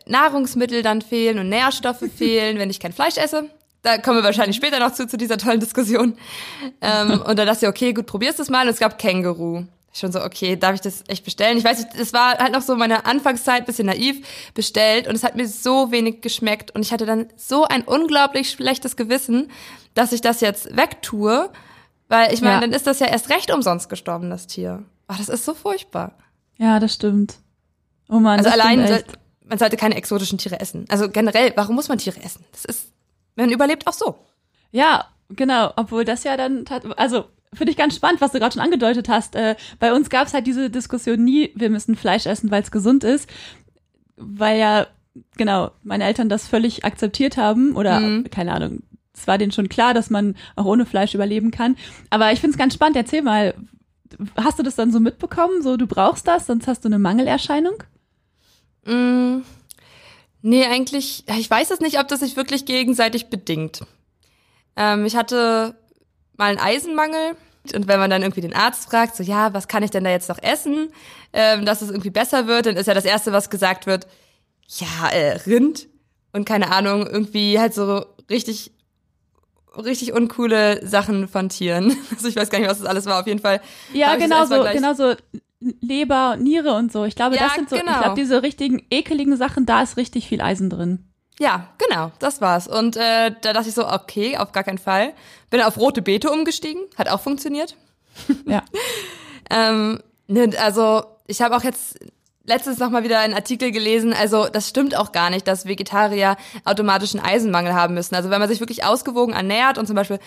Nahrungsmittel 0.05 0.83
dann 0.83 1.01
fehlen 1.01 1.39
und 1.39 1.49
Nährstoffe 1.49 2.05
fehlen, 2.15 2.57
wenn 2.57 2.69
ich 2.69 2.79
kein 2.79 2.93
Fleisch 2.93 3.17
esse. 3.17 3.49
Da 3.81 3.99
kommen 3.99 4.17
wir 4.17 4.23
wahrscheinlich 4.23 4.55
später 4.55 4.79
noch 4.79 4.93
zu, 4.93 5.07
zu 5.07 5.15
dieser 5.15 5.37
tollen 5.37 5.59
Diskussion. 5.59 6.17
Ähm, 6.81 7.21
und 7.21 7.37
dann 7.37 7.45
dachte 7.45 7.65
ich, 7.65 7.69
okay, 7.69 7.93
gut, 7.93 8.07
probierst 8.07 8.39
es 8.39 8.49
mal. 8.49 8.65
Und 8.65 8.73
es 8.73 8.79
gab 8.79 8.97
Känguru. 8.97 9.65
Schon 9.97 10.11
so, 10.11 10.21
okay, 10.21 10.57
darf 10.57 10.75
ich 10.75 10.81
das 10.81 11.03
echt 11.07 11.23
bestellen? 11.23 11.57
Ich 11.57 11.63
weiß 11.63 11.79
nicht, 11.85 11.95
es 11.95 12.11
war 12.11 12.37
halt 12.37 12.51
noch 12.51 12.61
so 12.61 12.75
meine 12.75 13.05
Anfangszeit, 13.05 13.65
bisschen 13.65 13.85
naiv, 13.85 14.27
bestellt 14.53 15.07
und 15.07 15.15
es 15.15 15.23
hat 15.23 15.37
mir 15.37 15.47
so 15.47 15.89
wenig 15.91 16.19
geschmeckt 16.21 16.71
und 16.75 16.81
ich 16.81 16.91
hatte 16.91 17.05
dann 17.05 17.27
so 17.37 17.63
ein 17.63 17.81
unglaublich 17.83 18.49
schlechtes 18.51 18.97
Gewissen, 18.97 19.49
dass 19.93 20.11
ich 20.11 20.19
das 20.19 20.41
jetzt 20.41 20.75
wegtue, 20.75 21.49
weil 22.09 22.33
ich 22.33 22.41
meine, 22.41 22.55
Ja. 22.55 22.59
dann 22.61 22.73
ist 22.73 22.87
das 22.87 22.99
ja 22.99 23.07
erst 23.07 23.29
recht 23.29 23.53
umsonst 23.53 23.87
gestorben, 23.87 24.29
das 24.29 24.47
Tier. 24.47 24.83
Oh, 25.07 25.13
das 25.17 25.29
ist 25.29 25.45
so 25.45 25.53
furchtbar. 25.53 26.17
Ja, 26.57 26.79
das 26.79 26.93
stimmt. 26.93 27.35
Oh 28.09 28.19
Mann, 28.19 28.39
Also 28.39 28.49
allein, 28.49 28.85
stimmt 28.85 29.05
soll, 29.07 29.15
man 29.47 29.57
sollte 29.59 29.77
keine 29.77 29.95
exotischen 29.95 30.37
Tiere 30.37 30.59
essen. 30.59 30.85
Also 30.89 31.07
generell, 31.09 31.53
warum 31.55 31.75
muss 31.75 31.87
man 31.87 31.99
Tiere 31.99 32.21
essen? 32.21 32.43
Das 32.51 32.65
ist, 32.65 32.87
man 33.35 33.49
überlebt 33.49 33.87
auch 33.87 33.93
so. 33.93 34.19
Ja, 34.71 35.05
genau. 35.29 35.71
Obwohl 35.77 36.03
das 36.03 36.25
ja 36.25 36.35
dann, 36.35 36.65
also 36.97 37.25
finde 37.55 37.71
ich 37.71 37.77
ganz 37.77 37.95
spannend, 37.95 38.21
was 38.21 38.31
du 38.31 38.39
gerade 38.39 38.53
schon 38.53 38.61
angedeutet 38.61 39.09
hast. 39.09 39.35
Äh, 39.35 39.55
bei 39.79 39.93
uns 39.93 40.09
gab 40.09 40.27
es 40.27 40.33
halt 40.33 40.47
diese 40.47 40.69
Diskussion 40.69 41.23
nie, 41.23 41.51
wir 41.55 41.69
müssen 41.69 41.95
Fleisch 41.95 42.25
essen, 42.25 42.51
weil 42.51 42.61
es 42.63 42.71
gesund 42.71 43.03
ist, 43.03 43.29
weil 44.17 44.59
ja, 44.59 44.87
genau, 45.37 45.71
meine 45.83 46.03
Eltern 46.05 46.29
das 46.29 46.47
völlig 46.47 46.85
akzeptiert 46.85 47.37
haben 47.37 47.75
oder 47.75 47.99
Mhm. 47.99 48.29
keine 48.29 48.53
Ahnung. 48.53 48.83
Es 49.13 49.27
war 49.27 49.37
denen 49.37 49.51
schon 49.53 49.69
klar, 49.69 49.93
dass 49.93 50.09
man 50.09 50.35
auch 50.57 50.65
ohne 50.65 50.85
Fleisch 50.85 51.13
überleben 51.15 51.51
kann. 51.51 51.77
Aber 52.09 52.31
ich 52.33 52.41
finde 52.41 52.51
es 52.55 52.57
ganz 52.57 52.73
spannend. 52.73 52.97
Erzähl 52.97 53.21
mal, 53.21 53.53
hast 54.35 54.59
du 54.59 54.63
das 54.63 54.75
dann 54.75 54.91
so 54.91 54.99
mitbekommen? 54.99 55.61
So, 55.61 55.77
du 55.77 55.87
brauchst 55.87 56.27
das, 56.27 56.47
sonst 56.47 56.67
hast 56.67 56.83
du 56.83 56.89
eine 56.89 56.99
Mangelerscheinung? 56.99 57.81
Mm, 58.85 59.37
nee, 60.41 60.65
eigentlich, 60.65 61.23
ich 61.37 61.49
weiß 61.49 61.71
es 61.71 61.79
nicht, 61.79 61.97
ob 61.99 62.07
das 62.09 62.19
sich 62.19 62.35
wirklich 62.35 62.65
gegenseitig 62.65 63.27
bedingt. 63.27 63.81
Ähm, 64.75 65.05
ich 65.05 65.15
hatte 65.15 65.75
mal 66.37 66.49
einen 66.49 66.59
Eisenmangel. 66.59 67.37
Und 67.73 67.87
wenn 67.87 67.99
man 67.99 68.09
dann 68.09 68.21
irgendwie 68.21 68.41
den 68.41 68.53
Arzt 68.53 68.89
fragt, 68.89 69.15
so, 69.15 69.23
ja, 69.23 69.53
was 69.53 69.67
kann 69.67 69.83
ich 69.83 69.91
denn 69.91 70.03
da 70.03 70.09
jetzt 70.09 70.29
noch 70.29 70.41
essen, 70.41 70.89
ähm, 71.33 71.65
dass 71.65 71.81
es 71.81 71.89
irgendwie 71.89 72.09
besser 72.09 72.47
wird, 72.47 72.65
dann 72.65 72.75
ist 72.75 72.87
ja 72.87 72.93
das 72.93 73.05
Erste, 73.05 73.31
was 73.31 73.49
gesagt 73.49 73.87
wird, 73.87 74.07
ja, 74.67 75.09
äh, 75.09 75.37
Rind 75.47 75.87
und 76.33 76.45
keine 76.45 76.71
Ahnung, 76.71 77.07
irgendwie 77.07 77.59
halt 77.59 77.73
so 77.73 78.05
richtig, 78.29 78.71
richtig 79.77 80.13
uncoole 80.13 80.85
Sachen 80.85 81.27
von 81.27 81.49
Tieren. 81.49 81.95
Also 82.11 82.27
ich 82.27 82.35
weiß 82.35 82.49
gar 82.49 82.59
nicht, 82.59 82.69
was 82.69 82.79
das 82.79 82.87
alles 82.87 83.05
war, 83.05 83.21
auf 83.21 83.27
jeden 83.27 83.39
Fall. 83.39 83.61
Ja, 83.93 84.15
genau 84.15 84.45
so, 84.45 84.63
genau 84.63 84.93
so 84.93 85.13
Leber 85.81 86.33
und 86.33 86.43
Niere 86.43 86.73
und 86.73 86.91
so. 86.91 87.05
Ich 87.05 87.15
glaube, 87.15 87.35
Ja, 87.35 87.43
das 87.43 87.55
sind 87.55 87.69
so, 87.69 87.77
genau. 87.77 87.91
ich 87.91 87.99
glaube, 87.99 88.15
diese 88.19 88.43
richtigen 88.43 88.85
ekeligen 88.91 89.37
Sachen, 89.37 89.65
da 89.65 89.81
ist 89.81 89.97
richtig 89.97 90.27
viel 90.27 90.41
Eisen 90.41 90.69
drin. 90.69 91.07
Ja, 91.39 91.67
genau, 91.77 92.11
das 92.19 92.39
war's. 92.39 92.67
Und 92.67 92.95
äh, 92.95 93.31
da 93.41 93.53
dachte 93.53 93.67
ich 93.69 93.75
so, 93.75 93.87
okay, 93.87 94.37
auf 94.37 94.51
gar 94.51 94.63
keinen 94.63 94.77
Fall. 94.77 95.13
Bin 95.49 95.61
auf 95.61 95.77
rote 95.77 96.01
Beete 96.01 96.31
umgestiegen, 96.31 96.81
hat 96.97 97.09
auch 97.09 97.21
funktioniert. 97.21 97.75
Ja. 98.45 98.63
Ähm, 99.51 100.01
ne, 100.25 100.49
also 100.59 101.03
ich 101.27 101.39
habe 101.39 101.55
auch 101.55 101.63
jetzt 101.63 101.99
letztens 102.47 102.79
noch 102.79 102.89
mal 102.89 103.03
wieder 103.03 103.19
einen 103.19 103.33
Artikel 103.33 103.71
gelesen. 103.71 104.13
Also 104.13 104.47
das 104.47 104.69
stimmt 104.69 104.95
auch 104.97 105.11
gar 105.11 105.29
nicht, 105.29 105.47
dass 105.47 105.65
Vegetarier 105.65 106.37
automatisch 106.63 107.13
einen 107.13 107.23
Eisenmangel 107.23 107.73
haben 107.73 107.93
müssen. 107.93 108.15
Also 108.15 108.29
wenn 108.29 108.39
man 108.39 108.49
sich 108.49 108.59
wirklich 108.59 108.83
ausgewogen 108.83 109.33
ernährt 109.33 109.77
und 109.77 109.87
zum 109.87 109.95
Beispiel 109.95 110.19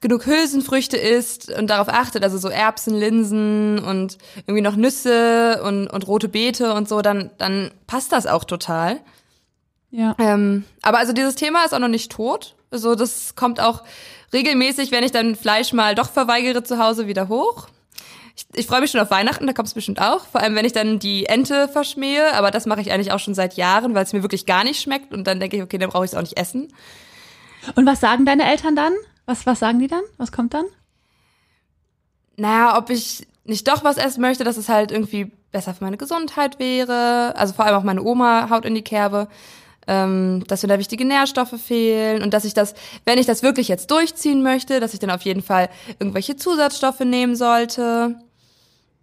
genug 0.00 0.26
Hülsenfrüchte 0.26 0.96
isst 0.96 1.50
und 1.50 1.68
darauf 1.68 1.88
achtet, 1.88 2.22
also 2.22 2.38
so 2.38 2.48
Erbsen, 2.48 2.94
Linsen 2.94 3.78
und 3.78 4.18
irgendwie 4.46 4.62
noch 4.62 4.76
Nüsse 4.76 5.62
und, 5.64 5.88
und 5.88 6.06
rote 6.06 6.28
Beete 6.28 6.72
und 6.74 6.88
so, 6.88 7.02
dann, 7.02 7.30
dann 7.38 7.70
passt 7.86 8.12
das 8.12 8.26
auch 8.26 8.44
total. 8.44 9.00
Ja. 9.96 10.14
Ähm, 10.18 10.64
aber 10.82 10.98
also 10.98 11.14
dieses 11.14 11.36
Thema 11.36 11.64
ist 11.64 11.72
auch 11.72 11.78
noch 11.78 11.88
nicht 11.88 12.12
tot. 12.12 12.54
Also 12.70 12.94
das 12.94 13.34
kommt 13.34 13.60
auch 13.60 13.82
regelmäßig, 14.30 14.90
wenn 14.90 15.02
ich 15.02 15.10
dann 15.10 15.36
Fleisch 15.36 15.72
mal 15.72 15.94
doch 15.94 16.10
verweigere 16.10 16.62
zu 16.62 16.78
Hause 16.78 17.06
wieder 17.06 17.28
hoch. 17.28 17.68
Ich, 18.36 18.44
ich 18.54 18.66
freue 18.66 18.82
mich 18.82 18.90
schon 18.90 19.00
auf 19.00 19.10
Weihnachten, 19.10 19.46
da 19.46 19.54
kommt 19.54 19.68
es 19.68 19.74
bestimmt 19.74 19.98
auch. 19.98 20.26
Vor 20.26 20.42
allem, 20.42 20.54
wenn 20.54 20.66
ich 20.66 20.74
dann 20.74 20.98
die 20.98 21.24
Ente 21.24 21.66
verschmähe. 21.68 22.34
Aber 22.34 22.50
das 22.50 22.66
mache 22.66 22.82
ich 22.82 22.92
eigentlich 22.92 23.10
auch 23.10 23.18
schon 23.18 23.32
seit 23.32 23.54
Jahren, 23.54 23.94
weil 23.94 24.02
es 24.04 24.12
mir 24.12 24.20
wirklich 24.20 24.44
gar 24.44 24.64
nicht 24.64 24.82
schmeckt. 24.82 25.14
Und 25.14 25.26
dann 25.26 25.40
denke 25.40 25.56
ich, 25.56 25.62
okay, 25.62 25.78
dann 25.78 25.88
brauche 25.88 26.04
ich 26.04 26.10
es 26.10 26.14
auch 26.14 26.20
nicht 26.20 26.36
essen. 26.36 26.68
Und 27.74 27.86
was 27.86 28.00
sagen 28.00 28.26
deine 28.26 28.44
Eltern 28.44 28.76
dann? 28.76 28.92
Was, 29.24 29.46
was 29.46 29.60
sagen 29.60 29.78
die 29.78 29.88
dann? 29.88 30.02
Was 30.18 30.30
kommt 30.30 30.52
dann? 30.52 30.66
Naja, 32.36 32.76
ob 32.76 32.90
ich 32.90 33.26
nicht 33.44 33.66
doch 33.66 33.82
was 33.82 33.96
essen 33.96 34.20
möchte, 34.20 34.44
dass 34.44 34.58
es 34.58 34.68
halt 34.68 34.92
irgendwie 34.92 35.32
besser 35.52 35.72
für 35.72 35.84
meine 35.84 35.96
Gesundheit 35.96 36.58
wäre. 36.58 37.34
Also 37.34 37.54
vor 37.54 37.64
allem 37.64 37.76
auch 37.76 37.82
meine 37.82 38.02
Oma 38.02 38.50
haut 38.50 38.66
in 38.66 38.74
die 38.74 38.82
Kerbe 38.82 39.28
ähm, 39.86 40.44
dass 40.48 40.62
mir 40.62 40.68
da 40.68 40.78
wichtige 40.78 41.04
Nährstoffe 41.04 41.60
fehlen 41.60 42.22
und 42.22 42.34
dass 42.34 42.44
ich 42.44 42.54
das, 42.54 42.74
wenn 43.04 43.18
ich 43.18 43.26
das 43.26 43.42
wirklich 43.42 43.68
jetzt 43.68 43.90
durchziehen 43.90 44.42
möchte, 44.42 44.80
dass 44.80 44.94
ich 44.94 45.00
dann 45.00 45.10
auf 45.10 45.22
jeden 45.22 45.42
Fall 45.42 45.68
irgendwelche 45.98 46.36
Zusatzstoffe 46.36 47.00
nehmen 47.00 47.36
sollte. 47.36 48.16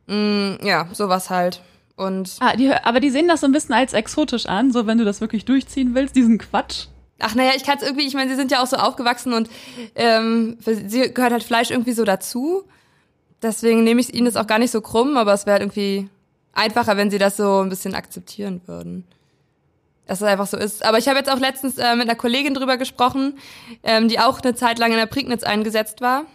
Mm, 0.08 0.56
ja, 0.63 0.88
sowas 0.91 1.30
halt. 1.30 1.62
Und 1.96 2.38
ah, 2.39 2.56
die, 2.56 2.72
aber 2.72 3.00
die 3.00 3.12
sehen 3.12 3.28
das 3.28 3.41
so 3.41 3.48
ein 3.48 3.52
bisschen 3.52 3.76
als 3.76 3.93
exotisch 3.93 4.48
an, 4.48 4.72
so 4.72 4.88
wenn 4.88 4.98
du 4.98 5.06
das 5.06 5.22
wirklich 5.22 5.46
durchziehen 5.46 5.96
willst, 5.96 6.15
diesen 6.15 6.38
Quatsch. 6.38 6.88
Ach 7.19 7.36
naja, 7.36 7.52
ich 7.56 7.63
kann 7.63 7.78
es 7.78 7.84
irgendwie, 7.84 8.06
ich 8.06 8.15
meine, 8.15 8.30
sie 8.30 8.36
sind 8.36 8.52
ja 8.52 8.62
auch 8.62 8.67
so 8.67 8.76
aufgewachsen 8.76 9.32
und 9.34 9.50
ähm, 9.96 10.58
sie 10.60 11.13
gehört 11.13 11.32
halt 11.32 11.43
Fleisch 11.43 11.72
irgendwie 11.72 11.93
so 11.93 12.04
dazu. 12.04 12.63
Deswegen 13.41 13.84
nehme 13.84 14.02
ich 14.02 14.13
ihnen 14.13 14.26
das 14.26 14.36
auch 14.36 14.48
gar 14.48 14.60
nicht 14.60 14.72
so 14.72 14.82
krumm, 14.82 15.15
aber 15.15 15.34
es 15.34 15.46
wäre 15.46 15.54
halt 15.54 15.63
irgendwie 15.63 16.10
einfacher, 16.54 16.98
wenn 16.98 17.12
sie 17.12 17.19
das 17.19 17.38
so 17.38 17.60
ein 17.62 17.69
bisschen 17.69 17.96
akzeptieren 17.96 18.62
würden 18.65 19.06
dass 20.05 20.21
es 20.21 20.27
einfach 20.27 20.47
so 20.47 20.57
ist. 20.57 20.83
Aber 20.83 20.97
ich 20.97 21.07
habe 21.07 21.17
jetzt 21.17 21.29
auch 21.29 21.39
letztens 21.39 21.77
äh, 21.77 21.95
mit 21.95 22.09
einer 22.09 22.15
Kollegin 22.15 22.53
drüber 22.53 22.77
gesprochen, 22.77 23.39
ähm, 23.83 24.09
die 24.09 24.19
auch 24.19 24.41
eine 24.41 24.55
Zeit 24.55 24.79
lang 24.79 24.91
in 24.91 24.97
der 24.97 25.05
Prignitz 25.05 25.43
eingesetzt 25.43 26.01
war. 26.01 26.25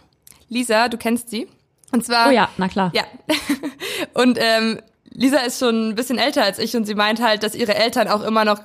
Lisa, 0.47 0.89
du 0.89 0.97
kennst 0.97 1.29
sie. 1.29 1.47
Und 1.91 2.05
zwar. 2.05 2.29
Oh 2.29 2.31
ja, 2.31 2.49
na 2.57 2.67
klar. 2.67 2.91
Ja. 2.95 3.03
und 4.13 4.37
ähm, 4.39 4.79
Lisa 5.11 5.39
ist 5.39 5.59
schon 5.59 5.89
ein 5.89 5.95
bisschen 5.95 6.17
älter 6.17 6.43
als 6.43 6.59
ich 6.59 6.75
und 6.75 6.85
sie 6.85 6.95
meint 6.95 7.21
halt, 7.21 7.43
dass 7.43 7.55
ihre 7.55 7.75
Eltern 7.75 8.07
auch 8.07 8.23
immer 8.23 8.45
noch, 8.45 8.59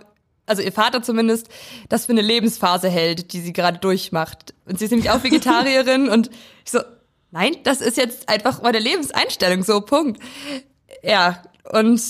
also 0.46 0.62
ihr 0.62 0.72
Vater 0.72 1.02
zumindest, 1.02 1.48
das 1.88 2.06
für 2.06 2.12
eine 2.12 2.20
Lebensphase 2.20 2.88
hält, 2.88 3.32
die 3.32 3.40
sie 3.40 3.52
gerade 3.52 3.78
durchmacht. 3.78 4.54
Und 4.66 4.78
sie 4.78 4.86
ist 4.86 4.90
nämlich 4.90 5.10
auch 5.10 5.22
Vegetarierin 5.24 6.08
und 6.08 6.30
ich 6.64 6.72
so, 6.72 6.80
nein, 7.30 7.56
das 7.64 7.80
ist 7.80 7.96
jetzt 7.96 8.28
einfach 8.28 8.62
meine 8.62 8.78
Lebenseinstellung, 8.78 9.62
so 9.62 9.80
Punkt. 9.80 10.22
Ja, 11.02 11.42
und 11.72 12.00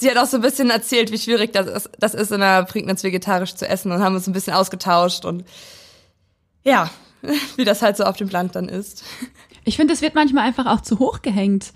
sie 0.00 0.10
hat 0.10 0.16
auch 0.16 0.26
so 0.26 0.38
ein 0.38 0.42
bisschen 0.42 0.70
erzählt, 0.70 1.12
wie 1.12 1.18
schwierig 1.18 1.52
das 1.52 1.66
ist, 1.66 1.90
das 1.98 2.14
ist 2.14 2.32
in 2.32 2.40
der 2.40 2.64
Prignitz 2.64 3.04
vegetarisch 3.04 3.54
zu 3.54 3.68
essen 3.68 3.92
und 3.92 4.00
haben 4.02 4.14
uns 4.14 4.26
ein 4.26 4.32
bisschen 4.32 4.54
ausgetauscht 4.54 5.24
und 5.24 5.44
ja, 6.64 6.90
wie 7.56 7.64
das 7.64 7.82
halt 7.82 7.96
so 7.96 8.04
auf 8.04 8.16
dem 8.16 8.28
Land 8.28 8.56
dann 8.56 8.68
ist. 8.68 9.04
Ich 9.64 9.76
finde, 9.76 9.92
es 9.92 10.02
wird 10.02 10.14
manchmal 10.14 10.46
einfach 10.46 10.66
auch 10.66 10.80
zu 10.80 10.98
hoch 10.98 11.22
gehängt. 11.22 11.72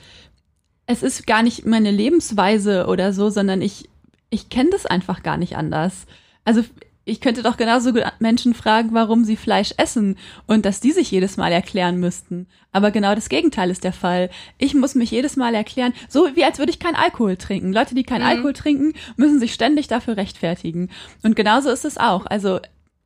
Es 0.86 1.02
ist 1.02 1.26
gar 1.26 1.42
nicht 1.42 1.66
meine 1.66 1.90
Lebensweise 1.90 2.86
oder 2.86 3.12
so, 3.12 3.30
sondern 3.30 3.62
ich, 3.62 3.88
ich 4.30 4.48
kenne 4.48 4.70
das 4.70 4.86
einfach 4.86 5.22
gar 5.22 5.36
nicht 5.36 5.56
anders. 5.56 6.06
Also 6.44 6.62
ich 7.04 7.20
könnte 7.20 7.42
doch 7.42 7.56
genauso 7.56 7.92
gut 7.92 8.02
Menschen 8.18 8.54
fragen, 8.54 8.90
warum 8.92 9.24
sie 9.24 9.36
Fleisch 9.36 9.74
essen 9.76 10.16
und 10.46 10.64
dass 10.64 10.80
die 10.80 10.92
sich 10.92 11.10
jedes 11.10 11.36
Mal 11.36 11.52
erklären 11.52 11.98
müssten. 11.98 12.46
Aber 12.72 12.90
genau 12.90 13.14
das 13.14 13.28
Gegenteil 13.28 13.70
ist 13.70 13.84
der 13.84 13.92
Fall. 13.92 14.30
Ich 14.58 14.74
muss 14.74 14.94
mich 14.94 15.10
jedes 15.10 15.36
Mal 15.36 15.54
erklären, 15.54 15.92
so 16.08 16.28
wie 16.34 16.44
als 16.44 16.58
würde 16.58 16.70
ich 16.70 16.78
keinen 16.78 16.96
Alkohol 16.96 17.36
trinken. 17.36 17.72
Leute, 17.72 17.94
die 17.94 18.04
keinen 18.04 18.22
mhm. 18.22 18.28
Alkohol 18.28 18.52
trinken, 18.54 18.94
müssen 19.16 19.38
sich 19.38 19.52
ständig 19.52 19.86
dafür 19.86 20.16
rechtfertigen. 20.16 20.90
Und 21.22 21.36
genauso 21.36 21.70
ist 21.70 21.84
es 21.84 21.98
auch. 21.98 22.24
Also 22.26 22.60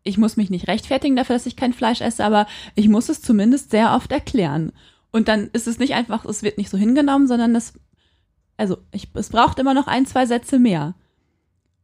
ich 0.04 0.16
muss 0.16 0.36
mich 0.36 0.48
nicht 0.48 0.68
rechtfertigen 0.68 1.16
dafür, 1.16 1.34
dass 1.34 1.46
ich 1.46 1.56
kein 1.56 1.72
Fleisch 1.72 2.00
esse, 2.00 2.24
aber 2.24 2.46
ich 2.76 2.88
muss 2.88 3.08
es 3.08 3.20
zumindest 3.20 3.72
sehr 3.72 3.94
oft 3.94 4.12
erklären. 4.12 4.72
Und 5.10 5.26
dann 5.26 5.50
ist 5.52 5.66
es 5.66 5.78
nicht 5.78 5.94
einfach, 5.94 6.24
es 6.24 6.42
wird 6.44 6.56
nicht 6.56 6.70
so 6.70 6.78
hingenommen, 6.78 7.26
sondern 7.26 7.54
es, 7.56 7.72
also 8.56 8.78
ich, 8.92 9.08
es 9.14 9.30
braucht 9.30 9.58
immer 9.58 9.74
noch 9.74 9.88
ein, 9.88 10.06
zwei 10.06 10.24
Sätze 10.24 10.60
mehr. 10.60 10.94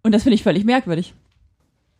Und 0.04 0.12
das 0.12 0.22
finde 0.22 0.36
ich 0.36 0.42
völlig 0.44 0.64
merkwürdig. 0.64 1.14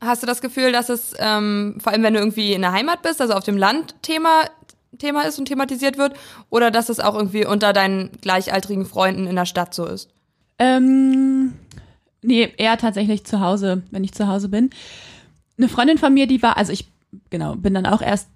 Hast 0.05 0.23
du 0.23 0.27
das 0.27 0.41
Gefühl, 0.41 0.73
dass 0.73 0.89
es, 0.89 1.15
ähm, 1.19 1.79
vor 1.81 1.93
allem 1.93 2.03
wenn 2.03 2.15
du 2.15 2.21
irgendwie 2.21 2.53
in 2.53 2.63
der 2.63 2.73
Heimat 2.73 3.03
bist, 3.03 3.21
also 3.21 3.35
auf 3.35 3.45
dem 3.45 3.57
Land 3.57 3.95
Thema, 4.03 4.45
Thema 4.99 5.23
ist 5.23 5.39
und 5.39 5.47
thematisiert 5.47 5.99
wird, 5.99 6.15
oder 6.51 6.71
dass 6.71 6.89
es 6.89 7.01
auch 7.01 7.15
irgendwie 7.15 7.47
unter 7.47 7.73
deinen 7.73 8.11
gleichaltrigen 8.21 8.87
Freunden 8.87 9.27
in 9.27 9.37
der 9.37 9.47
Stadt 9.47 9.75
so 9.75 9.87
ist? 9.87 10.11
Ähm, 10.59 11.55
nee, 12.23 12.53
eher 12.57 12.79
tatsächlich 12.79 13.25
zu 13.25 13.41
Hause, 13.41 13.83
wenn 13.91 14.05
ich 14.05 14.13
zu 14.13 14.29
Hause 14.29 14.49
bin. 14.49 14.71
Eine 15.59 15.69
Freundin 15.69 15.99
von 15.99 16.15
mir, 16.15 16.27
die 16.27 16.43
war, 16.43 16.57
also 16.57 16.73
ich, 16.73 16.87
genau, 17.31 17.57
bin 17.57 17.75
dann 17.75 17.87
auch 17.87 18.03
erst 18.03 18.29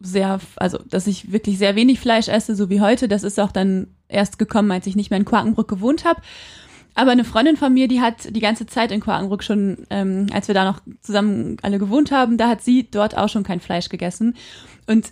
sehr, 0.00 0.40
also 0.56 0.78
dass 0.78 1.06
ich 1.06 1.32
wirklich 1.32 1.58
sehr 1.58 1.74
wenig 1.74 2.00
Fleisch 2.00 2.28
esse, 2.28 2.54
so 2.54 2.68
wie 2.68 2.80
heute. 2.80 3.08
Das 3.08 3.22
ist 3.22 3.40
auch 3.40 3.52
dann 3.52 3.88
erst 4.08 4.38
gekommen, 4.38 4.70
als 4.70 4.86
ich 4.86 4.96
nicht 4.96 5.10
mehr 5.10 5.18
in 5.18 5.24
Quakenbrück 5.24 5.68
gewohnt 5.68 6.04
habe. 6.04 6.20
Aber 6.96 7.10
eine 7.10 7.24
Freundin 7.24 7.56
von 7.58 7.72
mir, 7.72 7.88
die 7.88 8.00
hat 8.00 8.34
die 8.34 8.40
ganze 8.40 8.66
Zeit 8.66 8.90
in 8.90 9.00
Quakenbrück 9.00 9.44
schon, 9.44 9.86
ähm, 9.90 10.26
als 10.32 10.48
wir 10.48 10.54
da 10.54 10.64
noch 10.64 10.80
zusammen 11.02 11.58
alle 11.62 11.78
gewohnt 11.78 12.10
haben, 12.10 12.38
da 12.38 12.48
hat 12.48 12.62
sie 12.62 12.90
dort 12.90 13.16
auch 13.16 13.28
schon 13.28 13.44
kein 13.44 13.60
Fleisch 13.60 13.90
gegessen. 13.90 14.34
Und 14.86 15.10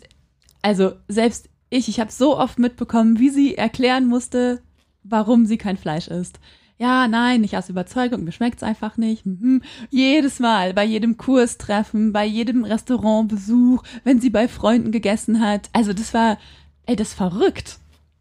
also 0.63 0.93
selbst 1.09 1.51
ich, 1.69 1.89
ich 1.89 2.01
habe 2.01 2.11
so 2.11 2.39
oft 2.39 2.59
mitbekommen, 2.59 3.19
wie 3.19 3.29
sie 3.29 3.57
erklären 3.57 4.07
musste, 4.07 4.63
warum 5.03 5.45
sie 5.45 5.59
kein 5.59 5.77
Fleisch 5.77 6.09
isst. 6.09 6.41
Ja, 6.79 7.07
nein, 7.07 7.43
nicht 7.43 7.57
aus 7.57 7.69
Überzeugung, 7.69 8.25
mir 8.25 8.33
schmeckt's 8.33 8.63
einfach 8.63 8.97
nicht. 8.97 9.27
Mhm. 9.27 9.63
Jedes 9.91 10.41
Mal, 10.41 10.73
bei 10.73 10.85
jedem 10.85 11.19
Kurstreffen, 11.19 12.13
bei 12.13 12.25
jedem 12.25 12.65
Restaurantbesuch, 12.65 13.83
wenn 14.05 14.21
sie 14.21 14.31
bei 14.31 14.49
Freunden 14.49 14.91
gegessen 14.91 15.41
hat. 15.41 15.69
Also 15.73 15.93
das 15.93 16.15
war, 16.15 16.39
ey, 16.87 16.97
das 16.97 17.09
ist 17.09 17.15
verrückt. 17.15 17.79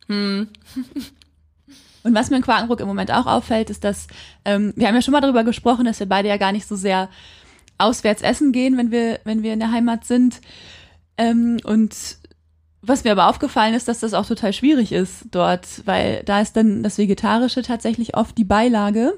Hm. 0.07 0.49
Und 2.03 2.13
was 2.13 2.29
mir 2.29 2.37
in 2.37 2.43
Quakenbrück 2.43 2.81
im 2.81 2.87
Moment 2.87 3.11
auch 3.11 3.25
auffällt, 3.25 3.69
ist, 3.69 3.83
dass 3.83 4.07
ähm, 4.45 4.73
wir 4.75 4.87
haben 4.87 4.95
ja 4.95 5.01
schon 5.01 5.13
mal 5.13 5.21
darüber 5.21 5.43
gesprochen, 5.43 5.85
dass 5.85 5.99
wir 5.99 6.07
beide 6.07 6.27
ja 6.27 6.37
gar 6.37 6.51
nicht 6.51 6.67
so 6.67 6.75
sehr 6.75 7.09
auswärts 7.77 8.21
essen 8.21 8.51
gehen, 8.51 8.77
wenn 8.77 8.91
wir, 8.91 9.19
wenn 9.23 9.43
wir 9.43 9.53
in 9.53 9.59
der 9.59 9.71
Heimat 9.71 10.05
sind. 10.05 10.41
Ähm, 11.17 11.59
und 11.63 11.95
was 12.81 13.05
mir 13.05 13.13
aber 13.13 13.29
aufgefallen 13.29 13.73
ist, 13.73 13.87
dass 13.87 14.01
das 14.01 14.13
auch 14.13 14.25
total 14.25 14.51
schwierig 14.51 14.91
ist 14.91 15.25
dort, 15.31 15.85
weil 15.85 16.21
da 16.25 16.41
ist 16.41 16.57
dann 16.57 16.83
das 16.83 16.97
Vegetarische 16.97 17.61
tatsächlich 17.61 18.17
oft 18.17 18.37
die 18.37 18.43
Beilage. 18.43 19.17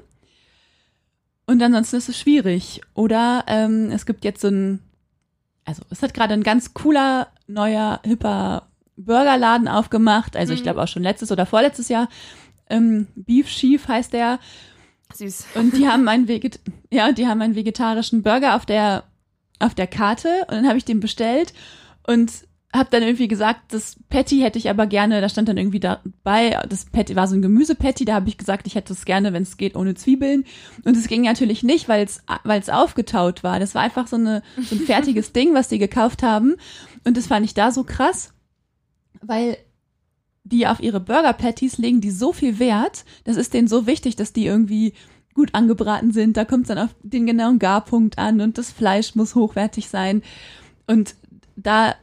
Und 1.46 1.62
ansonsten 1.62 1.96
ist 1.96 2.08
es 2.08 2.18
schwierig. 2.18 2.80
Oder 2.94 3.44
ähm, 3.48 3.90
es 3.90 4.06
gibt 4.06 4.24
jetzt 4.24 4.40
so 4.40 4.48
ein, 4.48 4.80
also 5.64 5.82
es 5.90 6.02
hat 6.02 6.14
gerade 6.14 6.34
ein 6.34 6.44
ganz 6.44 6.74
cooler, 6.74 7.28
neuer, 7.48 8.00
hipper 8.04 8.68
Burgerladen 8.96 9.68
aufgemacht. 9.68 10.36
Also 10.36 10.52
mhm. 10.52 10.58
ich 10.58 10.62
glaube 10.62 10.82
auch 10.82 10.88
schon 10.88 11.02
letztes 11.02 11.32
oder 11.32 11.46
vorletztes 11.46 11.88
Jahr 11.88 12.08
ähm, 12.68 13.06
Beef 13.14 13.48
Chief 13.48 13.86
heißt 13.86 14.12
der. 14.12 14.38
Süß. 15.14 15.46
Und 15.54 15.76
die 15.76 15.88
haben 15.88 16.08
einen 16.08 16.28
Veget 16.28 16.60
ja, 16.90 17.12
die 17.12 17.26
haben 17.26 17.40
einen 17.42 17.54
vegetarischen 17.54 18.22
Burger 18.22 18.56
auf 18.56 18.66
der 18.66 19.04
auf 19.58 19.74
der 19.74 19.86
Karte 19.86 20.28
und 20.48 20.52
dann 20.52 20.68
habe 20.68 20.78
ich 20.78 20.84
den 20.84 21.00
bestellt 21.00 21.54
und 22.06 22.30
habe 22.76 22.90
dann 22.90 23.02
irgendwie 23.02 23.28
gesagt, 23.28 23.72
das 23.72 23.96
Patty 24.08 24.40
hätte 24.40 24.58
ich 24.58 24.68
aber 24.68 24.86
gerne, 24.86 25.20
da 25.20 25.28
stand 25.28 25.48
dann 25.48 25.56
irgendwie 25.56 25.80
dabei, 25.80 26.58
das 26.68 26.84
Patty 26.86 27.16
war 27.16 27.26
so 27.26 27.34
ein 27.34 27.42
Gemüsepatty, 27.42 28.04
da 28.04 28.14
habe 28.14 28.28
ich 28.28 28.38
gesagt, 28.38 28.66
ich 28.66 28.74
hätte 28.74 28.92
es 28.92 29.04
gerne, 29.04 29.32
wenn 29.32 29.44
es 29.44 29.56
geht, 29.56 29.76
ohne 29.76 29.94
Zwiebeln. 29.94 30.44
Und 30.84 30.96
es 30.96 31.08
ging 31.08 31.22
natürlich 31.22 31.62
nicht, 31.62 31.88
weil 31.88 32.04
es 32.04 32.22
weil 32.44 32.60
es 32.60 32.68
aufgetaut 32.68 33.42
war. 33.42 33.58
Das 33.60 33.74
war 33.74 33.82
einfach 33.82 34.06
so, 34.06 34.16
eine, 34.16 34.42
so 34.60 34.74
ein 34.74 34.80
fertiges 34.80 35.32
Ding, 35.32 35.54
was 35.54 35.68
die 35.68 35.78
gekauft 35.78 36.22
haben. 36.22 36.56
Und 37.04 37.16
das 37.16 37.28
fand 37.28 37.46
ich 37.46 37.54
da 37.54 37.70
so 37.70 37.84
krass, 37.84 38.34
weil 39.22 39.56
die 40.46 40.66
auf 40.66 40.80
ihre 40.80 41.00
Burger 41.00 41.32
Patties 41.32 41.78
legen 41.78 42.00
die 42.00 42.10
so 42.10 42.32
viel 42.32 42.58
Wert. 42.58 43.04
Das 43.24 43.36
ist 43.36 43.52
denen 43.52 43.68
so 43.68 43.86
wichtig, 43.86 44.16
dass 44.16 44.32
die 44.32 44.46
irgendwie 44.46 44.94
gut 45.34 45.54
angebraten 45.54 46.12
sind. 46.12 46.36
Da 46.36 46.44
kommt 46.44 46.62
es 46.62 46.68
dann 46.68 46.78
auf 46.78 46.94
den 47.02 47.26
genauen 47.26 47.58
Garpunkt 47.58 48.18
an 48.18 48.40
und 48.40 48.56
das 48.56 48.70
Fleisch 48.70 49.14
muss 49.14 49.34
hochwertig 49.34 49.88
sein. 49.88 50.22
Und 50.86 51.14
da, 51.56 51.94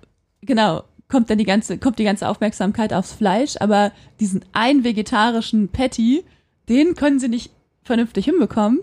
genau, 0.41 0.83
kommt 1.07 1.29
dann 1.29 1.37
die 1.37 1.45
ganze, 1.45 1.77
kommt 1.77 1.99
die 1.99 2.03
ganze 2.03 2.27
Aufmerksamkeit 2.27 2.93
aufs 2.93 3.13
Fleisch, 3.13 3.55
aber 3.59 3.91
diesen 4.19 4.43
einen 4.51 4.83
vegetarischen 4.83 5.69
Patty, 5.69 6.25
den 6.69 6.95
können 6.95 7.19
sie 7.19 7.29
nicht 7.29 7.51
vernünftig 7.83 8.25
hinbekommen. 8.25 8.81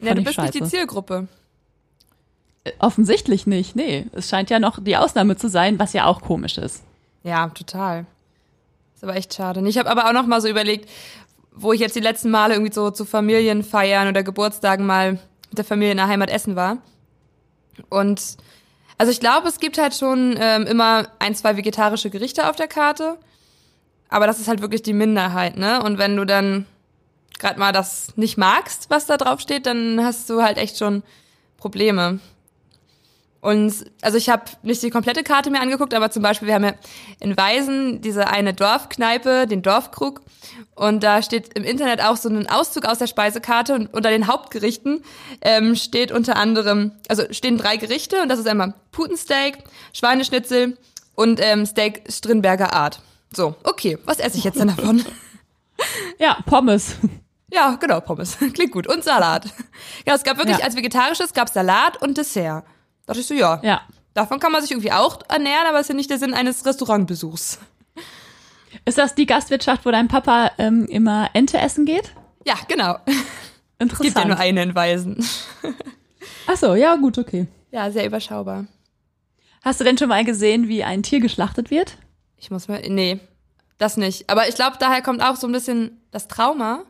Ja, 0.00 0.14
du 0.14 0.22
bist 0.22 0.36
scheiße. 0.36 0.58
nicht 0.58 0.64
die 0.64 0.76
Zielgruppe. 0.76 1.26
Äh, 2.64 2.72
offensichtlich 2.78 3.46
nicht, 3.46 3.74
nee. 3.74 4.06
Es 4.12 4.28
scheint 4.28 4.48
ja 4.48 4.60
noch 4.60 4.82
die 4.82 4.96
Ausnahme 4.96 5.36
zu 5.36 5.48
sein, 5.48 5.78
was 5.78 5.92
ja 5.92 6.06
auch 6.06 6.20
komisch 6.20 6.56
ist. 6.56 6.84
Ja, 7.24 7.48
total. 7.48 8.06
Ist 8.98 9.04
aber 9.04 9.14
echt 9.14 9.32
schade. 9.32 9.60
Ich 9.68 9.78
habe 9.78 9.88
aber 9.88 10.08
auch 10.08 10.12
noch 10.12 10.26
mal 10.26 10.40
so 10.40 10.48
überlegt, 10.48 10.90
wo 11.52 11.72
ich 11.72 11.78
jetzt 11.78 11.94
die 11.94 12.00
letzten 12.00 12.32
Male 12.32 12.54
irgendwie 12.54 12.72
so 12.72 12.90
zu 12.90 13.04
Familienfeiern 13.04 14.08
oder 14.08 14.24
Geburtstagen 14.24 14.86
mal 14.86 15.12
mit 15.12 15.58
der 15.58 15.64
Familie 15.64 15.92
in 15.92 15.98
der 15.98 16.08
Heimat 16.08 16.30
essen 16.30 16.56
war. 16.56 16.78
Und 17.90 18.20
also 18.98 19.12
ich 19.12 19.20
glaube, 19.20 19.46
es 19.46 19.60
gibt 19.60 19.78
halt 19.78 19.94
schon 19.94 20.36
ähm, 20.40 20.66
immer 20.66 21.06
ein, 21.20 21.36
zwei 21.36 21.56
vegetarische 21.56 22.10
Gerichte 22.10 22.50
auf 22.50 22.56
der 22.56 22.66
Karte. 22.66 23.18
Aber 24.08 24.26
das 24.26 24.40
ist 24.40 24.48
halt 24.48 24.62
wirklich 24.62 24.82
die 24.82 24.94
Minderheit, 24.94 25.56
ne? 25.56 25.80
Und 25.80 25.98
wenn 25.98 26.16
du 26.16 26.24
dann 26.24 26.66
gerade 27.38 27.60
mal 27.60 27.70
das 27.70 28.16
nicht 28.16 28.36
magst, 28.36 28.90
was 28.90 29.06
da 29.06 29.16
drauf 29.16 29.38
steht, 29.38 29.66
dann 29.66 30.04
hast 30.04 30.28
du 30.28 30.42
halt 30.42 30.58
echt 30.58 30.76
schon 30.76 31.04
Probleme. 31.56 32.18
Und 33.40 33.72
also 34.02 34.18
ich 34.18 34.28
habe 34.28 34.42
nicht 34.62 34.82
die 34.82 34.90
komplette 34.90 35.22
Karte 35.22 35.50
mir 35.50 35.60
angeguckt, 35.60 35.94
aber 35.94 36.10
zum 36.10 36.22
Beispiel, 36.22 36.48
wir 36.48 36.54
haben 36.56 36.64
ja 36.64 36.72
in 37.20 37.36
Weisen 37.36 38.00
diese 38.00 38.26
eine 38.28 38.52
Dorfkneipe, 38.52 39.46
den 39.46 39.62
Dorfkrug. 39.62 40.22
Und 40.74 41.02
da 41.04 41.22
steht 41.22 41.56
im 41.56 41.64
Internet 41.64 42.02
auch 42.02 42.16
so 42.16 42.28
ein 42.28 42.48
Auszug 42.48 42.84
aus 42.84 42.98
der 42.98 43.06
Speisekarte 43.06 43.74
und 43.74 43.92
unter 43.94 44.10
den 44.10 44.26
Hauptgerichten 44.26 45.02
ähm, 45.40 45.76
steht 45.76 46.10
unter 46.12 46.36
anderem, 46.36 46.92
also 47.08 47.24
stehen 47.32 47.58
drei 47.58 47.76
Gerichte 47.76 48.22
und 48.22 48.28
das 48.28 48.38
ist 48.38 48.46
einmal 48.48 48.74
Putensteak, 48.92 49.58
Schweineschnitzel 49.92 50.76
und 51.14 51.40
ähm, 51.42 51.66
Steak 51.66 52.02
Strindberger 52.08 52.72
Art. 52.72 53.00
So, 53.34 53.54
okay, 53.64 53.98
was 54.04 54.18
esse 54.20 54.38
ich 54.38 54.44
jetzt 54.44 54.58
denn 54.58 54.68
davon? 54.68 55.04
Ja, 56.18 56.38
Pommes. 56.44 56.96
Ja, 57.52 57.76
genau, 57.80 58.00
Pommes. 58.00 58.36
Klingt 58.54 58.72
gut. 58.72 58.88
Und 58.88 59.04
Salat. 59.04 59.46
Ja, 60.04 60.14
es 60.16 60.24
gab 60.24 60.38
wirklich 60.38 60.58
Ja. 60.58 60.64
als 60.64 60.74
vegetarisches 60.74 61.32
gab 61.32 61.48
Salat 61.48 62.02
und 62.02 62.18
Dessert. 62.18 62.64
Da 63.08 63.14
dachte 63.14 63.20
ich 63.20 63.26
so, 63.26 63.32
ja, 63.34 63.58
Ja. 63.62 63.80
davon 64.12 64.38
kann 64.38 64.52
man 64.52 64.60
sich 64.60 64.70
irgendwie 64.70 64.92
auch 64.92 65.20
ernähren, 65.30 65.66
aber 65.66 65.78
es 65.78 65.86
ist 65.86 65.88
ja 65.88 65.94
nicht 65.94 66.10
der 66.10 66.18
Sinn 66.18 66.34
eines 66.34 66.66
Restaurantbesuchs. 66.66 67.58
Ist 68.84 68.98
das 68.98 69.14
die 69.14 69.24
Gastwirtschaft, 69.24 69.86
wo 69.86 69.90
dein 69.90 70.08
Papa 70.08 70.50
ähm, 70.58 70.84
immer 70.90 71.30
Ente 71.32 71.56
essen 71.58 71.86
geht? 71.86 72.12
Ja, 72.44 72.56
genau. 72.68 72.98
Es 73.06 73.14
Interessant. 73.78 74.04
gibt 74.04 74.18
ja 74.18 74.24
nur 74.26 74.38
eine 74.38 74.62
in 74.62 74.74
Weisen. 74.74 75.26
Ach 76.46 76.56
so, 76.56 76.74
ja, 76.74 76.96
gut, 76.96 77.16
okay. 77.16 77.46
Ja, 77.70 77.90
sehr 77.90 78.04
überschaubar. 78.04 78.66
Hast 79.62 79.80
du 79.80 79.84
denn 79.84 79.96
schon 79.96 80.08
mal 80.10 80.22
gesehen, 80.24 80.68
wie 80.68 80.84
ein 80.84 81.02
Tier 81.02 81.20
geschlachtet 81.20 81.70
wird? 81.70 81.96
Ich 82.36 82.50
muss 82.50 82.68
mal, 82.68 82.82
nee, 82.88 83.20
das 83.78 83.96
nicht. 83.96 84.28
Aber 84.28 84.48
ich 84.48 84.54
glaube, 84.54 84.76
daher 84.78 85.00
kommt 85.00 85.22
auch 85.22 85.36
so 85.36 85.46
ein 85.46 85.52
bisschen 85.52 86.02
das 86.10 86.28
Trauma, 86.28 86.82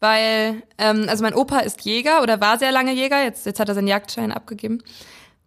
weil, 0.00 0.62
ähm, 0.78 1.06
also 1.08 1.22
mein 1.22 1.34
Opa 1.34 1.60
ist 1.60 1.82
Jäger 1.84 2.22
oder 2.22 2.40
war 2.40 2.58
sehr 2.58 2.72
lange 2.72 2.92
Jäger, 2.92 3.22
jetzt, 3.22 3.46
jetzt 3.46 3.58
hat 3.60 3.68
er 3.68 3.74
seinen 3.74 3.88
Jagdschein 3.88 4.32
abgegeben. 4.32 4.82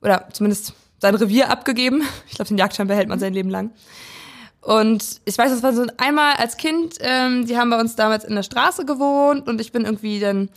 Oder 0.04 0.28
zumindest 0.32 0.74
sein 1.00 1.16
Revier 1.16 1.50
abgegeben. 1.50 2.04
Ich 2.28 2.36
glaube, 2.36 2.50
den 2.50 2.58
Jagdschein 2.58 2.88
behält 2.88 3.10
man 3.10 3.20
sein 3.20 3.34
Leben 3.34 3.50
lang. 3.50 3.72
Und 4.62 5.22
ich 5.26 5.38
weiß, 5.38 5.52
das 5.52 5.64
war 5.64 5.74
so 5.74 5.86
einmal 5.98 6.36
als 6.36 6.56
Kind, 6.56 6.96
ähm, 7.02 7.46
die 7.46 7.58
haben 7.58 7.70
bei 7.70 7.80
uns 7.80 7.96
damals 7.96 8.24
in 8.24 8.36
der 8.36 8.44
Straße 8.44 8.86
gewohnt 8.86 9.48
und 9.48 9.60
ich 9.60 9.74
bin 9.74 9.84
irgendwie 9.84 10.22
dann 10.22 10.50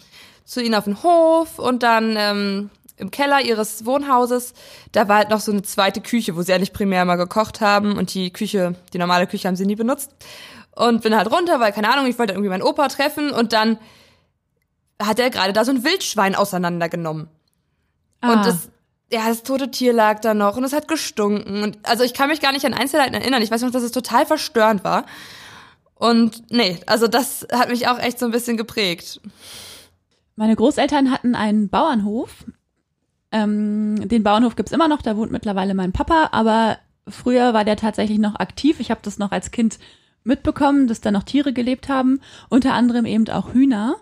zu 0.45 0.63
ihnen 0.63 0.77
auf 0.77 0.85
den 0.85 1.03
Hof 1.03 1.59
und 1.59 1.83
dann 1.83 2.15
ähm, 2.17 2.71
im 2.99 3.11
Keller 3.11 3.41
ihres 3.43 3.85
Wohnhauses, 3.85 4.55
da 4.93 5.09
war 5.09 5.17
halt 5.17 5.31
noch 5.31 5.41
so 5.41 5.51
eine 5.51 5.63
zweite 5.63 6.01
Küche, 6.01 6.37
wo 6.37 6.43
sie 6.43 6.53
eigentlich 6.53 6.73
primär 6.73 7.05
mal 7.05 7.17
gekocht 7.17 7.61
haben 7.61 7.99
und 7.99 8.15
die 8.15 8.31
Küche, 8.33 8.77
die 8.93 8.99
normale 8.99 9.27
Küche 9.27 9.49
haben 9.49 9.57
sie 9.57 9.67
nie 9.67 9.75
benutzt. 9.75 10.13
Und 10.71 11.03
bin 11.03 11.17
halt 11.17 11.31
runter, 11.33 11.59
weil, 11.59 11.73
keine 11.73 11.93
Ahnung, 11.93 12.07
ich 12.07 12.19
wollte 12.19 12.35
irgendwie 12.35 12.51
meinen 12.51 12.63
Opa 12.63 12.87
treffen 12.89 13.31
und 13.31 13.53
dann 13.53 13.79
hat 15.03 15.19
er 15.19 15.31
gerade 15.31 15.53
da 15.53 15.65
so 15.65 15.73
ein 15.73 15.85
Wildschwein 15.85 16.35
auseinandergenommen. 16.35 17.29
Ah, 18.21 18.33
Und 18.33 18.47
das, 18.47 18.71
ja, 19.11 19.29
das 19.29 19.42
tote 19.45 19.71
Tier 19.71 19.92
lag 19.92 20.21
da 20.21 20.35
noch 20.35 20.57
und 20.57 20.64
es 20.64 20.73
hat 20.73 20.88
gestunken. 20.88 21.62
Und 21.62 21.79
also 21.85 22.03
ich 22.03 22.14
kann 22.14 22.29
mich 22.29 22.40
gar 22.40 22.53
nicht 22.53 22.64
an 22.64 22.75
Einzelheiten 22.75 23.14
erinnern. 23.14 23.42
Ich 23.42 23.51
weiß 23.51 23.62
noch, 23.62 23.71
dass 23.71 23.83
es 23.83 23.92
total 23.92 24.27
verstörend 24.27 24.83
war. 24.85 25.07
Und 25.95 26.51
nee, 26.51 26.79
also 26.87 27.07
das 27.07 27.47
hat 27.53 27.71
mich 27.71 27.88
auch 27.88 27.99
echt 27.99 28.19
so 28.19 28.27
ein 28.27 28.33
bisschen 28.33 28.57
geprägt. 28.57 29.21
meine 30.35 30.57
Großeltern 30.57 31.11
hatten 31.11 31.35
einen 31.35 31.69
Bauernhof. 31.69 32.45
Ähm, 33.33 34.09
den 34.09 34.23
Bauernhof 34.23 34.57
gibt's 34.57 34.73
immer 34.73 34.88
noch, 34.88 35.03
da 35.03 35.16
wohnt 35.16 35.33
mittlerweile 35.33 35.75
mein 35.75 35.92
Papa, 35.92 36.29
aber 36.33 36.79
früher 37.09 37.55
war 37.55 37.64
der 37.64 37.77
tatsächlich 37.77 38.19
noch 38.19 38.37
aktiv. 38.37 38.81
Ich 38.81 38.90
habe 38.90 39.01
das 39.03 39.19
noch 39.19 39.33
als 39.33 39.51
Kind 39.51 39.79
mitbekommen, 40.25 40.88
dass 40.88 41.01
da 41.01 41.11
noch 41.11 41.23
Tiere 41.23 41.53
gelebt 41.53 41.88
haben, 41.88 42.21
unter 42.49 42.75
anderem 42.75 43.07
eben 43.07 43.29
auch 43.31 43.55
Hühner. 43.55 43.97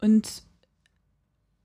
Und 0.00 0.42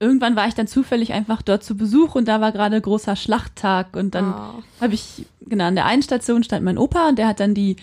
irgendwann 0.02 0.36
war 0.36 0.48
ich 0.48 0.54
dann 0.54 0.66
zufällig 0.66 1.12
einfach 1.12 1.40
dort 1.42 1.62
zu 1.64 1.76
Besuch 1.76 2.14
und 2.14 2.26
da 2.28 2.40
war 2.40 2.52
gerade 2.52 2.80
großer 2.80 3.16
Schlachttag 3.16 3.96
und 3.96 4.14
dann 4.14 4.34
Oh. 4.34 4.62
habe 4.82 4.94
ich, 4.94 5.24
genau, 5.46 5.64
an 5.64 5.74
der 5.76 5.86
einen 5.86 6.02
Station 6.02 6.42
stand 6.42 6.64
mein 6.64 6.76
Opa 6.78 7.08
und 7.08 7.18
der 7.18 7.28
hat 7.28 7.40
dann 7.40 7.54
die, 7.54 7.76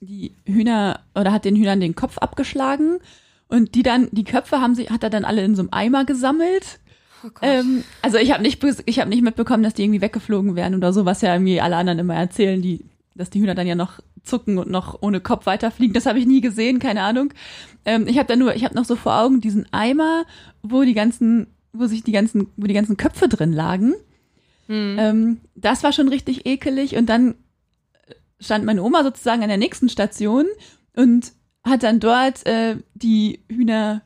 die 0.00 0.32
Hühner 0.44 1.00
oder 1.14 1.32
hat 1.32 1.44
den 1.44 1.56
Hühnern 1.56 1.80
den 1.80 1.94
Kopf 1.94 2.18
abgeschlagen 2.18 2.98
und 3.48 3.74
die 3.74 3.82
dann, 3.82 4.08
die 4.12 4.24
Köpfe 4.24 4.60
haben 4.60 4.74
sie, 4.74 4.88
hat 4.90 5.02
er 5.04 5.10
dann 5.10 5.24
alle 5.24 5.42
in 5.44 5.54
so 5.54 5.62
einem 5.62 5.72
Eimer 5.72 6.04
gesammelt. 6.04 6.78
Oh. 7.24 7.28
Ähm, 7.42 7.84
also 8.02 8.16
ich 8.18 8.32
habe 8.32 8.42
nicht, 8.42 8.62
ich 8.86 8.98
habe 8.98 9.10
nicht 9.10 9.22
mitbekommen, 9.22 9.62
dass 9.62 9.74
die 9.74 9.84
irgendwie 9.84 10.00
weggeflogen 10.00 10.56
werden 10.56 10.74
oder 10.76 10.92
so, 10.92 11.04
was 11.04 11.20
ja 11.22 11.34
irgendwie 11.34 11.60
alle 11.60 11.76
anderen 11.76 11.98
immer 11.98 12.14
erzählen, 12.14 12.60
die, 12.62 12.84
dass 13.14 13.30
die 13.30 13.40
Hühner 13.40 13.54
dann 13.54 13.66
ja 13.66 13.74
noch 13.74 14.00
zucken 14.22 14.58
und 14.58 14.70
noch 14.70 14.98
ohne 15.02 15.20
Kopf 15.20 15.46
weiterfliegen. 15.46 15.94
Das 15.94 16.06
habe 16.06 16.18
ich 16.18 16.26
nie 16.26 16.40
gesehen, 16.40 16.78
keine 16.78 17.02
Ahnung. 17.02 17.32
Ähm, 17.84 18.06
ich 18.06 18.18
habe 18.18 18.26
da 18.28 18.36
nur, 18.36 18.54
ich 18.54 18.64
habe 18.64 18.74
noch 18.74 18.84
so 18.84 18.96
vor 18.96 19.18
Augen 19.20 19.40
diesen 19.40 19.66
Eimer, 19.72 20.24
wo 20.62 20.82
die 20.82 20.94
ganzen, 20.94 21.46
wo 21.72 21.86
sich 21.86 22.02
die 22.02 22.12
ganzen, 22.12 22.48
wo 22.56 22.66
die 22.66 22.74
ganzen 22.74 22.96
Köpfe 22.96 23.28
drin 23.28 23.52
lagen. 23.52 23.94
Hm. 24.66 24.96
Ähm, 24.98 25.40
das 25.54 25.82
war 25.82 25.92
schon 25.92 26.08
richtig 26.08 26.46
ekelig 26.46 26.96
und 26.96 27.06
dann 27.06 27.34
stand 28.40 28.64
meine 28.64 28.82
Oma 28.82 29.02
sozusagen 29.02 29.42
an 29.42 29.48
der 29.48 29.58
nächsten 29.58 29.88
Station 29.88 30.46
und 30.96 31.32
hat 31.64 31.82
dann 31.82 32.00
dort 32.00 32.46
äh, 32.46 32.76
die 32.94 33.40
Hühner 33.48 34.02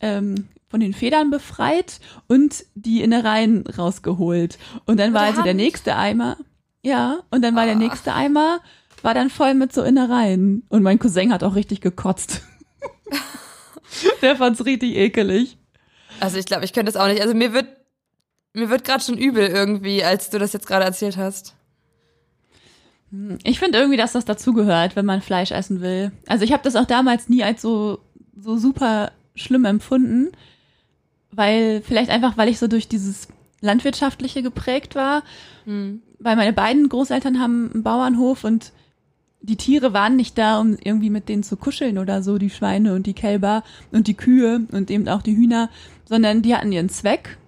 ähm, 0.00 0.46
von 0.68 0.80
den 0.80 0.92
Federn 0.94 1.30
befreit 1.30 2.00
und 2.28 2.64
die 2.74 3.02
Innereien 3.02 3.66
rausgeholt. 3.66 4.58
Und 4.84 4.98
dann 4.98 5.14
war 5.14 5.22
der 5.22 5.30
also 5.30 5.42
der 5.42 5.54
nächste 5.54 5.96
Eimer, 5.96 6.36
ja, 6.82 7.20
und 7.30 7.42
dann 7.42 7.56
war 7.56 7.64
der 7.66 7.74
Ah. 7.74 7.78
nächste 7.78 8.14
Eimer, 8.14 8.60
war 9.02 9.14
dann 9.14 9.30
voll 9.30 9.54
mit 9.54 9.72
so 9.72 9.82
Innereien. 9.82 10.64
Und 10.68 10.82
mein 10.82 10.98
Cousin 10.98 11.32
hat 11.32 11.42
auch 11.42 11.54
richtig 11.54 11.80
gekotzt. 11.80 12.42
der 14.22 14.36
fand's 14.36 14.64
richtig 14.64 14.96
ekelig. 14.96 15.58
Also 16.20 16.38
ich 16.38 16.46
glaube, 16.46 16.64
ich 16.64 16.72
könnte 16.72 16.92
das 16.92 17.00
auch 17.00 17.06
nicht. 17.08 17.20
Also 17.20 17.34
mir 17.34 17.52
wird 17.52 17.66
mir 18.54 18.70
wird 18.70 18.84
gerade 18.84 19.04
schon 19.04 19.18
übel 19.18 19.46
irgendwie, 19.46 20.02
als 20.02 20.30
du 20.30 20.38
das 20.38 20.52
jetzt 20.54 20.66
gerade 20.66 20.84
erzählt 20.84 21.16
hast. 21.18 21.54
Ich 23.44 23.58
finde 23.58 23.78
irgendwie, 23.78 23.96
dass 23.98 24.12
das 24.12 24.24
dazugehört, 24.24 24.96
wenn 24.96 25.06
man 25.06 25.22
Fleisch 25.22 25.50
essen 25.52 25.80
will. 25.80 26.10
Also 26.26 26.44
ich 26.44 26.52
habe 26.52 26.62
das 26.62 26.74
auch 26.74 26.86
damals 26.86 27.28
nie 27.28 27.44
als 27.44 27.62
so, 27.62 28.00
so 28.38 28.56
super 28.56 29.12
schlimm 29.34 29.64
empfunden, 29.64 30.32
weil 31.30 31.82
vielleicht 31.82 32.10
einfach, 32.10 32.36
weil 32.36 32.48
ich 32.48 32.58
so 32.58 32.66
durch 32.66 32.88
dieses 32.88 33.28
Landwirtschaftliche 33.60 34.42
geprägt 34.42 34.94
war, 34.94 35.22
Hm. 35.66 36.02
weil 36.18 36.36
meine 36.36 36.52
beiden 36.52 36.88
Großeltern 36.88 37.40
haben 37.40 37.70
einen 37.72 37.82
Bauernhof 37.82 38.44
und 38.44 38.72
die 39.40 39.56
Tiere 39.56 39.92
waren 39.92 40.16
nicht 40.16 40.36
da, 40.38 40.60
um 40.60 40.76
irgendwie 40.82 41.10
mit 41.10 41.28
denen 41.28 41.42
zu 41.42 41.56
kuscheln 41.56 41.98
oder 41.98 42.22
so, 42.22 42.38
die 42.38 42.50
Schweine 42.50 42.94
und 42.94 43.06
die 43.06 43.14
Kälber 43.14 43.62
und 43.92 44.06
die 44.06 44.14
Kühe 44.14 44.62
und 44.72 44.90
eben 44.90 45.08
auch 45.08 45.22
die 45.22 45.36
Hühner, 45.36 45.70
sondern 46.04 46.42
die 46.42 46.54
hatten 46.54 46.72
ihren 46.72 46.88
Zweck 46.88 47.38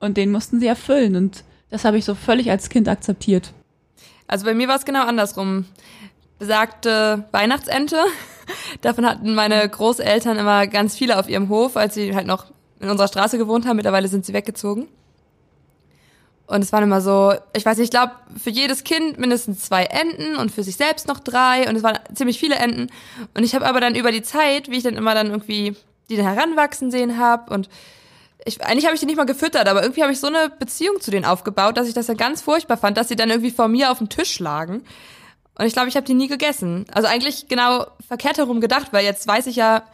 und 0.00 0.16
den 0.16 0.30
mussten 0.30 0.60
sie 0.60 0.66
erfüllen 0.66 1.16
und 1.16 1.44
das 1.70 1.84
habe 1.84 1.98
ich 1.98 2.04
so 2.04 2.14
völlig 2.14 2.50
als 2.50 2.68
Kind 2.68 2.88
akzeptiert. 2.88 3.52
Also 4.26 4.46
bei 4.46 4.54
mir 4.54 4.68
war 4.68 4.76
es 4.76 4.84
genau 4.84 5.04
andersrum. 5.04 5.66
Besagte 6.38 7.24
Weihnachtsente. 7.32 7.96
Davon 8.80 9.06
hatten 9.06 9.34
meine 9.34 9.68
Großeltern 9.68 10.38
immer 10.38 10.66
ganz 10.66 10.96
viele 10.96 11.18
auf 11.18 11.28
ihrem 11.28 11.48
Hof, 11.48 11.76
als 11.76 11.94
sie 11.94 12.14
halt 12.14 12.26
noch 12.26 12.46
in 12.80 12.90
unserer 12.90 13.08
Straße 13.08 13.38
gewohnt 13.38 13.66
haben. 13.66 13.76
Mittlerweile 13.76 14.08
sind 14.08 14.24
sie 14.24 14.32
weggezogen. 14.32 14.88
Und 16.46 16.62
es 16.62 16.72
waren 16.72 16.82
immer 16.82 17.00
so, 17.00 17.32
ich 17.54 17.64
weiß 17.64 17.78
nicht, 17.78 17.86
ich 17.86 17.90
glaube, 17.90 18.12
für 18.42 18.50
jedes 18.50 18.84
Kind 18.84 19.18
mindestens 19.18 19.64
zwei 19.64 19.84
Enten 19.84 20.36
und 20.36 20.52
für 20.52 20.62
sich 20.62 20.76
selbst 20.76 21.08
noch 21.08 21.20
drei. 21.20 21.68
Und 21.68 21.76
es 21.76 21.82
waren 21.82 21.98
ziemlich 22.14 22.38
viele 22.38 22.56
Enten. 22.56 22.88
Und 23.34 23.44
ich 23.44 23.54
habe 23.54 23.66
aber 23.66 23.80
dann 23.80 23.94
über 23.94 24.12
die 24.12 24.22
Zeit, 24.22 24.70
wie 24.70 24.76
ich 24.76 24.82
dann 24.82 24.96
immer 24.96 25.14
dann 25.14 25.28
irgendwie 25.28 25.74
die 26.10 26.16
dann 26.16 26.26
heranwachsen 26.26 26.90
sehen 26.90 27.18
habe 27.18 27.52
und 27.52 27.68
ich, 28.46 28.62
eigentlich 28.62 28.84
habe 28.84 28.94
ich 28.94 29.00
die 29.00 29.06
nicht 29.06 29.16
mal 29.16 29.24
gefüttert, 29.24 29.68
aber 29.68 29.82
irgendwie 29.82 30.02
habe 30.02 30.12
ich 30.12 30.20
so 30.20 30.26
eine 30.26 30.50
Beziehung 30.50 31.00
zu 31.00 31.10
denen 31.10 31.24
aufgebaut, 31.24 31.78
dass 31.78 31.88
ich 31.88 31.94
das 31.94 32.06
dann 32.06 32.18
ganz 32.18 32.42
furchtbar 32.42 32.76
fand, 32.76 32.98
dass 32.98 33.08
sie 33.08 33.16
dann 33.16 33.30
irgendwie 33.30 33.50
vor 33.50 33.68
mir 33.68 33.90
auf 33.90 33.98
dem 33.98 34.10
Tisch 34.10 34.38
lagen. 34.38 34.84
Und 35.56 35.64
ich 35.64 35.72
glaube, 35.72 35.88
ich 35.88 35.96
habe 35.96 36.04
die 36.04 36.12
nie 36.12 36.28
gegessen. 36.28 36.84
Also 36.92 37.08
eigentlich 37.08 37.48
genau 37.48 37.86
verkehrt 38.06 38.36
herum 38.36 38.60
gedacht, 38.60 38.88
weil 38.90 39.04
jetzt 39.04 39.26
weiß 39.26 39.46
ich 39.46 39.56
ja, 39.56 39.84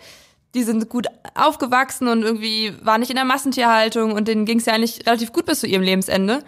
die 0.54 0.64
sind 0.64 0.88
gut 0.88 1.06
aufgewachsen 1.34 2.08
und 2.08 2.22
irgendwie 2.22 2.74
waren 2.82 3.00
nicht 3.00 3.10
in 3.10 3.16
der 3.16 3.24
Massentierhaltung 3.24 4.12
und 4.12 4.26
denen 4.26 4.46
ging 4.46 4.58
es 4.58 4.66
ja 4.66 4.74
eigentlich 4.74 5.06
relativ 5.06 5.32
gut 5.32 5.46
bis 5.46 5.60
zu 5.60 5.66
ihrem 5.66 5.82
Lebensende. 5.82 6.42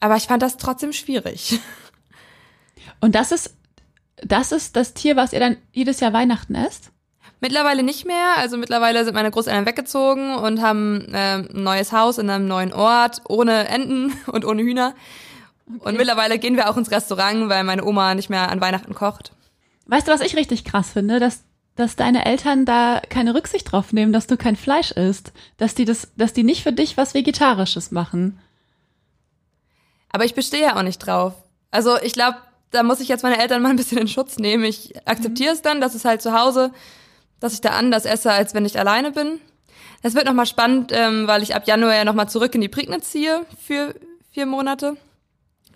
Aber 0.00 0.16
ich 0.16 0.24
fand 0.24 0.42
das 0.42 0.58
trotzdem 0.58 0.92
schwierig. 0.92 1.58
Und 3.00 3.14
das 3.14 3.32
ist, 3.32 3.54
das 4.16 4.52
ist 4.52 4.76
das 4.76 4.94
Tier, 4.94 5.16
was 5.16 5.32
ihr 5.32 5.40
dann 5.40 5.56
jedes 5.72 6.00
Jahr 6.00 6.12
Weihnachten 6.12 6.54
esst? 6.54 6.92
Mittlerweile 7.40 7.82
nicht 7.82 8.06
mehr. 8.06 8.36
Also 8.36 8.56
mittlerweile 8.56 9.04
sind 9.04 9.14
meine 9.14 9.30
Großeltern 9.30 9.66
weggezogen 9.66 10.36
und 10.36 10.62
haben 10.62 11.06
ähm, 11.12 11.48
ein 11.52 11.62
neues 11.62 11.92
Haus 11.92 12.18
in 12.18 12.30
einem 12.30 12.48
neuen 12.48 12.72
Ort, 12.72 13.22
ohne 13.28 13.68
Enten 13.68 14.12
und 14.26 14.44
ohne 14.44 14.62
Hühner. 14.62 14.94
Und 15.80 15.96
mittlerweile 15.96 16.38
gehen 16.38 16.56
wir 16.56 16.70
auch 16.70 16.76
ins 16.76 16.90
Restaurant, 16.90 17.48
weil 17.48 17.64
meine 17.64 17.84
Oma 17.84 18.14
nicht 18.14 18.30
mehr 18.30 18.50
an 18.50 18.60
Weihnachten 18.60 18.94
kocht. 18.94 19.32
Weißt 19.86 20.06
du, 20.06 20.12
was 20.12 20.20
ich 20.20 20.36
richtig 20.36 20.64
krass 20.64 20.90
finde? 20.90 21.20
Dass, 21.20 21.44
dass 21.76 21.94
deine 21.94 22.24
Eltern 22.24 22.64
da 22.64 23.00
keine 23.08 23.34
Rücksicht 23.34 23.70
drauf 23.70 23.92
nehmen, 23.92 24.12
dass 24.12 24.26
du 24.26 24.36
kein 24.36 24.56
Fleisch 24.56 24.90
isst. 24.90 25.32
Dass 25.58 25.74
die 25.74 25.84
das, 25.84 26.08
dass 26.16 26.32
die 26.32 26.42
nicht 26.42 26.62
für 26.62 26.72
dich 26.72 26.96
was 26.96 27.14
Vegetarisches 27.14 27.90
machen. 27.90 28.38
Aber 30.10 30.24
ich 30.24 30.34
bestehe 30.34 30.62
ja 30.62 30.76
auch 30.76 30.82
nicht 30.82 30.98
drauf. 30.98 31.34
Also 31.70 32.00
ich 32.00 32.14
glaube, 32.14 32.38
da 32.70 32.82
muss 32.82 33.00
ich 33.00 33.08
jetzt 33.08 33.22
meine 33.22 33.38
Eltern 33.38 33.62
mal 33.62 33.70
ein 33.70 33.76
bisschen 33.76 33.98
in 33.98 34.08
Schutz 34.08 34.38
nehmen. 34.38 34.64
Ich 34.64 34.94
akzeptiere 35.06 35.52
es 35.52 35.62
dann, 35.62 35.80
dass 35.80 35.94
es 35.94 36.04
halt 36.04 36.22
zu 36.22 36.32
Hause, 36.32 36.72
dass 37.38 37.52
ich 37.52 37.60
da 37.60 37.70
anders 37.70 38.06
esse, 38.06 38.32
als 38.32 38.54
wenn 38.54 38.64
ich 38.64 38.78
alleine 38.78 39.12
bin. 39.12 39.38
Das 40.02 40.14
wird 40.14 40.26
nochmal 40.26 40.46
spannend, 40.46 40.92
ähm, 40.94 41.26
weil 41.26 41.42
ich 41.42 41.54
ab 41.54 41.66
Januar 41.66 41.94
ja 41.94 42.04
nochmal 42.04 42.28
zurück 42.28 42.54
in 42.54 42.60
die 42.60 42.68
Prignitz 42.68 43.10
ziehe 43.10 43.44
für 43.60 43.94
vier 44.30 44.46
Monate. 44.46 44.96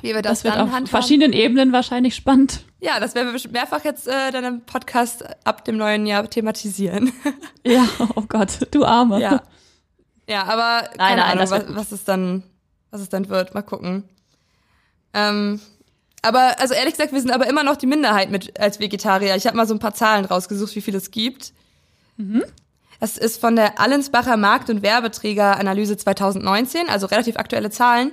Wie 0.03 0.15
wir 0.15 0.23
das, 0.23 0.39
Das 0.39 0.45
wird 0.45 0.55
dann 0.55 0.63
auf 0.63 0.69
handhaben. 0.69 0.87
verschiedenen 0.87 1.33
Ebenen 1.33 1.73
wahrscheinlich 1.73 2.15
spannend. 2.15 2.61
Ja, 2.81 2.99
das 3.01 3.15
werden 3.15 3.33
wir 3.35 3.51
mehrfach 3.51 3.85
jetzt 3.85 4.09
äh, 4.09 4.31
dann 4.33 4.45
im 4.45 4.61
Podcast 4.63 5.25
ab 5.45 5.65
dem 5.65 5.77
neuen 5.77 6.07
Jahr 6.07 6.29
thematisieren. 6.29 7.13
Ja, 7.67 7.85
oh 8.17 8.23
Gott, 8.29 8.67
du 8.71 8.85
Arme. 8.85 9.21
ja. 9.21 9.43
Ja, 10.29 10.45
aber 10.45 10.89
keine 10.97 11.21
nein, 11.21 11.39
Ahnung, 11.39 11.51
was, 11.51 11.65
was 11.75 11.93
es 11.93 12.05
dann, 12.05 12.43
was 12.91 13.01
es 13.03 13.09
dann 13.11 13.29
wird. 13.29 13.53
Mal 13.53 13.63
gucken. 13.63 14.05
Ähm, 15.13 15.61
aber 16.23 16.59
also 16.61 16.73
ehrlich 16.75 16.95
gesagt, 16.95 17.13
wir 17.13 17.21
sind 17.21 17.33
aber 17.33 17.49
immer 17.49 17.65
noch 17.65 17.77
die 17.77 17.87
Minderheit 17.87 18.31
mit 18.31 18.59
als 18.61 18.79
Vegetarier. 18.81 19.35
Ich 19.37 19.47
habe 19.47 19.57
mal 19.57 19.67
so 19.67 19.75
ein 19.75 19.79
paar 19.81 19.95
Zahlen 19.95 20.25
rausgesucht, 20.25 20.75
wie 20.77 20.81
viel 20.81 20.95
es 20.95 21.11
gibt. 21.11 21.53
Das 23.01 23.17
ist 23.17 23.41
von 23.41 23.57
der 23.57 23.81
Allensbacher 23.81 24.37
Markt- 24.37 24.69
und 24.71 24.83
Werbeträgeranalyse 24.83 25.97
2019, 25.97 26.89
also 26.89 27.07
relativ 27.07 27.37
aktuelle 27.37 27.71
Zahlen. 27.71 28.13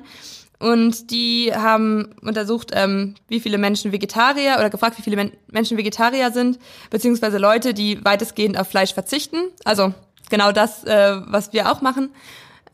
Und 0.60 1.12
die 1.12 1.52
haben 1.54 2.15
untersucht, 2.22 2.72
ähm, 2.74 3.13
wie 3.28 3.39
viele 3.39 3.60
Menschen 3.60 3.91
Vegetarier 3.91 4.56
oder 4.58 4.72
gefragt, 4.72 4.98
wie 4.98 5.04
viele 5.04 5.15
Men 5.15 5.32
Menschen 5.52 5.78
Vegetarier 5.78 6.32
sind, 6.32 6.58
beziehungsweise 6.89 7.38
Leute, 7.38 7.74
die 7.76 8.04
weitestgehend 8.04 8.60
auf 8.60 8.67
Fleisch 8.67 8.93
verzichten. 8.93 9.38
Also 9.65 9.93
genau 10.30 10.52
das, 10.52 10.84
äh, 10.84 11.22
was 11.28 11.54
wir 11.54 11.72
auch 11.72 11.82
machen. 11.82 12.10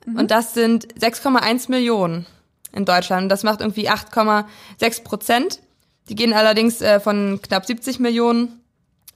Und 0.05 0.31
das 0.31 0.53
sind 0.53 0.87
6,1 0.99 1.69
Millionen 1.69 2.25
in 2.73 2.85
Deutschland. 2.85 3.31
Das 3.31 3.43
macht 3.43 3.61
irgendwie 3.61 3.89
8,6 3.89 5.03
Prozent. 5.03 5.59
Die 6.09 6.15
gehen 6.15 6.33
allerdings 6.33 6.81
äh, 6.81 6.99
von 6.99 7.39
knapp 7.41 7.65
70 7.65 7.99
Millionen 7.99 8.59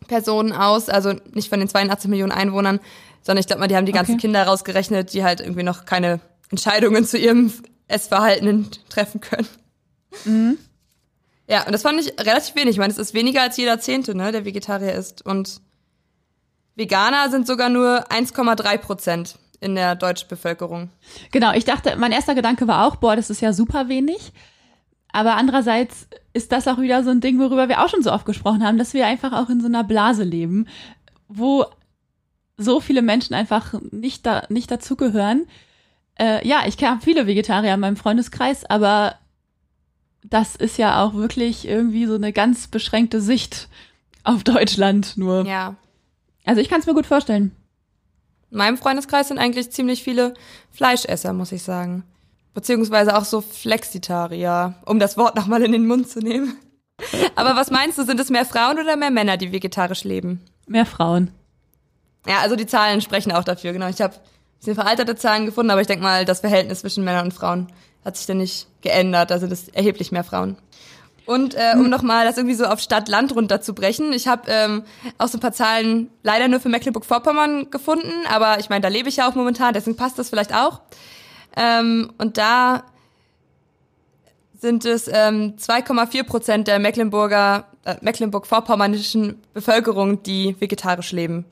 Personen 0.08 0.53
aus, 0.53 0.88
also 0.89 1.13
nicht 1.34 1.49
von 1.49 1.60
den 1.60 1.67
82 1.67 2.10
Millionen 2.10 2.32
Einwohnern, 2.32 2.80
sondern 3.23 3.41
ich 3.41 3.47
glaube 3.47 3.60
mal, 3.60 3.67
die 3.67 3.75
haben 3.75 3.86
die 3.86 3.91
ganzen 3.91 4.13
Okay. 4.13 4.21
Kinder 4.21 4.43
rausgerechnet, 4.43 5.13
die 5.13 5.23
halt 5.23 5.41
irgendwie 5.41 5.63
noch 5.63 5.86
keine 5.86 6.21
Entscheidungen 6.49 7.03
zu 7.03 7.17
ihrem 7.17 7.51
Essverhalten 7.88 8.69
treffen 8.89 9.21
können. 9.21 9.47
Ja, 11.47 11.65
und 11.65 11.71
das 11.71 11.82
fand 11.82 12.00
ich 12.00 12.19
relativ 12.19 12.56
wenig. 12.56 12.71
Ich 12.71 12.78
meine, 12.78 12.91
es 12.91 13.00
ist 13.00 13.13
weniger 13.13 13.41
als 13.41 13.58
jeder 13.58 13.80
Zehnte, 13.80 14.15
ne, 14.15 14.32
der 14.32 14.45
Vegetarier 14.45 14.93
ist. 14.93 15.26
Und 15.26 15.62
Veganer 16.76 17.30
sind 17.30 17.47
sogar 17.47 17.69
nur 17.69 18.10
1,3 18.12 18.78
Prozent 18.78 19.39
in 19.60 19.76
der 19.76 19.95
deutschen 19.95 20.28
Bevölkerung. 20.28 20.89
Genau, 21.32 21.54
ich 21.54 21.65
dachte, 21.65 21.95
mein 21.97 22.12
erster 22.12 22.36
Gedanke 22.36 22.67
war 22.67 22.86
auch, 22.86 22.97
boah, 22.97 23.15
das 23.15 23.30
ist 23.30 23.41
ja 23.41 23.54
super 23.54 23.89
wenig. 23.89 24.34
Aber 25.12 25.36
andererseits 25.36 26.08
ist 26.34 26.52
das 26.52 26.67
auch 26.67 26.80
wieder 26.80 27.04
so 27.04 27.10
ein 27.10 27.21
Ding, 27.21 27.39
worüber 27.39 27.69
wir 27.69 27.84
auch 27.84 27.89
schon 27.89 28.04
so 28.04 28.12
oft 28.12 28.26
gesprochen 28.26 28.63
haben, 28.63 28.78
dass 28.78 28.93
wir 28.93 29.08
einfach 29.08 29.34
auch 29.34 29.50
in 29.50 29.62
so 29.62 29.67
einer 29.67 29.84
Blase 29.84 30.23
leben, 30.23 30.67
wo 31.28 31.65
so 32.58 32.80
viele 32.80 33.02
Menschen 33.02 33.34
einfach 33.34 33.73
nicht, 33.91 34.26
da, 34.26 34.43
nicht 34.50 34.69
dazugehören. 34.69 35.47
Äh, 36.19 36.47
ja, 36.47 36.63
ich 36.65 36.77
kenne 36.77 36.99
viele 37.01 37.27
Vegetarier 37.27 37.73
in 37.73 37.80
meinem 37.80 37.97
Freundeskreis, 37.97 38.65
aber 38.65 39.15
das 40.23 40.56
ist 40.56 40.77
ja 40.77 41.03
auch 41.03 41.13
wirklich 41.13 41.67
irgendwie 41.67 42.06
so 42.06 42.15
eine 42.15 42.34
ganz 42.34 42.67
beschränkte 42.67 43.21
Sicht 43.21 43.69
auf 44.23 44.43
Deutschland 44.43 45.17
nur. 45.17 45.45
Ja. 45.45 45.75
Also 46.45 46.62
ich 46.62 46.69
kann 46.69 46.80
es 46.80 46.86
mir 46.86 46.93
gut 46.93 47.06
vorstellen. 47.06 47.56
In 48.51 48.58
meinem 48.58 48.77
Freundeskreis 48.77 49.27
sind 49.27 49.39
eigentlich 49.39 49.71
ziemlich 49.71 50.03
viele 50.03 50.34
Fleischesser, 50.71 51.34
muss 51.34 51.51
ich 51.51 51.63
sagen. 51.63 52.03
Beziehungsweise 52.53 53.15
auch 53.15 53.25
so 53.25 53.41
Flexitarier, 53.41 54.75
um 54.86 54.99
das 54.99 55.17
Wort 55.17 55.36
nochmal 55.36 55.62
in 55.63 55.73
den 55.73 55.86
Mund 55.86 56.10
zu 56.10 56.19
nehmen. 56.19 56.58
Aber 57.36 57.56
was 57.56 57.69
meinst 57.69 57.97
du, 57.97 58.03
sind 58.03 58.19
es 58.19 58.30
mehr 58.30 58.45
Frauen 58.45 58.80
oder 58.80 58.95
mehr 58.95 59.12
Männer, 59.12 59.38
die 59.38 59.51
vegetarisch 59.51 60.03
leben? 60.03 60.41
Mehr 60.65 60.86
Frauen. 60.86 61.32
Ja, 62.25 62.39
also 62.39 62.56
die 62.56 62.65
Zahlen 62.65 63.01
sprechen 63.01 63.32
auch 63.32 63.43
dafür, 63.43 63.73
genau. 63.73 63.88
Ich 63.88 64.01
habe 64.01 64.15
bisschen 64.60 64.76
veraltete 64.76 65.15
Zahlen 65.15 65.46
gefunden, 65.46 65.72
aber 65.72 65.82
ich 65.82 65.88
denke 65.88 66.04
mal, 66.04 66.26
das 66.26 66.41
Verhältnis 66.41 66.80
zwischen 66.80 67.04
Männern 67.04 67.26
und 67.26 67.34
Frauen 67.34 67.67
hat 68.04 68.17
sich 68.17 68.26
dann 68.26 68.38
nicht 68.38 68.67
geändert. 68.82 69.32
Also 69.32 69.48
das 69.48 69.67
erheblich 69.70 70.12
mehr 70.12 70.24
Frauen. 70.24 70.58
Und 71.26 71.56
äh, 71.56 71.74
um 71.76 71.89
nochmal 71.89 72.26
das 72.26 72.38
irgendwie 72.38 72.56
so 72.56 72.63
auf 72.63 72.80
Stadt-Land 72.80 73.36
runterzubrechen, 73.36 74.13
ich 74.13 74.30
habe 74.30 74.43
ähm, 74.50 74.84
auch 75.17 75.28
so 75.28 75.38
ein 75.38 75.41
paar 75.41 75.52
Zahlen 75.52 76.10
leider 76.24 76.48
nur 76.48 76.62
für 76.62 76.70
Mecklenburg-Vorpommern 76.70 77.70
gefunden, 77.70 78.13
aber 78.30 78.60
ich 78.60 78.70
meine, 78.70 78.82
da 78.82 78.88
lebe 78.88 79.10
ich 79.10 79.17
ja 79.17 79.30
auch 79.30 79.36
momentan, 79.36 79.74
deswegen 79.74 79.98
passt 79.98 80.17
das 80.17 80.30
vielleicht 80.30 80.56
auch. 80.56 80.80
Ähm, 81.58 82.13
und 82.17 82.38
da 82.38 82.84
sind 84.58 84.86
es 84.86 85.10
ähm, 85.10 85.56
2,4 85.58 86.24
Prozent 86.24 86.67
der 86.70 86.80
Mecklenburger, 86.80 87.65
äh, 87.84 87.96
Mecklenburg-Vorpommernischen 88.00 89.41
Bevölkerung, 89.54 90.24
die 90.24 90.56
vegetarisch 90.60 91.12
leben. 91.12 91.43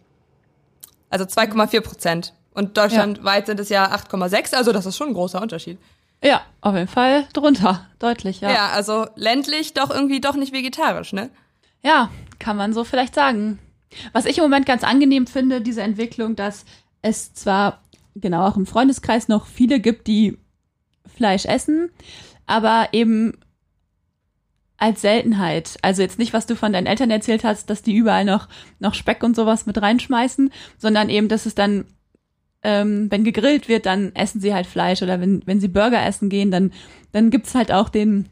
Also 1.10 1.26
2,4 1.26 1.82
Prozent. 1.82 2.34
Und 2.56 2.78
deutschlandweit 2.78 3.46
sind 3.46 3.60
es 3.60 3.70
ja 3.70 3.92
8,6, 3.92 4.56
also 4.56 4.72
das 4.72 4.86
ist 4.86 4.98
schon 4.98 5.10
ein 5.10 5.14
großer 5.14 5.42
Unterschied. 5.42 5.78
Ja, 6.24 6.42
auf 6.62 6.74
jeden 6.74 6.88
Fall 6.88 7.28
drunter. 7.34 7.86
Deutlich, 8.00 8.42
ja. 8.42 8.52
Ja. 8.52 8.70
also 8.70 9.06
ländlich 9.16 9.74
doch 9.74 9.92
irgendwie 9.92 10.22
doch 10.22 10.36
nicht 10.36 10.54
vegetarisch, 10.54 11.14
ne? 11.14 11.30
Ja, 11.84 12.10
kann 12.40 12.58
man 12.58 12.74
so 12.74 12.84
vielleicht 12.84 13.14
sagen. 13.14 13.60
Was 14.14 14.26
ich 14.26 14.38
im 14.38 14.44
Moment 14.44 14.66
ganz 14.66 14.84
angenehm 14.84 15.28
finde, 15.28 15.62
diese 15.62 15.84
Entwicklung, 15.84 16.36
dass 16.36 16.66
es 17.02 17.34
zwar 17.34 17.84
genau 18.16 18.48
auch 18.48 18.58
im 18.58 18.66
Freundeskreis 18.66 19.28
noch 19.28 19.46
viele 19.46 19.80
gibt, 19.80 20.08
die 20.08 20.38
Fleisch 21.06 21.46
essen, 21.46 21.92
aber 22.48 22.90
eben 22.94 23.38
als 24.78 25.02
Seltenheit. 25.02 25.78
Also 25.82 26.02
jetzt 26.02 26.20
nicht, 26.20 26.34
was 26.34 26.48
du 26.48 26.56
von 26.56 26.74
deinen 26.74 26.88
Eltern 26.88 27.12
erzählt 27.12 27.44
hast, 27.44 27.70
dass 27.70 27.82
die 27.82 27.96
überall 27.96 28.26
noch, 28.26 28.48
noch 28.80 28.94
Speck 28.94 29.24
und 29.24 29.36
sowas 29.36 29.66
mit 29.66 29.82
reinschmeißen, 29.82 30.52
sondern 30.78 31.10
eben, 31.10 31.28
dass 31.28 31.46
es 31.46 31.56
dann, 31.56 31.86
ähm, 32.66 33.12
wenn 33.12 33.24
gegrillt 33.24 33.70
wird, 33.70 33.86
dann 33.86 34.14
essen 34.16 34.42
sie 34.42 34.52
halt 34.52 34.66
Fleisch 34.66 35.04
oder 35.04 35.22
wenn, 35.22 35.44
wenn 35.46 35.60
sie 35.60 35.68
Burger 35.68 36.04
essen 36.04 36.30
gehen, 36.30 36.50
dann, 36.50 36.74
dann 37.12 37.30
gibt's 37.30 37.54
halt 37.54 37.72
auch 37.72 37.90
den, 37.90 38.28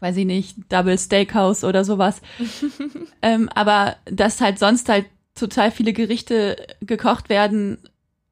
weiß 0.00 0.16
ich 0.16 0.24
nicht, 0.24 0.56
Double 0.70 0.96
Steakhouse 0.96 1.64
oder 1.64 1.84
sowas. 1.84 2.22
ähm, 3.22 3.50
aber 3.54 3.96
dass 4.06 4.40
halt 4.40 4.58
sonst 4.58 4.88
halt 4.88 5.04
total 5.34 5.70
viele 5.70 5.92
Gerichte 5.92 6.56
gekocht 6.80 7.28
werden, 7.28 7.76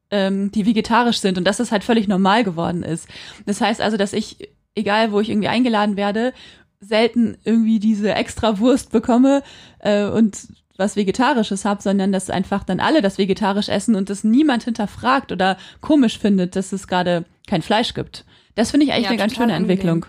ähm, 0.09 0.49
die 0.51 0.65
vegetarisch 0.65 1.19
sind 1.19 1.37
und 1.37 1.43
dass 1.43 1.57
das 1.57 1.71
halt 1.71 1.83
völlig 1.83 2.07
normal 2.07 2.43
geworden 2.43 2.81
ist. 2.81 3.07
Das 3.45 3.61
heißt 3.61 3.79
also, 3.79 3.95
dass 3.95 4.13
ich, 4.13 4.49
egal 4.73 5.11
wo 5.11 5.19
ich 5.19 5.29
irgendwie 5.29 5.49
eingeladen 5.49 5.97
werde, 5.97 6.33
selten 6.79 7.37
irgendwie 7.43 7.77
diese 7.77 8.15
extra 8.15 8.57
Wurst 8.57 8.91
bekomme 8.91 9.43
äh, 9.79 10.05
und 10.05 10.47
was 10.77 10.95
Vegetarisches 10.95 11.65
habe, 11.65 11.81
sondern 11.81 12.11
dass 12.11 12.29
einfach 12.29 12.63
dann 12.63 12.79
alle 12.79 13.01
das 13.01 13.17
vegetarisch 13.17 13.69
essen 13.69 13.95
und 13.95 14.09
das 14.09 14.23
niemand 14.23 14.63
hinterfragt 14.63 15.31
oder 15.31 15.57
komisch 15.81 16.17
findet, 16.19 16.55
dass 16.55 16.71
es 16.71 16.87
gerade 16.87 17.25
kein 17.47 17.61
Fleisch 17.61 17.93
gibt. 17.93 18.25
Das 18.55 18.71
finde 18.71 18.85
ich 18.85 18.93
eigentlich 18.93 19.05
Ja, 19.05 19.09
eine 19.09 19.17
ganz 19.17 19.35
schöne 19.35 19.53
Entwicklung. 19.53 20.05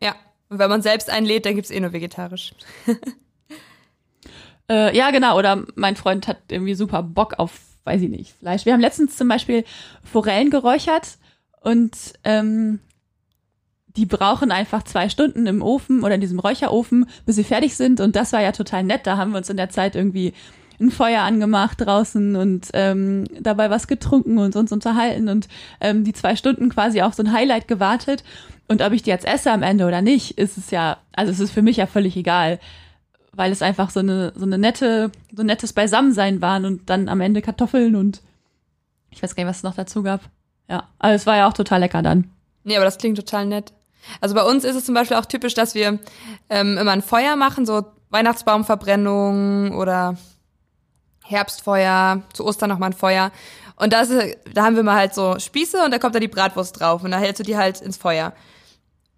Ja. 0.00 0.14
Und 0.48 0.58
wenn 0.58 0.70
man 0.70 0.82
selbst 0.82 1.10
einlädt, 1.10 1.44
dann 1.46 1.54
gibt's 1.56 1.70
eh 1.70 1.80
nur 1.80 1.92
vegetarisch. 1.92 2.52
Äh, 4.68 4.96
ja, 4.96 5.10
genau. 5.10 5.38
Oder 5.38 5.64
mein 5.74 5.96
Freund 5.96 6.26
hat 6.26 6.38
irgendwie 6.50 6.74
super 6.74 7.02
Bock 7.02 7.38
auf, 7.38 7.60
weiß 7.84 8.02
ich 8.02 8.10
nicht, 8.10 8.34
Fleisch. 8.38 8.66
Wir 8.66 8.72
haben 8.72 8.80
letztens 8.80 9.16
zum 9.16 9.28
Beispiel 9.28 9.64
Forellen 10.02 10.50
geräuchert 10.50 11.18
und 11.60 11.96
ähm, 12.24 12.80
die 13.96 14.06
brauchen 14.06 14.52
einfach 14.52 14.82
zwei 14.82 15.08
Stunden 15.08 15.46
im 15.46 15.62
Ofen 15.62 16.02
oder 16.02 16.14
in 16.14 16.20
diesem 16.20 16.38
Räucherofen, 16.38 17.06
bis 17.24 17.36
sie 17.36 17.44
fertig 17.44 17.76
sind. 17.76 18.00
Und 18.00 18.14
das 18.14 18.32
war 18.32 18.42
ja 18.42 18.52
total 18.52 18.84
nett. 18.84 19.06
Da 19.06 19.16
haben 19.16 19.32
wir 19.32 19.38
uns 19.38 19.50
in 19.50 19.56
der 19.56 19.70
Zeit 19.70 19.96
irgendwie 19.96 20.34
ein 20.78 20.90
Feuer 20.90 21.22
angemacht 21.22 21.80
draußen 21.80 22.36
und 22.36 22.68
ähm, 22.74 23.24
dabei 23.40 23.70
was 23.70 23.86
getrunken 23.86 24.38
und 24.38 24.56
uns 24.56 24.72
unterhalten 24.72 25.28
und 25.28 25.48
ähm, 25.80 26.04
die 26.04 26.12
zwei 26.12 26.36
Stunden 26.36 26.68
quasi 26.68 27.00
auf 27.00 27.14
so 27.14 27.22
ein 27.22 27.32
Highlight 27.32 27.66
gewartet. 27.66 28.24
Und 28.68 28.82
ob 28.82 28.92
ich 28.92 29.02
die 29.02 29.10
jetzt 29.10 29.24
esse 29.24 29.50
am 29.52 29.62
Ende 29.62 29.86
oder 29.86 30.02
nicht, 30.02 30.38
ist 30.38 30.58
es 30.58 30.70
ja, 30.70 30.98
also 31.12 31.32
es 31.32 31.40
ist 31.40 31.52
für 31.52 31.62
mich 31.62 31.78
ja 31.78 31.86
völlig 31.86 32.16
egal, 32.16 32.58
weil 33.32 33.52
es 33.52 33.62
einfach 33.62 33.90
so 33.90 34.00
eine 34.00 34.32
so 34.34 34.44
eine 34.44 34.58
nette, 34.58 35.10
so 35.34 35.42
ein 35.42 35.46
nettes 35.46 35.72
Beisammensein 35.72 36.42
waren 36.42 36.64
und 36.64 36.90
dann 36.90 37.08
am 37.08 37.20
Ende 37.20 37.42
Kartoffeln 37.42 37.96
und 37.96 38.22
ich 39.10 39.22
weiß 39.22 39.34
gar 39.34 39.44
nicht, 39.44 39.50
was 39.50 39.58
es 39.58 39.62
noch 39.62 39.76
dazu 39.76 40.02
gab. 40.02 40.20
Ja, 40.68 40.88
aber 40.98 41.14
es 41.14 41.26
war 41.26 41.36
ja 41.36 41.48
auch 41.48 41.54
total 41.54 41.80
lecker 41.80 42.02
dann. 42.02 42.30
Nee, 42.64 42.76
aber 42.76 42.84
das 42.84 42.98
klingt 42.98 43.16
total 43.16 43.46
nett. 43.46 43.72
Also 44.20 44.34
bei 44.34 44.42
uns 44.42 44.64
ist 44.64 44.76
es 44.76 44.84
zum 44.84 44.94
Beispiel 44.94 45.16
auch 45.16 45.26
typisch, 45.26 45.54
dass 45.54 45.74
wir 45.74 45.98
ähm, 46.50 46.78
immer 46.78 46.92
ein 46.92 47.02
Feuer 47.02 47.36
machen, 47.36 47.66
so 47.66 47.84
Weihnachtsbaumverbrennung 48.10 49.72
oder 49.76 50.16
Herbstfeuer, 51.24 52.22
zu 52.32 52.44
Ostern 52.44 52.70
nochmal 52.70 52.90
ein 52.90 52.96
Feuer. 52.96 53.32
Und 53.76 53.92
das, 53.92 54.10
ist- 54.10 54.38
da 54.54 54.64
haben 54.64 54.76
wir 54.76 54.82
mal 54.82 54.96
halt 54.96 55.14
so 55.14 55.38
Spieße 55.38 55.82
und 55.84 55.90
da 55.90 55.98
kommt 55.98 56.14
da 56.14 56.20
die 56.20 56.28
Bratwurst 56.28 56.80
drauf 56.80 57.02
und 57.02 57.10
da 57.10 57.18
hältst 57.18 57.40
du 57.40 57.44
die 57.44 57.56
halt 57.56 57.80
ins 57.80 57.96
Feuer. 57.96 58.32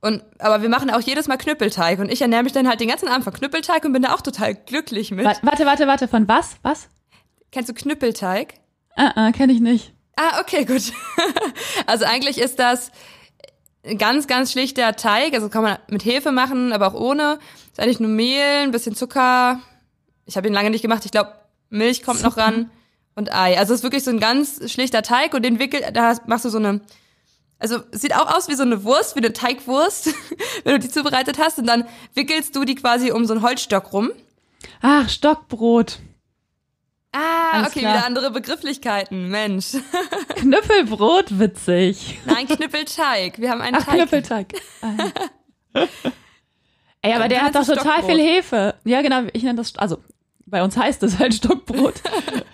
Und, 0.00 0.22
aber 0.38 0.62
wir 0.62 0.68
machen 0.68 0.90
auch 0.90 1.00
jedes 1.00 1.26
Mal 1.26 1.36
Knüppelteig 1.36 1.98
und 1.98 2.10
ich 2.10 2.22
ernähre 2.22 2.44
mich 2.44 2.52
dann 2.52 2.68
halt 2.68 2.80
den 2.80 2.88
ganzen 2.88 3.08
Abend 3.08 3.24
von 3.24 3.32
Knüppelteig 3.32 3.84
und 3.84 3.92
bin 3.92 4.02
da 4.02 4.14
auch 4.14 4.20
total 4.20 4.54
glücklich 4.54 5.10
mit. 5.10 5.26
Wa- 5.26 5.34
Warte, 5.42 5.66
warte, 5.66 5.86
warte, 5.86 6.08
von 6.08 6.26
was? 6.28 6.56
Was? 6.62 6.88
Kennst 7.50 7.68
du 7.68 7.74
Knüppelteig? 7.74 8.54
Ah, 8.96 9.12
ah, 9.16 9.32
kenne 9.32 9.52
ich 9.52 9.60
nicht. 9.60 9.92
Ah, 10.16 10.40
okay, 10.40 10.64
gut. 10.64 10.92
also 11.86 12.04
eigentlich 12.04 12.38
ist 12.38 12.58
das 12.58 12.90
ganz, 13.96 14.26
ganz 14.26 14.52
schlichter 14.52 14.94
Teig. 14.96 15.34
Also 15.34 15.48
kann 15.48 15.62
man 15.62 15.78
mit 15.88 16.04
Hefe 16.04 16.32
machen, 16.32 16.72
aber 16.72 16.88
auch 16.88 16.94
ohne. 16.94 17.38
Ist 17.72 17.80
eigentlich 17.80 18.00
nur 18.00 18.10
Mehl, 18.10 18.62
ein 18.62 18.70
bisschen 18.70 18.94
Zucker. 18.94 19.60
Ich 20.26 20.36
habe 20.36 20.46
ihn 20.46 20.52
lange 20.52 20.70
nicht 20.70 20.82
gemacht. 20.82 21.04
Ich 21.04 21.10
glaube, 21.10 21.32
Milch 21.70 22.02
kommt 22.02 22.22
noch 22.22 22.36
ran 22.36 22.70
und 23.14 23.32
Ei. 23.32 23.58
Also 23.58 23.72
es 23.72 23.80
ist 23.80 23.84
wirklich 23.84 24.04
so 24.04 24.10
ein 24.10 24.20
ganz 24.20 24.70
schlichter 24.70 25.02
Teig 25.02 25.34
und 25.34 25.42
den 25.42 25.58
wickel, 25.58 25.80
da 25.92 26.16
machst 26.26 26.44
du 26.44 26.50
so 26.50 26.58
eine 26.58 26.80
Also 27.58 27.78
sieht 27.92 28.14
auch 28.14 28.34
aus 28.34 28.48
wie 28.48 28.54
so 28.54 28.62
eine 28.62 28.84
Wurst, 28.84 29.16
wie 29.16 29.20
eine 29.20 29.32
Teigwurst, 29.32 30.12
wenn 30.64 30.74
du 30.74 30.78
die 30.80 30.90
zubereitet 30.90 31.38
hast. 31.38 31.58
Und 31.58 31.66
dann 31.66 31.84
wickelst 32.14 32.54
du 32.56 32.64
die 32.64 32.74
quasi 32.74 33.12
um 33.12 33.24
so 33.24 33.34
einen 33.34 33.42
Holzstock 33.42 33.92
rum. 33.92 34.10
Ach, 34.82 35.08
Stockbrot. 35.08 35.98
Ah, 37.12 37.52
Alles 37.52 37.68
okay, 37.70 37.80
klar. 37.80 37.94
wieder 37.94 38.06
andere 38.06 38.30
Begrifflichkeiten. 38.30 39.28
Mensch. 39.28 39.72
Knüppelbrot, 40.36 41.38
witzig. 41.38 42.18
Nein, 42.26 42.46
Knüppelteig. 42.46 43.38
Wir 43.38 43.50
haben 43.50 43.62
einen 43.62 43.76
Ach, 43.76 43.84
Teig. 43.84 43.94
Knüppelteig. 43.94 44.54
Ah. 44.82 44.94
Ey, 47.02 47.12
aber 47.14 47.28
der 47.28 47.42
hat 47.42 47.54
doch 47.54 47.64
total 47.64 48.02
viel 48.02 48.18
Hefe. 48.18 48.74
Ja, 48.84 49.02
genau, 49.02 49.22
ich 49.32 49.42
nenne 49.42 49.56
das, 49.56 49.76
also 49.76 49.98
bei 50.46 50.62
uns 50.62 50.76
heißt 50.76 51.02
es 51.02 51.18
halt 51.18 51.34
Stockbrot. 51.34 51.94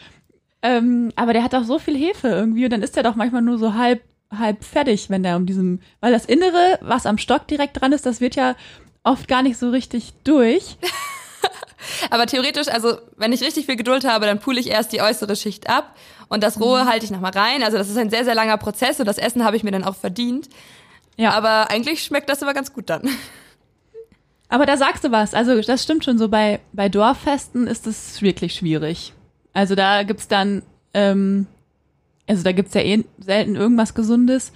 ähm, 0.62 1.12
aber 1.16 1.32
der 1.32 1.42
hat 1.42 1.54
doch 1.54 1.64
so 1.64 1.78
viel 1.78 1.96
Hefe 1.96 2.28
irgendwie 2.28 2.64
und 2.64 2.72
dann 2.72 2.82
ist 2.82 2.94
der 2.96 3.02
doch 3.02 3.14
manchmal 3.14 3.42
nur 3.42 3.58
so 3.58 3.74
halb, 3.74 4.02
halb 4.30 4.62
fertig, 4.62 5.08
wenn 5.10 5.22
der 5.22 5.36
um 5.36 5.46
diesem, 5.46 5.80
weil 6.00 6.12
das 6.12 6.26
Innere, 6.26 6.78
was 6.82 7.06
am 7.06 7.18
Stock 7.18 7.48
direkt 7.48 7.80
dran 7.80 7.92
ist, 7.92 8.04
das 8.06 8.20
wird 8.20 8.36
ja 8.36 8.54
oft 9.02 9.28
gar 9.28 9.42
nicht 9.42 9.56
so 9.56 9.70
richtig 9.70 10.12
durch. 10.24 10.76
Aber 12.10 12.26
theoretisch, 12.26 12.68
also 12.68 12.98
wenn 13.16 13.32
ich 13.32 13.42
richtig 13.42 13.66
viel 13.66 13.76
Geduld 13.76 14.04
habe, 14.04 14.26
dann 14.26 14.40
pule 14.40 14.60
ich 14.60 14.70
erst 14.70 14.92
die 14.92 15.00
äußere 15.00 15.36
Schicht 15.36 15.68
ab 15.68 15.96
und 16.28 16.42
das 16.42 16.60
Rohe 16.60 16.86
halte 16.86 17.04
ich 17.04 17.10
nochmal 17.10 17.32
rein. 17.32 17.62
Also 17.62 17.76
das 17.78 17.88
ist 17.88 17.96
ein 17.96 18.10
sehr, 18.10 18.24
sehr 18.24 18.34
langer 18.34 18.56
Prozess 18.56 19.00
und 19.00 19.06
das 19.06 19.18
Essen 19.18 19.44
habe 19.44 19.56
ich 19.56 19.64
mir 19.64 19.70
dann 19.70 19.84
auch 19.84 19.96
verdient. 19.96 20.48
Ja, 21.16 21.32
Aber 21.32 21.70
eigentlich 21.70 22.02
schmeckt 22.02 22.28
das 22.28 22.42
immer 22.42 22.54
ganz 22.54 22.72
gut 22.72 22.90
dann. 22.90 23.02
Aber 24.48 24.66
da 24.66 24.76
sagst 24.76 25.04
du 25.04 25.10
was. 25.10 25.34
Also 25.34 25.60
das 25.60 25.82
stimmt 25.82 26.04
schon 26.04 26.18
so. 26.18 26.28
Bei, 26.28 26.60
bei 26.72 26.88
Dorffesten 26.88 27.66
ist 27.66 27.86
es 27.86 28.20
wirklich 28.22 28.54
schwierig. 28.54 29.12
Also 29.52 29.74
da 29.74 30.02
gibt's 30.02 30.28
dann, 30.28 30.62
ähm, 30.92 31.46
also 32.26 32.42
da 32.42 32.52
gibt's 32.52 32.74
ja 32.74 32.82
eh 32.82 33.04
selten 33.18 33.56
irgendwas 33.56 33.94
Gesundes. 33.94 34.52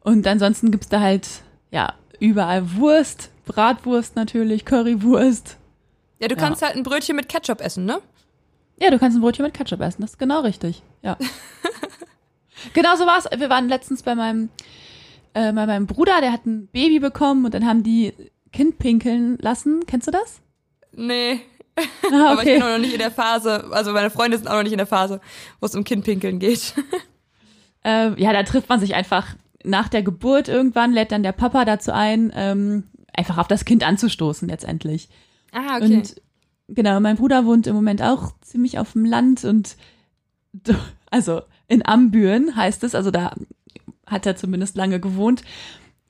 Und 0.00 0.26
ansonsten 0.26 0.70
gibt's 0.70 0.88
da 0.88 1.00
halt, 1.00 1.26
ja, 1.70 1.94
überall 2.20 2.76
Wurst, 2.76 3.30
Bratwurst 3.46 4.16
natürlich, 4.16 4.64
Currywurst. 4.64 5.56
Ja, 6.20 6.28
du 6.28 6.34
Ja. 6.34 6.40
kannst 6.40 6.62
halt 6.62 6.76
ein 6.76 6.82
Brötchen 6.82 7.16
mit 7.16 7.28
Ketchup 7.28 7.60
essen, 7.60 7.84
ne? 7.84 8.00
Ja, 8.80 8.90
du 8.90 8.98
kannst 8.98 9.16
ein 9.16 9.20
Brötchen 9.20 9.44
mit 9.44 9.54
Ketchup 9.54 9.80
essen. 9.80 10.02
Das 10.02 10.12
ist 10.12 10.18
genau 10.18 10.40
richtig. 10.40 10.82
Ja. 11.02 11.16
genau 12.74 12.96
so 12.96 13.06
war's. 13.06 13.24
Wir 13.36 13.48
waren 13.50 13.68
letztens 13.68 14.02
bei 14.02 14.14
meinem, 14.14 14.48
äh, 15.34 15.52
bei 15.52 15.66
meinem 15.66 15.86
Bruder, 15.86 16.20
der 16.20 16.32
hat 16.32 16.46
ein 16.46 16.68
Baby 16.68 16.98
bekommen 16.98 17.44
und 17.44 17.54
dann 17.54 17.66
haben 17.66 17.82
die 17.82 18.12
Kind 18.52 18.78
pinkeln 18.78 19.38
lassen. 19.40 19.84
Kennst 19.86 20.06
du 20.08 20.10
das? 20.12 20.40
Nee. 20.92 21.40
Ah, 22.10 22.32
Aber 22.32 22.42
ich 22.42 22.48
bin 22.54 22.62
auch 22.62 22.70
noch 22.70 22.78
nicht 22.78 22.92
in 22.94 22.98
der 22.98 23.10
Phase, 23.10 23.66
also 23.70 23.92
meine 23.92 24.10
Freunde 24.10 24.38
sind 24.38 24.48
auch 24.48 24.54
noch 24.54 24.62
nicht 24.62 24.72
in 24.72 24.78
der 24.78 24.86
Phase, 24.86 25.20
wo 25.60 25.66
es 25.66 25.74
um 25.74 25.84
Kindpinkeln 25.84 26.38
geht. 26.38 26.74
Äh, 27.84 28.20
ja, 28.20 28.32
da 28.32 28.42
trifft 28.42 28.68
man 28.68 28.80
sich 28.80 28.96
einfach 28.96 29.36
nach 29.62 29.88
der 29.88 30.02
Geburt 30.02 30.48
irgendwann, 30.48 30.92
lädt 30.92 31.12
dann 31.12 31.22
der 31.22 31.30
Papa 31.30 31.64
dazu 31.64 31.92
ein, 31.92 32.32
ähm, 32.34 32.82
einfach 33.12 33.38
auf 33.38 33.46
das 33.46 33.64
Kind 33.64 33.84
anzustoßen 33.86 34.48
letztendlich. 34.48 35.08
Ah, 35.56 35.78
Und 35.78 36.20
genau, 36.68 37.00
mein 37.00 37.16
Bruder 37.16 37.46
wohnt 37.46 37.66
im 37.66 37.74
Moment 37.74 38.02
auch 38.02 38.32
ziemlich 38.42 38.78
auf 38.78 38.92
dem 38.92 39.06
Land 39.06 39.44
und 39.44 39.76
also 41.10 41.40
in 41.66 41.84
Ambüren 41.86 42.54
heißt 42.56 42.84
es, 42.84 42.94
also 42.94 43.10
da 43.10 43.34
hat 44.06 44.26
er 44.26 44.36
zumindest 44.36 44.76
lange 44.76 45.00
gewohnt. 45.00 45.42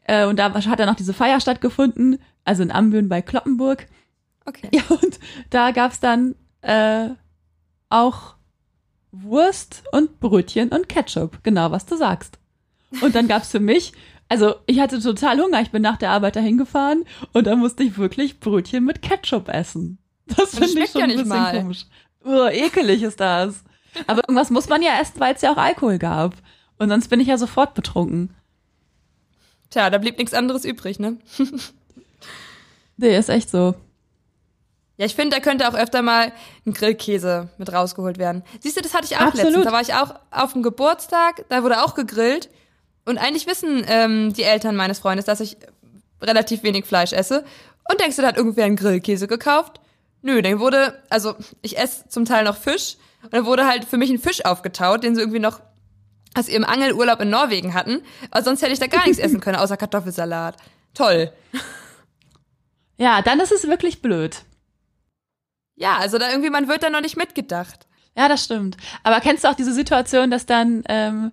Äh, 0.04 0.26
und 0.26 0.38
da 0.38 0.52
hat 0.52 0.80
dann 0.80 0.88
noch 0.88 0.96
diese 0.96 1.14
Feier 1.14 1.40
stattgefunden, 1.40 2.18
also 2.44 2.62
in 2.64 2.72
Ambüren 2.72 3.08
bei 3.08 3.22
Kloppenburg. 3.22 3.86
okay. 4.46 4.68
Ja, 4.72 4.82
und 4.88 5.20
da 5.50 5.70
gab's 5.70 6.00
dann 6.00 6.34
äh, 6.62 7.10
auch 7.88 8.34
Wurst 9.12 9.84
und 9.92 10.18
Brötchen 10.18 10.70
und 10.70 10.88
Ketchup, 10.88 11.42
genau 11.44 11.70
was 11.70 11.86
du 11.86 11.96
sagst. 11.96 12.38
Und 13.00 13.14
dann 13.14 13.28
gab's 13.28 13.50
für 13.50 13.60
mich, 13.60 13.92
also 14.28 14.56
ich 14.66 14.80
hatte 14.80 15.00
total 15.00 15.40
Hunger, 15.40 15.60
ich 15.62 15.70
bin 15.70 15.82
nach 15.82 15.96
der 15.96 16.10
Arbeit 16.10 16.36
dahin 16.36 16.58
gefahren 16.58 17.04
und 17.32 17.46
dann 17.46 17.58
musste 17.58 17.82
ich 17.84 17.96
wirklich 17.98 18.40
Brötchen 18.40 18.84
mit 18.84 19.02
Ketchup 19.02 19.48
essen. 19.48 19.98
Das 20.26 20.56
finde 20.58 20.82
ich 20.84 20.90
schon 20.90 21.00
ja 21.00 21.04
ein 21.04 21.10
nicht 21.10 21.18
bisschen 21.24 21.38
mal. 21.38 21.60
komisch. 21.60 21.86
Oh, 22.24 22.46
ekelig 22.48 23.02
ist 23.02 23.20
das. 23.20 23.62
Aber 24.06 24.22
irgendwas 24.24 24.50
muss 24.50 24.68
man 24.68 24.82
ja 24.82 25.00
essen, 25.00 25.20
weil 25.20 25.34
es 25.34 25.42
ja 25.42 25.52
auch 25.52 25.56
Alkohol 25.56 25.98
gab. 25.98 26.34
Und 26.78 26.88
sonst 26.88 27.08
bin 27.08 27.20
ich 27.20 27.28
ja 27.28 27.38
sofort 27.38 27.74
betrunken. 27.74 28.34
Tja, 29.70 29.88
da 29.90 29.98
blieb 29.98 30.18
nichts 30.18 30.34
anderes 30.34 30.64
übrig, 30.64 30.98
ne? 30.98 31.18
Nee, 32.98 33.16
ist 33.16 33.28
echt 33.28 33.50
so. 33.50 33.74
Ja, 34.96 35.04
ich 35.04 35.14
finde, 35.14 35.36
da 35.36 35.42
könnte 35.42 35.68
auch 35.68 35.74
öfter 35.74 36.00
mal 36.00 36.32
ein 36.64 36.72
Grillkäse 36.72 37.50
mit 37.58 37.70
rausgeholt 37.70 38.16
werden. 38.16 38.42
Siehst 38.60 38.78
du, 38.78 38.80
das 38.80 38.94
hatte 38.94 39.04
ich 39.04 39.16
auch 39.16 39.20
Absolut. 39.26 39.44
letztens. 39.44 39.64
Da 39.66 39.72
war 39.72 39.82
ich 39.82 39.92
auch 39.94 40.14
auf 40.30 40.54
dem 40.54 40.62
Geburtstag, 40.62 41.44
da 41.50 41.62
wurde 41.62 41.84
auch 41.84 41.94
gegrillt. 41.94 42.48
Und 43.06 43.18
eigentlich 43.18 43.46
wissen 43.46 43.84
ähm, 43.88 44.32
die 44.34 44.42
Eltern 44.42 44.76
meines 44.76 44.98
Freundes, 44.98 45.24
dass 45.24 45.40
ich 45.40 45.56
relativ 46.20 46.62
wenig 46.62 46.84
Fleisch 46.84 47.12
esse. 47.12 47.44
Und 47.88 48.00
denkst 48.00 48.16
du, 48.16 48.22
da 48.22 48.28
hat 48.28 48.36
irgendwer 48.36 48.64
einen 48.64 48.76
Grillkäse 48.76 49.28
gekauft? 49.28 49.80
Nö, 50.22 50.42
dann 50.42 50.58
wurde, 50.58 51.02
also 51.08 51.36
ich 51.62 51.78
esse 51.78 52.08
zum 52.08 52.24
Teil 52.24 52.44
noch 52.44 52.56
Fisch. 52.56 52.96
Und 53.22 53.32
dann 53.32 53.46
wurde 53.46 53.66
halt 53.66 53.84
für 53.84 53.96
mich 53.96 54.10
ein 54.10 54.18
Fisch 54.18 54.44
aufgetaut, 54.44 55.04
den 55.04 55.14
sie 55.14 55.20
irgendwie 55.20 55.38
noch 55.38 55.60
aus 56.34 56.48
ihrem 56.48 56.64
Angelurlaub 56.64 57.20
in 57.20 57.30
Norwegen 57.30 57.74
hatten. 57.74 58.02
Aber 58.30 58.42
sonst 58.42 58.60
hätte 58.60 58.72
ich 58.72 58.80
da 58.80 58.88
gar 58.88 59.06
nichts 59.06 59.18
essen 59.18 59.40
können, 59.40 59.56
außer 59.56 59.76
Kartoffelsalat. 59.76 60.56
Toll. 60.94 61.32
Ja, 62.98 63.20
dann 63.20 63.40
ist 63.40 63.52
es 63.52 63.68
wirklich 63.68 64.00
blöd. 64.00 64.42
Ja, 65.74 65.98
also 65.98 66.16
da 66.16 66.30
irgendwie, 66.30 66.48
man 66.48 66.66
wird 66.66 66.82
da 66.82 66.88
noch 66.88 67.02
nicht 67.02 67.18
mitgedacht. 67.18 67.86
Ja, 68.16 68.28
das 68.28 68.42
stimmt. 68.42 68.78
Aber 69.02 69.20
kennst 69.20 69.44
du 69.44 69.48
auch 69.48 69.54
diese 69.54 69.74
Situation, 69.74 70.30
dass 70.30 70.46
dann 70.46 70.82
ähm, 70.88 71.30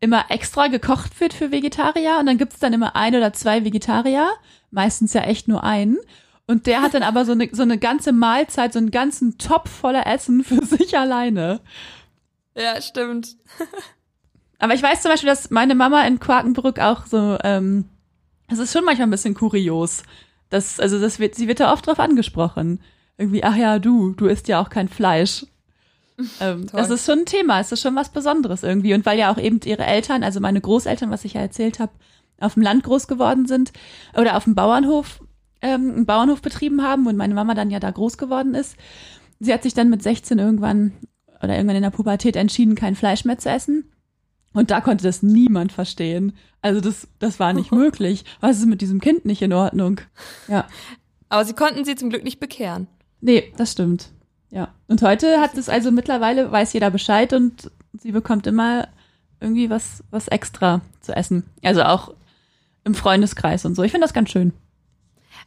immer 0.00 0.26
extra 0.30 0.68
gekocht 0.68 1.20
wird 1.20 1.34
für 1.34 1.50
Vegetarier 1.50 2.18
und 2.20 2.26
dann 2.26 2.38
gibt's 2.38 2.60
dann 2.60 2.72
immer 2.72 2.94
ein 2.96 3.14
oder 3.14 3.32
zwei 3.32 3.64
Vegetarier, 3.64 4.28
meistens 4.70 5.12
ja 5.12 5.22
echt 5.22 5.48
nur 5.48 5.64
einen. 5.64 5.98
Und 6.46 6.66
der 6.66 6.80
hat 6.80 6.94
dann 6.94 7.02
aber 7.02 7.24
so 7.24 7.32
eine, 7.32 7.48
so 7.52 7.62
eine 7.62 7.78
ganze 7.78 8.12
Mahlzeit, 8.12 8.72
so 8.72 8.78
einen 8.78 8.90
ganzen 8.90 9.36
Topf 9.38 9.70
voller 9.70 10.06
Essen 10.06 10.44
für 10.44 10.64
sich 10.64 10.96
alleine. 10.96 11.60
Ja, 12.56 12.80
stimmt. 12.80 13.36
Aber 14.58 14.74
ich 14.74 14.82
weiß 14.82 15.02
zum 15.02 15.10
Beispiel, 15.10 15.28
dass 15.28 15.50
meine 15.50 15.74
Mama 15.74 16.02
in 16.04 16.18
Quakenbrück 16.18 16.80
auch 16.80 17.06
so, 17.06 17.38
ähm, 17.44 17.84
das 18.48 18.58
ist 18.58 18.72
schon 18.72 18.84
manchmal 18.84 19.06
ein 19.06 19.12
bisschen 19.12 19.34
kurios. 19.34 20.02
Das, 20.48 20.80
also 20.80 20.98
das 20.98 21.18
wird, 21.18 21.34
sie 21.34 21.48
wird 21.48 21.60
da 21.60 21.72
oft 21.72 21.86
drauf 21.86 22.00
angesprochen. 22.00 22.80
Irgendwie, 23.18 23.44
ach 23.44 23.56
ja, 23.56 23.78
du, 23.78 24.12
du 24.12 24.26
isst 24.26 24.48
ja 24.48 24.60
auch 24.60 24.70
kein 24.70 24.88
Fleisch. 24.88 25.44
Ähm, 26.40 26.66
das 26.72 26.90
ist 26.90 27.06
schon 27.06 27.20
ein 27.20 27.26
Thema, 27.26 27.60
es 27.60 27.70
ist 27.72 27.80
schon 27.80 27.94
was 27.94 28.10
Besonderes 28.10 28.62
irgendwie. 28.62 28.94
Und 28.94 29.06
weil 29.06 29.18
ja 29.18 29.32
auch 29.32 29.38
eben 29.38 29.60
ihre 29.64 29.84
Eltern, 29.84 30.22
also 30.24 30.40
meine 30.40 30.60
Großeltern, 30.60 31.10
was 31.10 31.24
ich 31.24 31.34
ja 31.34 31.40
erzählt 31.40 31.78
habe, 31.78 31.92
auf 32.40 32.54
dem 32.54 32.62
Land 32.62 32.84
groß 32.84 33.08
geworden 33.08 33.46
sind 33.46 33.72
oder 34.16 34.36
auf 34.36 34.44
dem 34.44 34.54
Bauernhof, 34.54 35.20
ähm, 35.62 35.92
einen 35.94 36.06
Bauernhof 36.06 36.42
betrieben 36.42 36.82
haben 36.82 37.06
und 37.06 37.16
meine 37.16 37.34
Mama 37.34 37.54
dann 37.54 37.70
ja 37.70 37.80
da 37.80 37.90
groß 37.90 38.18
geworden 38.18 38.54
ist. 38.54 38.76
Sie 39.40 39.52
hat 39.52 39.62
sich 39.62 39.74
dann 39.74 39.90
mit 39.90 40.02
16 40.02 40.38
irgendwann 40.38 40.92
oder 41.42 41.54
irgendwann 41.54 41.76
in 41.76 41.82
der 41.82 41.90
Pubertät 41.90 42.36
entschieden, 42.36 42.74
kein 42.74 42.96
Fleisch 42.96 43.24
mehr 43.24 43.38
zu 43.38 43.48
essen. 43.48 43.92
Und 44.52 44.70
da 44.70 44.80
konnte 44.80 45.04
das 45.04 45.22
niemand 45.22 45.72
verstehen. 45.72 46.32
Also 46.62 46.80
das, 46.80 47.06
das 47.18 47.38
war 47.38 47.52
nicht 47.52 47.70
möglich. 47.72 48.24
Was 48.40 48.58
ist 48.58 48.66
mit 48.66 48.80
diesem 48.80 49.00
Kind 49.00 49.24
nicht 49.24 49.42
in 49.42 49.52
Ordnung? 49.52 50.00
Ja. 50.48 50.66
Aber 51.28 51.44
sie 51.44 51.54
konnten 51.54 51.84
sie 51.84 51.94
zum 51.94 52.10
Glück 52.10 52.24
nicht 52.24 52.40
bekehren. 52.40 52.88
Nee, 53.20 53.52
das 53.56 53.72
stimmt. 53.72 54.10
Ja. 54.50 54.74
Und 54.86 55.02
heute 55.02 55.40
hat 55.40 55.56
es 55.56 55.68
also 55.68 55.90
mittlerweile, 55.90 56.50
weiß 56.50 56.72
jeder 56.72 56.90
Bescheid 56.90 57.32
und 57.32 57.70
sie 57.98 58.12
bekommt 58.12 58.46
immer 58.46 58.88
irgendwie 59.40 59.70
was, 59.70 60.02
was 60.10 60.28
extra 60.28 60.80
zu 61.00 61.14
essen. 61.14 61.44
Also 61.62 61.82
auch 61.82 62.14
im 62.84 62.94
Freundeskreis 62.94 63.64
und 63.64 63.74
so. 63.74 63.82
Ich 63.82 63.92
finde 63.92 64.06
das 64.06 64.14
ganz 64.14 64.30
schön. 64.30 64.52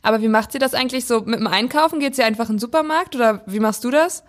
Aber 0.01 0.21
wie 0.21 0.27
macht 0.27 0.51
sie 0.51 0.59
das 0.59 0.73
eigentlich 0.73 1.05
so 1.05 1.21
mit 1.21 1.39
dem 1.39 1.47
Einkaufen? 1.47 1.99
Geht 1.99 2.15
sie 2.15 2.23
einfach 2.23 2.49
in 2.49 2.55
den 2.55 2.59
Supermarkt 2.59 3.15
oder 3.15 3.41
wie 3.45 3.59
machst 3.59 3.83
du 3.83 3.91
das? 3.91 4.23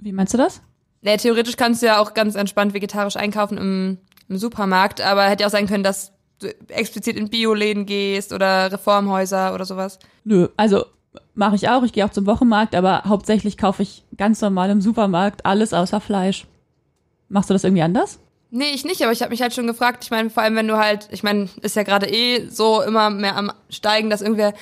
Wie 0.00 0.12
meinst 0.12 0.34
du 0.34 0.38
das? 0.38 0.60
Nee, 1.02 1.16
theoretisch 1.16 1.56
kannst 1.56 1.82
du 1.82 1.86
ja 1.86 1.98
auch 1.98 2.14
ganz 2.14 2.34
entspannt 2.34 2.74
vegetarisch 2.74 3.16
einkaufen 3.16 3.58
im, 3.58 3.98
im 4.28 4.38
Supermarkt, 4.38 5.00
aber 5.00 5.24
hätte 5.24 5.42
ja 5.42 5.46
auch 5.46 5.52
sein 5.52 5.66
können, 5.66 5.84
dass 5.84 6.12
du 6.40 6.48
explizit 6.68 7.16
in 7.16 7.28
Bioläden 7.28 7.86
gehst 7.86 8.32
oder 8.32 8.72
Reformhäuser 8.72 9.54
oder 9.54 9.64
sowas. 9.64 9.98
Nö, 10.24 10.48
also 10.56 10.86
mache 11.34 11.56
ich 11.56 11.68
auch. 11.68 11.82
Ich 11.82 11.92
gehe 11.92 12.04
auch 12.04 12.10
zum 12.10 12.26
Wochenmarkt, 12.26 12.74
aber 12.74 13.04
hauptsächlich 13.04 13.58
kaufe 13.58 13.82
ich 13.82 14.04
ganz 14.16 14.40
normal 14.40 14.70
im 14.70 14.80
Supermarkt 14.80 15.46
alles 15.46 15.72
außer 15.72 16.00
Fleisch. 16.00 16.46
Machst 17.28 17.50
du 17.50 17.54
das 17.54 17.64
irgendwie 17.64 17.82
anders? 17.82 18.18
Nee, 18.50 18.70
ich 18.72 18.84
nicht, 18.84 19.02
aber 19.02 19.10
ich 19.10 19.20
habe 19.20 19.30
mich 19.30 19.42
halt 19.42 19.52
schon 19.52 19.66
gefragt, 19.66 20.04
ich 20.04 20.10
meine, 20.12 20.30
vor 20.30 20.42
allem 20.42 20.54
wenn 20.54 20.68
du 20.68 20.78
halt, 20.78 21.08
ich 21.10 21.24
meine, 21.24 21.48
ist 21.60 21.74
ja 21.74 21.82
gerade 21.82 22.06
eh 22.06 22.48
so 22.48 22.82
immer 22.82 23.10
mehr 23.10 23.36
am 23.36 23.50
steigen, 23.68 24.10
dass 24.10 24.22
irgendwer 24.22 24.54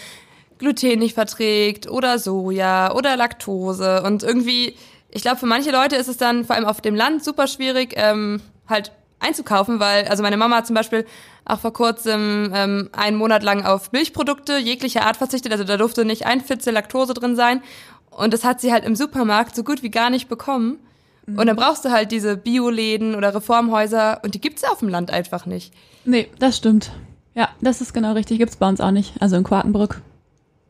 Gluten 0.59 0.99
nicht 0.99 1.13
verträgt 1.13 1.91
oder 1.91 2.19
Soja 2.19 2.95
oder 2.95 3.17
Laktose 3.19 4.03
und 4.03 4.23
irgendwie, 4.23 4.77
ich 5.11 5.21
glaube, 5.21 5.37
für 5.37 5.47
manche 5.47 5.73
Leute 5.73 5.97
ist 5.97 6.09
es 6.09 6.17
dann 6.17 6.47
vor 6.47 6.57
allem 6.57 6.65
auf 6.65 6.81
dem 6.81 6.95
Land 6.95 7.23
super 7.23 7.47
schwierig, 7.47 7.93
ähm, 7.97 8.41
halt 8.67 8.93
einzukaufen, 9.23 9.81
weil, 9.81 10.07
also 10.09 10.23
meine 10.23 10.37
Mama 10.37 10.57
hat 10.57 10.66
zum 10.66 10.75
Beispiel 10.75 11.07
auch 11.45 11.61
vor 11.61 11.73
kurzem 11.73 12.53
ähm, 12.55 12.91
einen 12.93 13.16
Monat 13.16 13.43
lang 13.43 13.64
auf 13.64 13.93
Milchprodukte 13.93 14.59
jeglicher 14.59 15.07
Art 15.07 15.16
verzichtet, 15.16 15.53
also 15.53 15.64
da 15.64 15.77
durfte 15.77 16.05
nicht 16.05 16.27
ein 16.27 16.41
Fitzel 16.41 16.73
Laktose 16.73 17.14
drin 17.14 17.37
sein 17.37 17.62
und 18.11 18.33
das 18.33 18.45
hat 18.45 18.61
sie 18.61 18.73
halt 18.73 18.85
im 18.85 18.95
Supermarkt 18.95 19.57
so 19.57 19.64
gut 19.64 19.83
wie 19.83 19.91
gar 19.91 20.11
nicht 20.11 20.29
bekommen. 20.29 20.79
Mhm. 21.27 21.39
Und 21.39 21.47
dann 21.47 21.57
brauchst 21.57 21.85
du 21.85 21.91
halt 21.91 22.12
diese 22.12 22.37
Bioläden 22.37 23.14
oder 23.14 23.35
Reformhäuser 23.35 24.20
und 24.23 24.35
die 24.35 24.41
gibt's 24.41 24.64
auf 24.64 24.81
dem 24.81 24.89
Land 24.89 25.11
einfach 25.11 25.47
nicht. 25.47 25.73
Nee, 26.05 26.29
das 26.39 26.57
stimmt. 26.57 26.93
Ja, 27.35 27.49
das 27.61 27.81
ist 27.81 27.95
genau 27.95 28.12
richtig. 28.12 28.39
Gibt's 28.39 28.57
bei 28.57 28.68
uns 28.68 28.81
auch 28.81 28.91
nicht. 28.91 29.14
Also 29.20 29.37
in 29.37 29.45
Quakenbrück. 29.45 30.03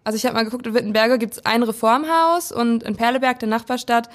Also 0.05 0.17
ich 0.17 0.25
habe 0.25 0.35
mal 0.35 0.45
geguckt, 0.45 0.67
in 0.67 0.75
Wittenberge 0.75 1.19
gibt's 1.19 1.45
ein 1.45 1.63
Reformhaus 1.63 2.53
und 2.53 2.83
in 2.83 2.97
Perleberg, 2.97 3.39
der 3.39 3.49
Nachbarstadt, 3.49 4.09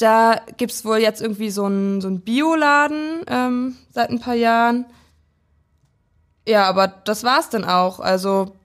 da 0.00 0.40
gibt's 0.56 0.84
wohl 0.84 0.98
jetzt 0.98 1.20
irgendwie 1.20 1.50
so 1.50 1.64
einen 1.64 2.00
so 2.00 2.10
Bioladen 2.10 3.22
ähm, 3.28 3.76
seit 3.92 4.10
ein 4.10 4.20
paar 4.20 4.34
Jahren. 4.34 4.86
Ja, 6.46 6.64
aber 6.64 6.88
das 6.88 7.22
war's 7.24 7.50
dann 7.50 7.64
auch. 7.64 8.00
Also 8.00 8.56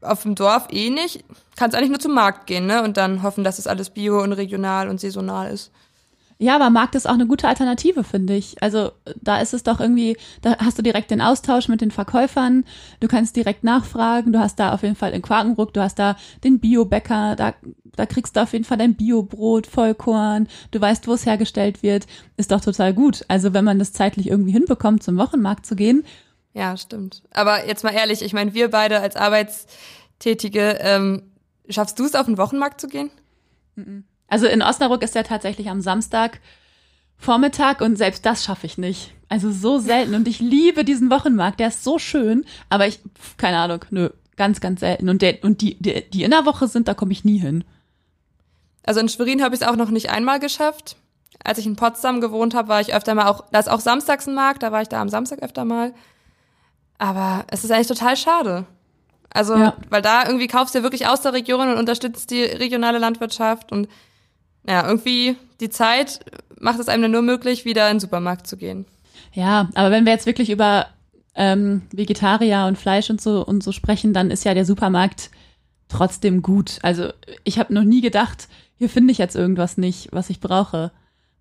auf 0.00 0.22
dem 0.22 0.34
Dorf 0.34 0.68
eh 0.70 0.90
nicht. 0.90 1.24
Kannst 1.56 1.76
eigentlich 1.76 1.90
nur 1.90 2.00
zum 2.00 2.14
Markt 2.14 2.46
gehen, 2.46 2.66
ne? 2.66 2.82
Und 2.82 2.96
dann 2.96 3.22
hoffen, 3.22 3.44
dass 3.44 3.58
es 3.58 3.66
alles 3.66 3.90
bio 3.90 4.22
und 4.22 4.32
regional 4.32 4.88
und 4.88 5.00
saisonal 5.00 5.52
ist. 5.52 5.70
Ja, 6.38 6.56
aber 6.56 6.70
Markt 6.70 6.94
ist 6.94 7.08
auch 7.08 7.14
eine 7.14 7.26
gute 7.26 7.46
Alternative, 7.46 8.04
finde 8.04 8.34
ich. 8.34 8.60
Also 8.62 8.92
da 9.20 9.40
ist 9.40 9.54
es 9.54 9.62
doch 9.62 9.80
irgendwie, 9.80 10.16
da 10.40 10.58
hast 10.58 10.78
du 10.78 10.82
direkt 10.82 11.10
den 11.10 11.20
Austausch 11.20 11.68
mit 11.68 11.80
den 11.80 11.90
Verkäufern, 11.90 12.64
du 13.00 13.08
kannst 13.08 13.36
direkt 13.36 13.64
nachfragen, 13.64 14.32
du 14.32 14.40
hast 14.40 14.58
da 14.58 14.72
auf 14.72 14.82
jeden 14.82 14.96
Fall 14.96 15.12
in 15.12 15.22
Quakenbrück, 15.22 15.72
du 15.72 15.80
hast 15.80 15.98
da 15.98 16.16
den 16.42 16.58
Biobäcker, 16.58 17.36
da, 17.36 17.54
da 17.96 18.06
kriegst 18.06 18.36
du 18.36 18.42
auf 18.42 18.52
jeden 18.52 18.64
Fall 18.64 18.78
dein 18.78 18.94
Biobrot, 18.94 19.66
Vollkorn, 19.66 20.48
du 20.70 20.80
weißt, 20.80 21.06
wo 21.06 21.14
es 21.14 21.26
hergestellt 21.26 21.82
wird, 21.82 22.06
ist 22.36 22.50
doch 22.50 22.60
total 22.60 22.92
gut. 22.92 23.24
Also 23.28 23.54
wenn 23.54 23.64
man 23.64 23.78
das 23.78 23.92
zeitlich 23.92 24.28
irgendwie 24.28 24.52
hinbekommt, 24.52 25.02
zum 25.02 25.16
Wochenmarkt 25.18 25.64
zu 25.64 25.76
gehen. 25.76 26.04
Ja, 26.54 26.76
stimmt. 26.76 27.22
Aber 27.30 27.66
jetzt 27.66 27.84
mal 27.84 27.94
ehrlich, 27.94 28.22
ich 28.22 28.32
meine, 28.32 28.52
wir 28.52 28.70
beide 28.70 29.00
als 29.00 29.16
Arbeitstätige, 29.16 30.78
ähm, 30.80 31.22
schaffst 31.68 31.98
du 31.98 32.04
es, 32.04 32.14
auf 32.14 32.26
den 32.26 32.38
Wochenmarkt 32.38 32.80
zu 32.80 32.88
gehen? 32.88 33.10
Mhm. 33.76 34.04
Also 34.28 34.46
in 34.46 34.62
Osnabrück 34.62 35.02
ist 35.02 35.14
der 35.14 35.24
tatsächlich 35.24 35.68
am 35.68 35.80
Samstag 35.80 36.40
Vormittag 37.16 37.80
und 37.80 37.96
selbst 37.96 38.26
das 38.26 38.44
schaffe 38.44 38.66
ich 38.66 38.78
nicht. 38.78 39.14
Also 39.28 39.50
so 39.50 39.78
selten 39.78 40.14
und 40.14 40.26
ich 40.26 40.40
liebe 40.40 40.84
diesen 40.84 41.10
Wochenmarkt, 41.10 41.60
der 41.60 41.68
ist 41.68 41.84
so 41.84 41.98
schön, 41.98 42.44
aber 42.68 42.86
ich 42.86 43.00
keine 43.36 43.58
Ahnung, 43.58 43.84
nö, 43.90 44.10
ganz 44.36 44.60
ganz 44.60 44.80
selten 44.80 45.08
und 45.08 45.22
der 45.22 45.42
und 45.44 45.60
die 45.60 45.76
die, 45.80 46.08
die 46.10 46.24
in 46.24 46.32
der 46.32 46.46
Woche 46.46 46.66
sind, 46.66 46.88
da 46.88 46.94
komme 46.94 47.12
ich 47.12 47.24
nie 47.24 47.38
hin. 47.38 47.64
Also 48.84 49.00
in 49.00 49.08
Schwerin 49.08 49.42
habe 49.42 49.54
ich 49.54 49.60
es 49.60 49.66
auch 49.66 49.76
noch 49.76 49.90
nicht 49.90 50.10
einmal 50.10 50.40
geschafft. 50.40 50.96
Als 51.44 51.58
ich 51.58 51.66
in 51.66 51.76
Potsdam 51.76 52.20
gewohnt 52.20 52.54
habe, 52.54 52.68
war 52.68 52.80
ich 52.80 52.94
öfter 52.94 53.14
mal 53.14 53.28
auch, 53.28 53.44
da 53.50 53.58
ist 53.58 53.70
auch 53.70 53.80
samstags 53.80 54.26
ein 54.26 54.34
Markt, 54.34 54.62
da 54.62 54.72
war 54.72 54.82
ich 54.82 54.88
da 54.88 55.00
am 55.00 55.08
Samstag 55.08 55.42
öfter 55.42 55.64
mal. 55.64 55.94
Aber 56.98 57.44
es 57.48 57.64
ist 57.64 57.70
eigentlich 57.70 57.88
total 57.88 58.16
schade. 58.16 58.64
Also, 59.30 59.56
ja. 59.56 59.76
weil 59.88 60.02
da 60.02 60.26
irgendwie 60.26 60.46
kaufst 60.46 60.74
du 60.74 60.82
wirklich 60.82 61.06
aus 61.06 61.22
der 61.22 61.32
Region 61.32 61.68
und 61.68 61.78
unterstützt 61.78 62.30
die 62.30 62.42
regionale 62.42 62.98
Landwirtschaft 62.98 63.72
und 63.72 63.88
ja, 64.66 64.86
irgendwie 64.86 65.36
die 65.60 65.70
Zeit 65.70 66.20
macht 66.58 66.78
es 66.78 66.88
einem 66.88 67.02
dann 67.02 67.10
nur 67.12 67.22
möglich, 67.22 67.64
wieder 67.64 67.88
in 67.88 67.96
den 67.96 68.00
Supermarkt 68.00 68.46
zu 68.46 68.56
gehen. 68.56 68.86
Ja, 69.32 69.68
aber 69.74 69.90
wenn 69.90 70.04
wir 70.04 70.12
jetzt 70.12 70.26
wirklich 70.26 70.50
über 70.50 70.86
ähm, 71.34 71.82
Vegetarier 71.92 72.66
und 72.66 72.78
Fleisch 72.78 73.10
und 73.10 73.20
so 73.20 73.44
und 73.44 73.62
so 73.62 73.72
sprechen, 73.72 74.12
dann 74.12 74.30
ist 74.30 74.44
ja 74.44 74.54
der 74.54 74.64
Supermarkt 74.64 75.30
trotzdem 75.88 76.42
gut. 76.42 76.78
Also 76.82 77.12
ich 77.44 77.58
habe 77.58 77.74
noch 77.74 77.84
nie 77.84 78.00
gedacht, 78.00 78.48
hier 78.78 78.88
finde 78.88 79.12
ich 79.12 79.18
jetzt 79.18 79.36
irgendwas 79.36 79.76
nicht, 79.76 80.08
was 80.12 80.30
ich 80.30 80.40
brauche. 80.40 80.92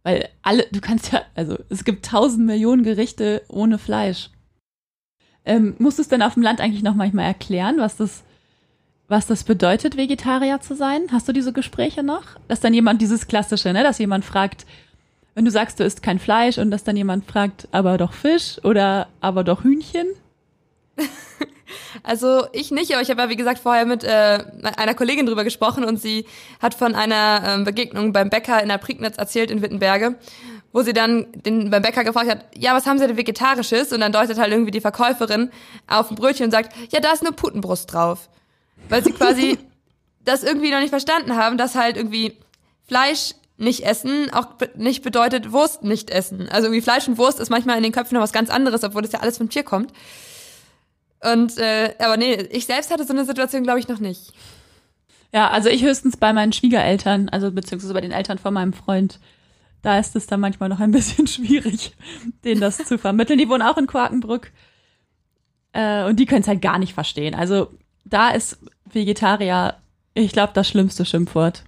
Weil 0.04 0.30
alle, 0.42 0.66
du 0.72 0.82
kannst 0.82 1.12
ja, 1.12 1.22
also 1.36 1.58
es 1.70 1.84
gibt 1.84 2.06
tausend 2.06 2.46
Millionen 2.46 2.84
Gerichte 2.84 3.44
ohne 3.48 3.78
Fleisch. 3.78 4.30
Ähm, 5.46 5.76
musst 5.80 5.98
du 5.98 6.02
es 6.02 6.08
denn 6.08 6.22
auf 6.22 6.36
dem 6.36 6.44
Land 6.44 6.60
eigentlich 6.60 6.84
noch 6.84 6.96
manchmal 6.96 7.26
erklären, 7.26 7.76
was 7.78 7.98
das 7.98 8.24
was 9.12 9.28
das 9.28 9.44
bedeutet, 9.44 9.98
Vegetarier 9.98 10.62
zu 10.62 10.74
sein? 10.74 11.02
Hast 11.12 11.28
du 11.28 11.34
diese 11.34 11.52
Gespräche 11.52 12.02
noch? 12.02 12.24
Dass 12.48 12.62
dann 12.62 12.74
jemand 12.74 13.02
dieses 13.02 13.28
klassische, 13.28 13.74
ne, 13.74 13.84
dass 13.84 14.00
jemand 14.00 14.24
fragt, 14.24 14.66
wenn 15.36 15.44
du 15.44 15.52
sagst, 15.52 15.82
du 15.82 15.84
isst 15.84 16.02
kein 16.02 16.18
Fleisch 16.18 16.58
und 16.58 16.72
dass 16.72 16.86
dann 16.86 16.96
jemand 16.96 17.30
fragt, 17.30 17.68
aber 17.74 17.98
doch 17.98 18.14
Fisch 18.14 18.64
oder 18.64 19.10
aber 19.20 19.44
doch 19.44 19.64
Hühnchen? 19.64 20.08
Also 22.04 22.48
ich 22.52 22.72
nicht, 22.72 22.92
aber 22.92 23.02
ich 23.02 23.10
habe 23.10 23.22
ja 23.22 23.30
wie 23.30 23.38
gesagt 23.38 23.60
vorher 23.60 23.86
mit 23.86 24.04
äh, 24.04 24.44
einer 24.76 24.94
Kollegin 24.94 25.26
drüber 25.26 25.46
gesprochen 25.46 25.86
und 25.86 26.02
sie 26.02 26.26
hat 26.62 26.74
von 26.74 26.96
einer 26.96 27.44
ähm, 27.46 27.64
Begegnung 27.64 28.12
beim 28.12 28.30
Bäcker 28.30 28.62
in 28.62 28.68
der 28.68 28.78
Prignitz 28.78 29.18
erzählt 29.18 29.50
in 29.52 29.62
Wittenberge, 29.62 30.16
wo 30.74 30.82
sie 30.82 30.92
dann 30.92 31.28
den 31.34 31.70
beim 31.70 31.82
Bäcker 31.82 32.04
gefragt 32.04 32.30
hat, 32.30 32.46
ja, 32.58 32.74
was 32.74 32.86
haben 32.88 33.00
Sie 33.00 33.08
denn 33.08 33.16
vegetarisches? 33.16 33.94
Und 33.94 34.02
dann 34.02 34.12
deutet 34.12 34.38
halt 34.38 34.52
irgendwie 34.52 34.72
die 34.72 34.82
Verkäuferin 34.82 35.50
auf 35.88 36.12
ein 36.12 36.16
Brötchen 36.16 36.46
und 36.46 36.52
sagt, 36.52 36.74
ja, 36.92 37.00
da 37.00 37.14
ist 37.14 37.22
eine 37.22 37.32
Putenbrust 37.32 37.94
drauf 37.94 38.28
weil 38.92 39.04
sie 39.04 39.12
quasi 39.12 39.58
das 40.24 40.44
irgendwie 40.44 40.70
noch 40.70 40.80
nicht 40.80 40.90
verstanden 40.90 41.36
haben, 41.36 41.58
dass 41.58 41.76
halt 41.76 41.98
irgendwie 41.98 42.38
Fleisch 42.88 43.34
nicht 43.58 43.86
essen 43.86 44.32
auch 44.34 44.48
nicht 44.76 45.04
bedeutet 45.04 45.52
Wurst 45.52 45.84
nicht 45.84 46.10
essen. 46.10 46.50
Also 46.50 46.68
irgendwie 46.68 46.82
Fleisch 46.82 47.08
und 47.08 47.18
Wurst 47.18 47.40
ist 47.40 47.50
manchmal 47.50 47.78
in 47.78 47.84
den 47.84 47.92
Köpfen 47.92 48.16
noch 48.16 48.24
was 48.24 48.34
ganz 48.34 48.50
anderes, 48.50 48.84
obwohl 48.84 49.04
das 49.04 49.12
ja 49.12 49.20
alles 49.20 49.38
vom 49.38 49.50
Tier 49.50 49.64
kommt. 49.64 49.94
Und 51.24 51.58
äh, 51.60 51.94
aber 52.00 52.18
nee, 52.18 52.34
ich 52.52 52.66
selbst 52.66 52.92
hatte 52.92 53.06
so 53.06 53.14
eine 53.14 53.26
Situation, 53.26 53.64
glaube 53.64 53.80
ich, 53.80 53.88
noch 53.88 54.00
nicht. 54.00 54.34
Ja, 55.32 55.50
also 55.52 55.70
ich 55.70 55.84
höchstens 55.84 56.18
bei 56.18 56.34
meinen 56.34 56.52
Schwiegereltern, 56.52 57.30
also 57.30 57.52
beziehungsweise 57.52 57.94
bei 57.94 58.02
den 58.02 58.12
Eltern 58.12 58.40
von 58.40 58.54
meinem 58.54 58.74
Freund. 58.74 59.20
Da 59.84 59.98
ist 59.98 60.16
es 60.16 60.28
dann 60.28 60.40
manchmal 60.40 60.70
noch 60.70 60.80
ein 60.80 60.92
bisschen 60.92 61.28
schwierig, 61.28 61.96
denen 62.44 62.62
das 62.62 62.80
zu 62.80 62.98
vermitteln. 62.98 63.40
Die 63.40 63.48
wohnen 63.48 63.62
auch 63.62 63.78
in 63.78 63.88
Quakenbrück. 63.88 64.52
Äh, 65.74 66.06
und 66.06 66.20
die 66.20 66.26
können 66.26 66.42
es 66.42 66.48
halt 66.48 66.62
gar 66.62 66.80
nicht 66.80 66.94
verstehen. 66.94 67.36
Also 67.36 67.72
da 68.06 68.32
ist 68.32 68.60
Vegetarier, 68.86 69.76
ich 70.14 70.32
glaube, 70.32 70.54
das 70.54 70.68
schlimmste 70.68 71.06
Schimpfwort. 71.06 71.64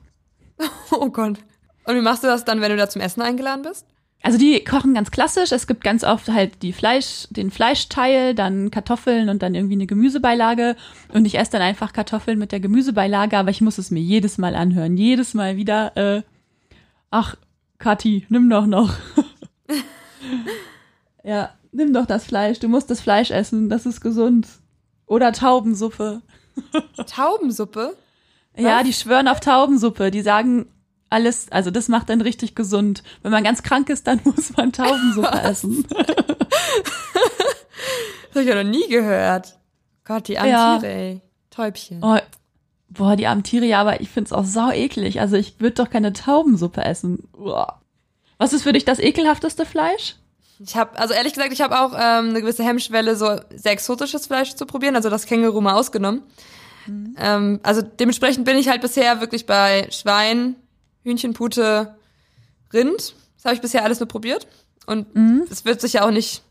Oh 0.92 1.10
Gott. 1.10 1.40
Und 1.86 1.96
wie 1.96 2.02
machst 2.02 2.24
du 2.24 2.28
das 2.28 2.46
dann, 2.46 2.62
wenn 2.62 2.70
du 2.70 2.78
da 2.78 2.88
zum 2.88 3.02
Essen 3.02 3.22
eingeladen 3.22 3.64
bist? 3.64 3.86
Also 4.22 4.38
die 4.38 4.64
kochen 4.64 4.94
ganz 4.94 5.12
klassisch. 5.12 5.52
Es 5.52 5.68
gibt 5.68 5.84
ganz 5.84 6.04
oft 6.04 6.30
halt 6.30 6.62
die 6.62 6.72
Fleisch, 6.72 7.28
den 7.32 7.52
Fleischteil, 7.52 8.36
dann 8.36 8.72
Kartoffeln 8.72 9.28
und 9.28 9.44
dann 9.44 9.56
irgendwie 9.56 9.74
eine 9.74 9.88
Gemüsebeilage. 9.88 10.78
Und 11.12 11.26
ich 11.26 11.38
esse 11.38 11.52
dann 11.52 11.62
einfach 11.62 11.92
Kartoffeln 11.92 12.40
mit 12.40 12.54
der 12.54 12.62
Gemüsebeilage, 12.62 13.38
aber 13.38 13.50
ich 13.50 13.60
muss 13.60 13.80
es 13.80 13.92
mir 13.92 14.00
jedes 14.00 14.38
Mal 14.38 14.56
anhören. 14.56 14.96
Jedes 14.96 15.34
Mal 15.34 15.58
wieder, 15.58 15.98
äh, 15.98 16.22
ach, 17.12 17.36
Kathi, 17.80 18.26
nimm 18.30 18.50
doch 18.50 18.66
noch. 18.66 18.94
ja, 21.24 21.50
nimm 21.72 21.94
doch 21.94 22.06
das 22.06 22.26
Fleisch. 22.26 22.60
Du 22.60 22.70
musst 22.70 22.90
das 22.90 23.02
Fleisch 23.02 23.32
essen, 23.32 23.70
das 23.70 23.86
ist 23.86 24.02
gesund. 24.02 24.48
Oder 25.14 25.32
Taubensuppe. 25.32 26.24
Taubensuppe? 27.06 27.96
Was? 28.56 28.64
Ja, 28.64 28.82
die 28.82 28.94
schwören 28.94 29.28
auf 29.28 29.40
Taubensuppe. 29.40 30.10
Die 30.10 30.24
sagen 30.24 30.66
alles, 31.12 31.52
also 31.52 31.70
das 31.70 31.88
macht 31.88 32.10
dann 32.10 32.20
richtig 32.20 32.56
gesund. 32.56 33.04
Wenn 33.22 33.32
man 33.32 33.44
ganz 33.44 33.62
krank 33.62 33.90
ist, 33.90 34.08
dann 34.08 34.22
muss 34.24 34.58
man 34.58 34.72
Taubensuppe 34.72 35.40
essen. 35.44 35.86
das 35.94 36.08
habe 38.32 38.42
ich 38.42 38.48
ja 38.48 38.56
noch 38.56 38.68
nie 38.68 38.88
gehört. 38.88 39.60
Gott, 40.04 40.28
die 40.28 40.40
armen 40.40 40.50
ja. 40.50 40.80
Tiere, 40.80 40.92
ey. 40.92 41.22
Täubchen. 41.52 42.04
Oh, 42.04 42.18
boah, 42.90 43.16
die 43.16 43.28
armen 43.28 43.44
Tiere, 43.44 43.66
ja, 43.66 43.82
aber 43.82 44.02
ich 44.02 44.10
find's 44.10 44.34
auch 44.34 44.46
sau 44.46 44.72
eklig. 44.72 45.22
Also 45.22 45.36
ich 45.36 45.60
würde 45.60 45.76
doch 45.76 45.92
keine 45.92 46.14
Taubensuppe 46.14 46.84
essen. 46.84 47.30
Uah. 47.38 47.82
Was 48.40 48.52
ist 48.52 48.64
für 48.64 48.74
dich 48.74 48.84
das 48.84 48.98
ekelhafteste 48.98 49.68
Fleisch? 49.68 50.16
Ich 50.66 50.76
habe, 50.76 50.98
also 50.98 51.14
ehrlich 51.14 51.34
gesagt, 51.34 51.52
ich 51.52 51.62
habe 51.62 51.80
auch 51.80 51.94
ähm, 51.94 52.30
eine 52.30 52.42
gewisse 52.42 52.64
Hemmschwelle, 52.64 53.16
so 53.16 53.40
sehr 53.54 53.74
exotisches 53.74 54.28
Fleisch 54.28 54.56
zu 54.56 54.66
probieren, 54.66 54.96
also 54.96 55.10
das 55.10 55.26
Känguru 55.26 55.62
mal 55.62 55.74
ausgenommen. 55.74 56.24
Mhm. 56.88 57.16
Ähm, 57.18 57.60
also 57.64 57.82
dementsprechend 57.82 58.46
bin 58.46 58.58
ich 58.58 58.70
halt 58.70 58.82
bisher 58.82 59.20
wirklich 59.20 59.46
bei 59.46 59.88
Schwein, 59.92 60.56
Hühnchen, 61.04 61.34
Pute, 61.34 61.96
Rind. 62.72 63.16
Das 63.36 63.46
habe 63.46 63.56
ich 63.56 63.62
bisher 63.62 63.84
alles 63.84 64.00
nur 64.00 64.08
probiert. 64.08 64.48
Und 64.86 65.08
es 65.50 65.64
mhm. 65.64 65.66
wird 65.66 65.82
sich 65.82 65.94
ja 65.94 66.06
auch 66.06 66.12
nicht 66.12 66.44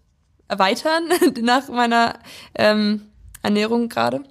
erweitern 0.49 1.05
nach 1.41 1.69
meiner 1.69 2.19
ähm, 2.55 3.09
Ernährung 3.43 3.89
gerade. 3.89 4.23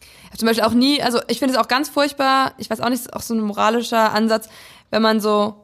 Ich 0.00 0.26
habe 0.28 0.38
zum 0.38 0.48
Beispiel 0.48 0.64
auch 0.64 0.72
nie, 0.72 1.00
also 1.02 1.20
ich 1.28 1.38
finde 1.38 1.54
es 1.54 1.60
auch 1.60 1.68
ganz 1.68 1.88
furchtbar, 1.88 2.54
ich 2.58 2.68
weiß 2.68 2.80
auch 2.80 2.88
nicht, 2.88 3.00
ist 3.00 3.12
auch 3.12 3.22
so 3.22 3.34
ein 3.34 3.40
moralischer 3.40 4.12
Ansatz, 4.12 4.48
wenn 4.90 5.02
man 5.02 5.20
so 5.20 5.63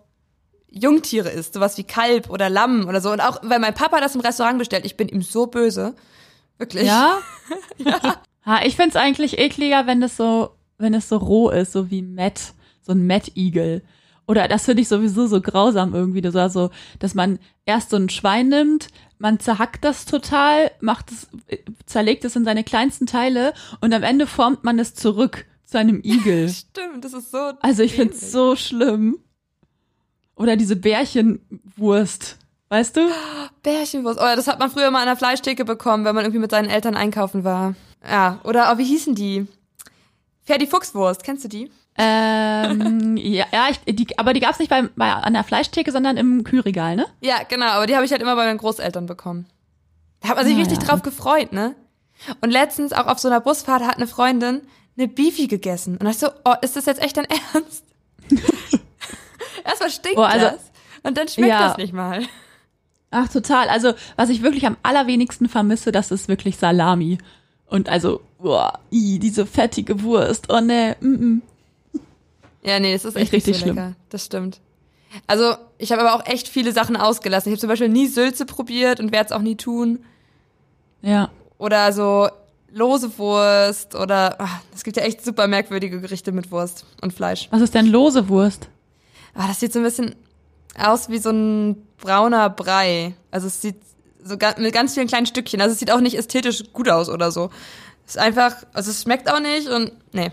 Jungtiere 0.70 1.30
isst, 1.30 1.54
sowas 1.54 1.76
wie 1.78 1.84
Kalb 1.84 2.30
oder 2.30 2.48
Lamm 2.48 2.88
oder 2.88 3.00
so. 3.00 3.10
Und 3.10 3.20
auch, 3.20 3.40
wenn 3.42 3.60
mein 3.60 3.74
Papa 3.74 4.00
das 4.00 4.14
im 4.14 4.20
Restaurant 4.20 4.58
bestellt, 4.58 4.84
ich 4.84 4.96
bin 4.96 5.08
ihm 5.08 5.22
so 5.22 5.46
böse. 5.46 5.94
Wirklich. 6.58 6.86
Ja? 6.86 7.18
ja. 7.78 8.16
Ha, 8.46 8.60
ich 8.64 8.76
find's 8.76 8.96
eigentlich 8.96 9.38
ekliger, 9.38 9.86
wenn 9.86 10.00
das 10.00 10.16
so, 10.16 10.50
wenn 10.78 10.94
es 10.94 11.08
so 11.08 11.16
roh 11.16 11.50
ist, 11.50 11.72
so 11.72 11.90
wie 11.90 12.02
Matt, 12.02 12.54
so 12.82 12.92
ein 12.92 13.06
Matt-Igel. 13.06 13.82
Oder 14.26 14.46
das 14.46 14.64
finde 14.64 14.82
ich 14.82 14.88
sowieso 14.88 15.26
so 15.26 15.40
grausam 15.40 15.92
irgendwie, 15.92 16.20
das 16.20 16.34
war 16.34 16.50
so, 16.50 16.70
dass 17.00 17.14
man 17.14 17.40
erst 17.66 17.90
so 17.90 17.96
ein 17.96 18.08
Schwein 18.08 18.48
nimmt, 18.48 18.88
man 19.18 19.40
zerhackt 19.40 19.84
das 19.84 20.04
total, 20.04 20.70
macht 20.80 21.10
es, 21.10 21.28
zerlegt 21.84 22.24
es 22.24 22.36
in 22.36 22.44
seine 22.44 22.62
kleinsten 22.62 23.06
Teile 23.06 23.52
und 23.80 23.92
am 23.92 24.04
Ende 24.04 24.26
formt 24.26 24.62
man 24.62 24.78
es 24.78 24.94
zurück 24.94 25.46
zu 25.64 25.78
einem 25.78 26.00
Igel. 26.02 26.48
Stimmt, 26.48 27.04
das 27.04 27.12
ist 27.12 27.32
so. 27.32 27.52
Also 27.60 27.82
ich 27.82 27.94
finde 27.94 28.14
es 28.14 28.32
so 28.32 28.54
schlimm. 28.56 29.18
Oder 30.40 30.56
diese 30.56 30.74
Bärchenwurst. 30.74 32.38
Weißt 32.70 32.96
du? 32.96 33.10
Bärchenwurst. 33.62 34.18
Oh, 34.18 34.36
das 34.36 34.46
hat 34.46 34.58
man 34.58 34.70
früher 34.70 34.90
mal 34.90 35.00
an 35.00 35.06
der 35.06 35.16
Fleischtheke 35.16 35.66
bekommen, 35.66 36.06
wenn 36.06 36.14
man 36.14 36.24
irgendwie 36.24 36.40
mit 36.40 36.50
seinen 36.50 36.70
Eltern 36.70 36.96
einkaufen 36.96 37.44
war. 37.44 37.74
Ja, 38.08 38.40
oder 38.44 38.72
oh, 38.72 38.78
wie 38.78 38.84
hießen 38.84 39.14
die? 39.14 39.46
Ferdi 40.44 40.66
Fuchswurst, 40.66 41.24
kennst 41.24 41.44
du 41.44 41.48
die? 41.48 41.70
Ähm, 41.98 43.16
ja, 43.18 43.44
ja 43.52 43.68
ich, 43.68 43.80
die, 43.94 44.18
aber 44.18 44.32
die 44.32 44.40
gab's 44.40 44.58
nicht 44.58 44.70
bei, 44.70 44.88
bei, 44.96 45.12
an 45.12 45.34
der 45.34 45.44
Fleischtheke, 45.44 45.92
sondern 45.92 46.16
im 46.16 46.42
Kühlregal, 46.42 46.96
ne? 46.96 47.04
Ja, 47.20 47.42
genau, 47.46 47.66
aber 47.66 47.86
die 47.86 47.94
habe 47.94 48.06
ich 48.06 48.10
halt 48.10 48.22
immer 48.22 48.34
bei 48.34 48.46
meinen 48.46 48.58
Großeltern 48.58 49.04
bekommen. 49.04 49.44
Da 50.20 50.28
hat 50.28 50.36
man 50.36 50.46
sich 50.46 50.56
Ah, 50.56 50.60
richtig 50.60 50.78
ja. 50.80 50.86
drauf 50.86 51.02
gefreut, 51.02 51.52
ne? 51.52 51.74
Und 52.40 52.50
letztens 52.50 52.94
auch 52.94 53.08
auf 53.08 53.18
so 53.18 53.28
einer 53.28 53.40
Busfahrt 53.40 53.84
hat 53.84 53.96
eine 53.96 54.06
Freundin 54.06 54.62
eine 54.96 55.06
Beefy 55.06 55.48
gegessen. 55.48 55.98
Und 55.98 56.06
ich 56.06 56.16
so, 56.16 56.28
oh, 56.46 56.54
ist 56.62 56.76
das 56.76 56.86
jetzt 56.86 57.02
echt 57.02 57.18
dein 57.18 57.26
Ernst? 57.54 57.84
Erstmal 59.70 59.90
stinkt 59.90 60.16
Boah, 60.16 60.28
also- 60.28 60.46
das. 60.46 60.60
Und 61.02 61.16
dann 61.16 61.28
schmeckt 61.28 61.48
Ja. 61.50 61.68
das 61.68 61.76
nicht 61.78 61.92
mal. 61.94 62.22
Ach, 63.10 63.28
total. 63.28 63.68
Also, 63.70 63.94
was 64.16 64.28
ich 64.28 64.42
wirklich 64.42 64.66
am 64.66 64.76
allerwenigsten 64.82 65.48
vermisse, 65.48 65.90
das 65.92 66.10
ist 66.10 66.28
wirklich 66.28 66.58
Salami. 66.58 67.18
Und 67.66 67.88
also, 67.88 68.20
boah, 68.38 68.78
ii, 68.92 69.18
diese 69.18 69.46
fettige 69.46 70.02
Wurst. 70.02 70.46
Oh 70.52 70.60
ne, 70.60 70.96
mm, 71.00 71.06
mm. 71.08 71.42
Ja, 72.62 72.78
nee, 72.78 72.92
das 72.92 73.04
ist 73.06 73.16
echt 73.16 73.32
Richtig 73.32 73.56
so 73.56 73.62
schlimm. 73.62 73.76
lecker. 73.76 73.92
Das 74.10 74.26
stimmt. 74.26 74.60
Also, 75.26 75.54
ich 75.78 75.90
habe 75.90 76.02
aber 76.02 76.14
auch 76.14 76.26
echt 76.26 76.46
viele 76.46 76.72
Sachen 76.72 76.96
ausgelassen. 76.96 77.48
Ich 77.48 77.54
habe 77.54 77.60
zum 77.60 77.68
Beispiel 77.68 77.88
nie 77.88 78.06
Sülze 78.06 78.44
probiert 78.44 79.00
und 79.00 79.10
werde 79.12 79.26
es 79.26 79.32
auch 79.32 79.40
nie 79.42 79.56
tun. 79.56 80.00
Ja. 81.02 81.30
Oder 81.58 81.92
so 81.92 82.28
lose 82.72 83.18
Wurst 83.18 83.94
oder 83.96 84.36
ach, 84.38 84.60
es 84.74 84.84
gibt 84.84 84.96
ja 84.96 85.02
echt 85.02 85.24
super 85.24 85.48
merkwürdige 85.48 86.00
Gerichte 86.00 86.30
mit 86.30 86.52
Wurst 86.52 86.84
und 87.00 87.12
Fleisch. 87.12 87.48
Was 87.50 87.62
ist 87.62 87.74
denn 87.74 87.86
lose 87.86 88.28
Wurst? 88.28 88.68
Aber 89.34 89.46
das 89.48 89.60
sieht 89.60 89.72
so 89.72 89.78
ein 89.78 89.84
bisschen 89.84 90.14
aus 90.78 91.08
wie 91.08 91.18
so 91.18 91.30
ein 91.30 91.86
brauner 91.98 92.50
Brei. 92.50 93.14
Also 93.30 93.46
es 93.48 93.60
sieht 93.60 93.76
so 94.22 94.36
mit 94.58 94.72
ganz 94.72 94.94
vielen 94.94 95.06
kleinen 95.08 95.26
Stückchen. 95.26 95.60
Also 95.60 95.72
es 95.72 95.78
sieht 95.78 95.90
auch 95.90 96.00
nicht 96.00 96.16
ästhetisch 96.16 96.64
gut 96.72 96.88
aus 96.88 97.08
oder 97.08 97.30
so. 97.32 97.50
Es 98.06 98.16
ist 98.16 98.18
einfach, 98.22 98.54
also 98.72 98.90
es 98.90 99.02
schmeckt 99.02 99.30
auch 99.30 99.40
nicht 99.40 99.68
und 99.68 99.92
nee. 100.12 100.30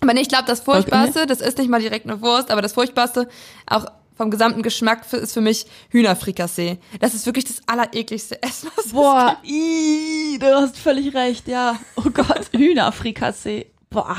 Aber 0.00 0.14
nee, 0.14 0.20
ich 0.22 0.28
glaube, 0.28 0.44
das 0.46 0.60
Furchtbarste, 0.60 1.26
das 1.26 1.40
ist 1.40 1.58
nicht 1.58 1.68
mal 1.68 1.80
direkt 1.80 2.06
eine 2.06 2.22
Wurst, 2.22 2.50
aber 2.50 2.62
das 2.62 2.72
Furchtbarste, 2.72 3.28
auch 3.66 3.84
vom 4.16 4.30
gesamten 4.30 4.62
Geschmack 4.62 5.04
für, 5.06 5.16
ist 5.18 5.32
für 5.32 5.40
mich 5.40 5.66
Hühnerfrikassee. 5.90 6.78
Das 7.00 7.14
ist 7.14 7.26
wirklich 7.26 7.46
das 7.46 7.62
allerekligste 7.66 8.42
Essen, 8.42 8.70
was 8.76 8.86
es 8.86 8.92
Boah, 8.92 9.36
ii, 9.44 10.38
du 10.38 10.46
hast 10.54 10.78
völlig 10.78 11.14
recht, 11.14 11.48
ja. 11.48 11.78
Oh 11.96 12.10
Gott, 12.10 12.50
Hühnerfrikassee. 12.52 13.66
Boah. 13.90 14.16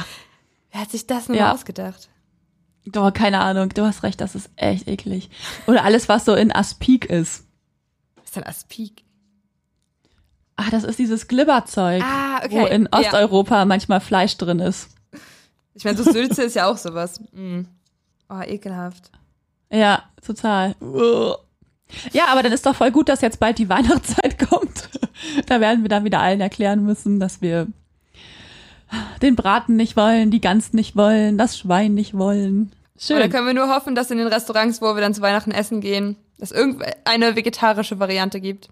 Wer 0.71 0.81
hat 0.81 0.91
sich 0.91 1.05
das 1.07 1.27
nur 1.29 1.37
Ja. 1.37 1.51
ausgedacht? 1.53 2.09
Doch, 2.85 3.11
keine 3.13 3.39
Ahnung, 3.39 3.69
du 3.69 3.83
hast 3.85 4.03
recht, 4.03 4.19
das 4.21 4.33
ist 4.35 4.49
echt 4.55 4.87
eklig. 4.87 5.29
Oder 5.67 5.83
alles, 5.83 6.09
was 6.09 6.25
so 6.25 6.33
in 6.33 6.51
Aspik 6.53 7.05
ist. 7.05 7.45
Was 8.15 8.25
ist 8.25 8.35
denn 8.35 8.43
Aspik? 8.45 9.03
Ah, 10.55 10.69
das 10.71 10.83
ist 10.83 10.99
dieses 10.99 11.27
Glibberzeug, 11.27 12.03
Ah, 12.03 12.37
okay. 12.43 12.49
wo 12.51 12.65
in 12.65 12.89
Ja. 12.91 12.99
Osteuropa 12.99 13.65
manchmal 13.65 13.99
Fleisch 14.01 14.35
drin 14.37 14.59
ist. 14.59 14.89
Ich 15.73 15.85
meine, 15.85 15.97
so 15.97 16.11
Sülze 16.11 16.43
ist 16.43 16.55
ja 16.55 16.69
auch 16.69 16.77
sowas. 16.77 17.21
Mm. 17.31 17.61
Oh, 18.29 18.41
ekelhaft. 18.41 19.09
Ja, 19.71 20.03
total. 20.25 20.75
Ja, 22.11 22.25
aber 22.27 22.43
dann 22.43 22.51
ist 22.51 22.65
doch 22.65 22.75
voll 22.75 22.91
gut, 22.91 23.09
dass 23.09 23.21
jetzt 23.21 23.39
bald 23.39 23.57
die 23.57 23.69
Weihnachtszeit 23.69 24.37
kommt. 24.49 24.89
Da 25.47 25.59
werden 25.61 25.81
wir 25.83 25.89
dann 25.89 26.03
wieder 26.03 26.19
allen 26.19 26.41
erklären 26.41 26.83
müssen, 26.83 27.19
dass 27.19 27.41
wir 27.41 27.67
den 29.21 29.35
Braten 29.35 29.75
nicht 29.75 29.95
wollen, 29.95 30.31
die 30.31 30.41
Gans 30.41 30.73
nicht 30.73 30.95
wollen, 30.95 31.37
das 31.37 31.57
Schwein 31.57 31.93
nicht 31.93 32.17
wollen. 32.17 32.71
Oder 33.09 33.21
Schön. 33.21 33.31
können 33.31 33.47
wir 33.47 33.53
nur 33.53 33.69
hoffen, 33.73 33.95
dass 33.95 34.11
in 34.11 34.17
den 34.17 34.27
Restaurants, 34.27 34.81
wo 34.81 34.93
wir 34.93 35.01
dann 35.01 35.13
zu 35.13 35.21
Weihnachten 35.21 35.51
essen 35.51 35.81
gehen, 35.81 36.17
es 36.39 36.51
irgendeine 36.51 37.35
vegetarische 37.35 37.99
Variante 37.99 38.39
gibt. 38.41 38.69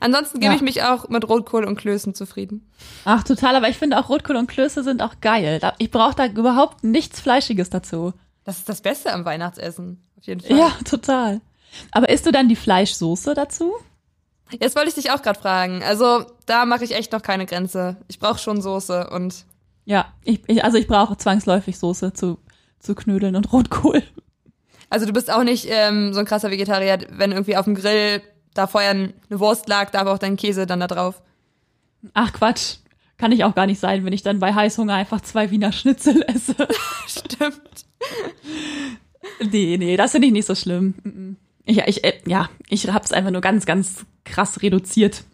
Ansonsten 0.00 0.38
gebe 0.40 0.52
Ja. 0.52 0.56
ich 0.56 0.62
mich 0.62 0.82
auch 0.82 1.08
mit 1.08 1.26
Rotkohl 1.28 1.64
und 1.64 1.76
Klößen 1.76 2.14
zufrieden. 2.14 2.70
Ach, 3.04 3.22
total, 3.24 3.56
aber 3.56 3.68
ich 3.68 3.78
finde 3.78 3.98
auch 3.98 4.08
Rotkohl 4.10 4.36
und 4.36 4.46
Klöße 4.46 4.84
sind 4.84 5.02
auch 5.02 5.14
geil. 5.20 5.60
Ich 5.78 5.90
brauche 5.90 6.14
da 6.14 6.26
überhaupt 6.26 6.84
nichts 6.84 7.20
Fleischiges 7.20 7.70
dazu. 7.70 8.12
Das 8.44 8.58
ist 8.58 8.68
das 8.68 8.80
Beste 8.82 9.12
am 9.12 9.24
Weihnachtsessen. 9.24 10.02
Auf 10.18 10.24
jeden 10.26 10.40
Fall. 10.40 10.56
Ja, 10.58 10.70
total. 10.84 11.40
Aber 11.90 12.08
isst 12.10 12.26
du 12.26 12.32
dann 12.32 12.48
die 12.48 12.56
Fleischsoße 12.56 13.34
dazu? 13.34 13.72
Jetzt 14.60 14.76
wollte 14.76 14.88
ich 14.88 14.94
dich 14.94 15.10
auch 15.10 15.22
gerade 15.22 15.38
fragen. 15.38 15.82
Also, 15.82 16.24
da 16.46 16.64
mache 16.64 16.84
ich 16.84 16.94
echt 16.94 17.12
noch 17.12 17.22
keine 17.22 17.46
Grenze. 17.46 17.96
Ich 18.08 18.18
brauche 18.18 18.38
schon 18.38 18.62
Soße 18.62 19.10
und 19.10 19.44
Ja, 19.84 20.06
ich, 20.24 20.40
ich, 20.46 20.64
also 20.64 20.78
ich 20.78 20.86
brauche 20.86 21.16
zwangsläufig 21.16 21.78
Soße 21.78 22.12
zu, 22.12 22.38
zu 22.78 22.94
Knödeln 22.94 23.36
und 23.36 23.52
Rotkohl. 23.52 24.02
also 24.90 25.06
du 25.06 25.12
bist 25.12 25.30
auch 25.30 25.44
nicht 25.44 25.66
ähm, 25.68 26.12
so 26.14 26.20
ein 26.20 26.26
krasser 26.26 26.50
Vegetarier, 26.50 26.98
wenn 27.10 27.32
irgendwie 27.32 27.56
auf 27.56 27.64
dem 27.64 27.74
Grill 27.74 28.22
da 28.54 28.66
vorher 28.66 28.90
eine 28.90 29.12
Wurst 29.30 29.68
lag, 29.68 29.90
da 29.90 30.04
war 30.06 30.14
auch 30.14 30.18
dein 30.18 30.36
Käse 30.36 30.66
dann 30.66 30.80
da 30.80 30.86
drauf. 30.86 31.22
Ach 32.14 32.32
Quatsch, 32.32 32.76
kann 33.18 33.32
ich 33.32 33.44
auch 33.44 33.54
gar 33.54 33.66
nicht 33.66 33.80
sein, 33.80 34.04
wenn 34.04 34.12
ich 34.12 34.22
dann 34.22 34.38
bei 34.38 34.54
Heißhunger 34.54 34.94
einfach 34.94 35.20
zwei 35.20 35.50
Wiener 35.50 35.72
Schnitzel 35.72 36.22
esse. 36.26 36.54
Stimmt. 37.06 37.86
nee, 39.52 39.76
nee, 39.78 39.96
das 39.96 40.12
finde 40.12 40.28
ich 40.28 40.32
nicht 40.32 40.46
so 40.46 40.54
schlimm. 40.54 41.36
Mm-mm. 41.68 41.82
Ich, 41.86 42.04
äh, 42.04 42.18
ja, 42.26 42.48
ich 42.68 42.88
hab's 42.88 43.12
einfach 43.12 43.30
nur 43.30 43.40
ganz, 43.40 43.66
ganz 43.66 44.04
krass 44.24 44.62
reduziert. 44.62 45.24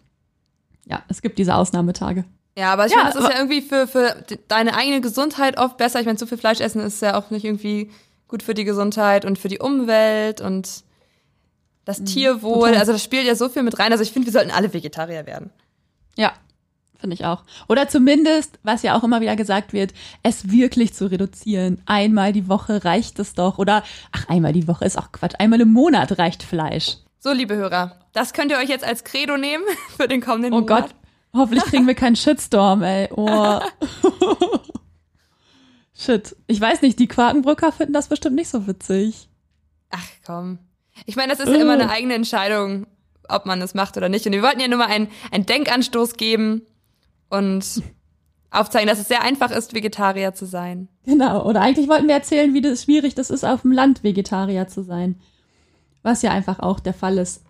Ja, 0.85 1.03
es 1.07 1.21
gibt 1.21 1.39
diese 1.39 1.55
Ausnahmetage. 1.55 2.25
Ja, 2.57 2.71
aber 2.73 2.85
ich 2.85 2.91
Ja, 2.91 2.99
meine, 2.99 3.13
das 3.13 3.23
ist 3.23 3.29
ja 3.29 3.37
irgendwie 3.37 3.61
für, 3.61 3.87
für 3.87 4.23
de- 4.29 4.39
deine 4.47 4.75
eigene 4.75 5.01
Gesundheit 5.01 5.57
oft 5.57 5.77
besser. 5.77 5.99
Ich 5.99 6.05
meine, 6.05 6.17
zu 6.17 6.27
viel 6.27 6.37
Fleisch 6.37 6.59
essen 6.61 6.81
ist 6.81 7.01
ja 7.01 7.17
auch 7.17 7.29
nicht 7.31 7.43
irgendwie 7.43 7.89
gut 8.27 8.43
für 8.43 8.53
die 8.53 8.63
Gesundheit 8.63 9.25
und 9.25 9.37
für 9.39 9.47
die 9.49 9.59
Umwelt 9.59 10.41
und 10.41 10.83
das 11.85 12.03
Tierwohl. 12.03 12.71
Mhm. 12.71 12.77
Also 12.77 12.91
das 12.93 13.03
spielt 13.03 13.25
ja 13.25 13.35
so 13.35 13.49
viel 13.49 13.63
mit 13.63 13.77
rein. 13.79 13.91
Also 13.91 14.03
ich 14.03 14.11
finde, 14.11 14.27
wir 14.27 14.33
sollten 14.33 14.51
alle 14.51 14.73
Vegetarier 14.73 15.25
werden. 15.25 15.51
Ja, 16.17 16.33
finde 16.99 17.13
ich 17.13 17.25
auch. 17.25 17.43
Oder 17.67 17.87
zumindest, 17.87 18.59
was 18.63 18.81
ja 18.83 18.97
auch 18.97 19.03
immer 19.03 19.21
wieder 19.21 19.35
gesagt 19.35 19.73
wird, 19.73 19.93
es 20.23 20.49
wirklich 20.51 20.93
zu 20.93 21.09
reduzieren. 21.11 21.81
Einmal 21.85 22.33
die 22.33 22.47
Woche 22.47 22.83
reicht 22.85 23.19
es 23.19 23.33
doch. 23.33 23.57
Oder, 23.57 23.83
ach, 24.11 24.27
einmal 24.29 24.53
die 24.53 24.67
Woche 24.67 24.85
ist 24.85 24.97
auch 24.97 25.11
Quatsch. 25.11 25.35
Einmal 25.39 25.61
im 25.61 25.71
Monat 25.73 26.17
reicht 26.17 26.43
Fleisch. 26.43 26.97
So, 27.19 27.31
liebe 27.31 27.55
Hörer, 27.55 27.99
das 28.13 28.33
könnt 28.33 28.51
ihr 28.51 28.57
euch 28.57 28.69
jetzt 28.69 28.83
als 28.85 29.03
Credo 29.03 29.37
nehmen 29.37 29.63
für 29.97 30.07
den 30.07 30.21
kommenden 30.21 30.53
Oh 30.53 30.59
Monat. 30.61 30.83
Gott, 30.89 30.95
hoffentlich 31.33 31.63
kriegen 31.65 31.87
wir 31.87 31.95
keinen 31.95 32.15
Shitstorm, 32.15 32.83
ey. 32.83 33.09
Oh. 33.15 33.59
Shit. 35.97 36.35
Ich 36.47 36.59
weiß 36.59 36.81
nicht, 36.81 36.99
die 36.99 37.07
Quakenbrücker 37.07 37.71
finden 37.71 37.93
das 37.93 38.09
bestimmt 38.09 38.35
nicht 38.35 38.49
so 38.49 38.67
witzig. 38.67 39.29
Ach 39.91 40.05
komm. 40.25 40.59
Ich 41.05 41.15
meine, 41.15 41.31
das 41.33 41.39
ist 41.39 41.49
ja 41.49 41.55
immer 41.61 41.77
Äh. 41.77 41.81
eine 41.81 41.89
eigene 41.89 42.13
Entscheidung, 42.15 42.87
ob 43.29 43.45
man 43.45 43.61
es 43.61 43.73
macht 43.73 43.97
oder 43.97 44.09
nicht. 44.09 44.25
Und 44.25 44.33
wir 44.33 44.41
wollten 44.43 44.59
ja 44.59 44.67
nur 44.67 44.77
mal 44.79 44.87
einen, 44.87 45.07
einen 45.31 45.45
Denkanstoß 45.45 46.17
geben 46.17 46.63
und 47.29 47.83
aufzeigen, 48.51 48.87
dass 48.87 48.99
es 48.99 49.07
sehr 49.07 49.21
einfach 49.21 49.51
ist, 49.51 49.73
Vegetarier 49.73 50.33
zu 50.33 50.45
sein. 50.45 50.87
Genau. 51.05 51.45
Oder 51.45 51.61
eigentlich 51.61 51.87
wollten 51.89 52.07
wir 52.07 52.15
erzählen, 52.15 52.53
wie 52.53 52.61
das 52.61 52.83
schwierig 52.83 53.15
das 53.15 53.29
ist, 53.29 53.43
auf 53.43 53.61
dem 53.63 53.71
Land 53.71 54.03
Vegetarier 54.03 54.67
zu 54.67 54.83
sein. 54.83 55.19
Was 56.03 56.21
ja 56.21 56.31
einfach 56.31 56.59
auch 56.59 56.79
der 56.79 56.93
Fall 56.93 57.17
ist. 57.17 57.43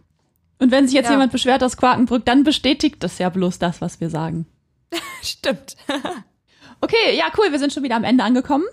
Und 0.60 0.72
wenn 0.72 0.88
sich 0.88 0.96
jetzt 0.96 1.06
Ja. 1.08 1.12
jemand 1.12 1.32
beschwert 1.32 1.64
aus 1.64 1.78
Quakenbrück, 1.78 2.26
dann 2.26 2.44
bestätigt 2.44 3.04
das 3.04 3.18
ja 3.20 3.30
bloß 3.30 3.60
das, 3.60 3.82
was 3.82 4.00
wir 4.00 4.10
sagen. 4.10 4.46
Stimmt. 5.22 5.76
Okay, 6.82 7.18
ja, 7.18 7.26
cool, 7.38 7.52
wir 7.52 7.58
sind 7.58 7.72
schon 7.74 7.84
wieder 7.84 7.96
am 7.96 8.04
Ende 8.04 8.24
angekommen. 8.24 8.66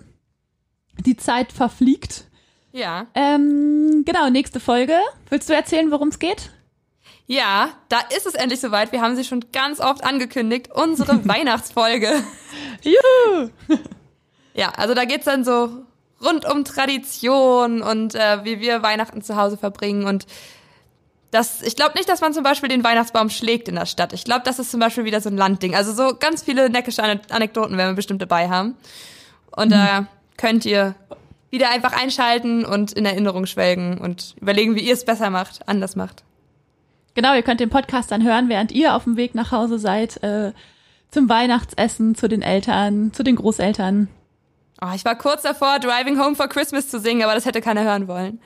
Die 1.07 1.16
Zeit 1.16 1.53
verfliegt. 1.53 2.24
ja. 2.72 3.07
Ähm, 3.14 4.03
genau, 4.05 4.28
nächste 4.28 4.59
Folge. 4.61 4.96
Willst 5.30 5.48
du 5.48 5.55
erzählen, 5.55 5.90
worum 5.90 6.09
es 6.09 6.18
geht? 6.18 6.50
Ja, 7.27 7.70
da 7.89 8.01
ist 8.14 8.27
es 8.27 8.35
endlich 8.35 8.61
soweit. 8.61 8.93
Wir 8.93 9.01
haben 9.01 9.16
sie 9.16 9.25
schon 9.25 9.45
ganz 9.53 9.81
oft 9.81 10.05
angekündigt. 10.05 10.70
Unsere 10.73 11.25
Weihnachtsfolge. 11.29 12.23
Juhu! 12.83 13.51
Ja, 14.55 14.68
also 14.77 14.93
da 14.93 15.07
geht's 15.07 15.25
dann 15.25 15.45
so 15.45 15.70
rund 16.23 16.45
um 16.45 16.62
Tradition 16.64 17.81
und 17.81 18.14
äh, 18.14 18.45
wie 18.45 18.61
wir 18.61 18.83
Weihnachten 18.83 19.23
zu 19.23 19.37
Hause 19.37 19.57
verbringen. 19.57 20.05
Und 20.07 20.27
das, 21.31 21.62
ich 21.62 21.75
glaube 21.75 21.97
nicht, 21.97 22.07
dass 22.07 22.20
man 22.20 22.35
zum 22.35 22.43
Beispiel 22.45 22.68
den 22.68 22.85
Weihnachtsbaum 22.85 23.31
schlägt 23.31 23.68
in 23.68 23.77
der 23.77 23.87
Stadt. 23.87 24.12
Ich 24.12 24.25
glaube, 24.25 24.43
das 24.45 24.59
ist 24.59 24.70
zum 24.70 24.79
Beispiel 24.79 25.07
wieder 25.07 25.23
so 25.23 25.31
ein 25.31 25.39
Landding. 25.39 25.75
Also 25.75 25.95
so 25.95 26.14
ganz 26.18 26.43
viele 26.43 26.68
neckische 26.68 27.03
Ane- 27.03 27.23
Anekdoten 27.31 27.79
werden 27.79 27.93
wir 27.93 27.97
bestimmt 27.97 28.20
dabei 28.20 28.51
haben. 28.51 28.77
Und 29.57 29.70
da 29.73 30.07
könnt 30.37 30.66
ihr 30.66 30.95
wieder 31.49 31.70
einfach 31.70 31.95
einschalten 31.99 32.66
und 32.66 32.93
in 32.93 33.07
Erinnerung 33.07 33.47
schwelgen 33.47 33.97
und 33.97 34.35
überlegen, 34.39 34.75
wie 34.75 34.81
ihr 34.83 34.93
es 34.93 35.07
besser 35.07 35.31
macht, 35.31 35.66
anders 35.66 35.97
macht. 35.97 36.25
Genau, 37.14 37.34
ihr 37.34 37.42
könnt 37.42 37.60
den 37.60 37.70
Podcast 37.70 38.10
dann 38.10 38.22
hören, 38.24 38.48
während 38.48 38.72
ihr 38.72 38.94
auf 38.94 39.04
dem 39.04 39.16
Weg 39.16 39.34
nach 39.34 39.52
Hause 39.52 39.78
seid, 39.78 40.22
äh, 40.22 40.52
zum 41.10 41.28
Weihnachtsessen, 41.28 42.14
zu 42.14 42.28
den 42.28 42.42
Eltern, 42.42 43.12
zu 43.12 43.22
den 43.22 43.36
Großeltern. 43.36 44.08
Oh, 44.80 44.88
ich 44.94 45.04
war 45.04 45.14
kurz 45.16 45.42
davor, 45.42 45.78
Driving 45.78 46.18
Home 46.18 46.34
for 46.34 46.48
Christmas 46.48 46.88
zu 46.88 46.98
singen, 46.98 47.22
aber 47.22 47.34
das 47.34 47.44
hätte 47.44 47.60
keiner 47.60 47.84
hören 47.84 48.08
wollen. 48.08 48.40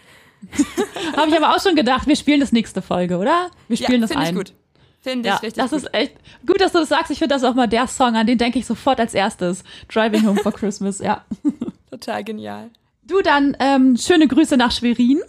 Habe 1.17 1.31
ich 1.31 1.37
aber 1.37 1.55
auch 1.57 1.63
schon 1.63 1.77
gedacht, 1.77 2.07
wir 2.07 2.17
spielen 2.17 2.41
das 2.41 2.53
nächste 2.53 2.83
Folge, 2.83 3.19
oder? 3.19 3.51
Wir 3.69 3.77
spielen 3.77 4.01
das 4.03 4.11
finde 4.11 4.27
ein. 4.27 4.35
ich 4.35 4.37
gut. 4.37 4.53
Finde 5.01 5.29
Ja, 5.29 5.37
ich 5.37 5.43
richtig 5.43 5.63
das 5.63 5.71
gut. 5.71 5.81
ist 5.83 5.95
echt 5.95 6.17
gut, 6.47 6.61
dass 6.61 6.73
du 6.73 6.81
das 6.81 6.89
sagst. 6.89 7.11
Ich 7.13 7.19
finde 7.21 7.35
das 7.35 7.45
auch 7.45 7.55
mal 7.55 7.69
der 7.69 7.87
Song, 7.87 8.17
an 8.17 8.27
den 8.27 8.39
denke 8.39 8.59
ich 8.59 8.67
sofort 8.67 8.99
als 8.99 9.15
erstes. 9.15 9.63
Driving 9.89 10.27
Home 10.27 10.41
for 10.43 10.53
Christmas, 10.53 10.99
ja. 10.99 11.25
total 11.91 12.25
genial. 12.25 12.71
Du 13.05 13.23
dann 13.23 13.57
ähm, 13.61 13.97
schöne 13.97 14.27
Grüße 14.27 14.57
nach 14.57 14.73
Schwerin. 14.73 15.21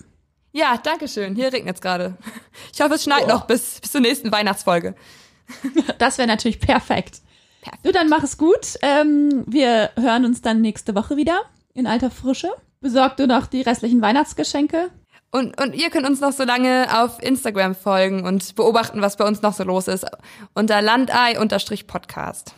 Ja, 0.53 0.77
danke 0.81 1.07
schön. 1.07 1.35
Hier 1.35 1.51
regnet's 1.53 1.81
gerade. 1.81 2.17
Ich 2.73 2.81
hoffe, 2.81 2.95
es 2.95 3.03
schneit 3.03 3.25
Oh. 3.25 3.29
noch 3.29 3.45
bis, 3.45 3.79
bis 3.79 3.91
zur 3.91 4.01
nächsten 4.01 4.31
Weihnachtsfolge. 4.31 4.95
Das 5.97 6.17
wäre 6.17 6.27
natürlich 6.27 6.59
perfekt. 6.59 7.21
Perfekt. 7.61 7.85
Du 7.85 7.91
dann 7.91 8.09
mach 8.09 8.23
es 8.23 8.37
gut. 8.37 8.75
Ähm, 8.81 9.43
wir 9.47 9.91
hören 9.97 10.25
uns 10.25 10.41
dann 10.41 10.61
nächste 10.61 10.93
Woche 10.95 11.15
wieder. 11.17 11.41
in 11.73 11.87
alter 11.87 12.09
Frische. 12.11 12.49
Besorgt 12.81 13.19
du 13.19 13.27
noch 13.27 13.45
die 13.47 13.61
restlichen 13.61 14.01
Weihnachtsgeschenke. 14.01 14.89
Und, 15.31 15.59
und 15.61 15.73
ihr 15.75 15.89
könnt 15.89 16.07
uns 16.07 16.21
noch 16.21 16.31
so 16.31 16.43
lange 16.43 16.87
auf 17.01 17.21
Instagram 17.21 17.75
folgen 17.75 18.25
und 18.25 18.55
beobachten, 18.55 19.01
was 19.01 19.17
bei 19.17 19.25
uns 19.25 19.41
noch 19.41 19.53
so 19.53 19.63
los 19.63 19.87
ist. 19.87 20.05
Unter 20.53 20.81
landei-podcast. 20.81 22.53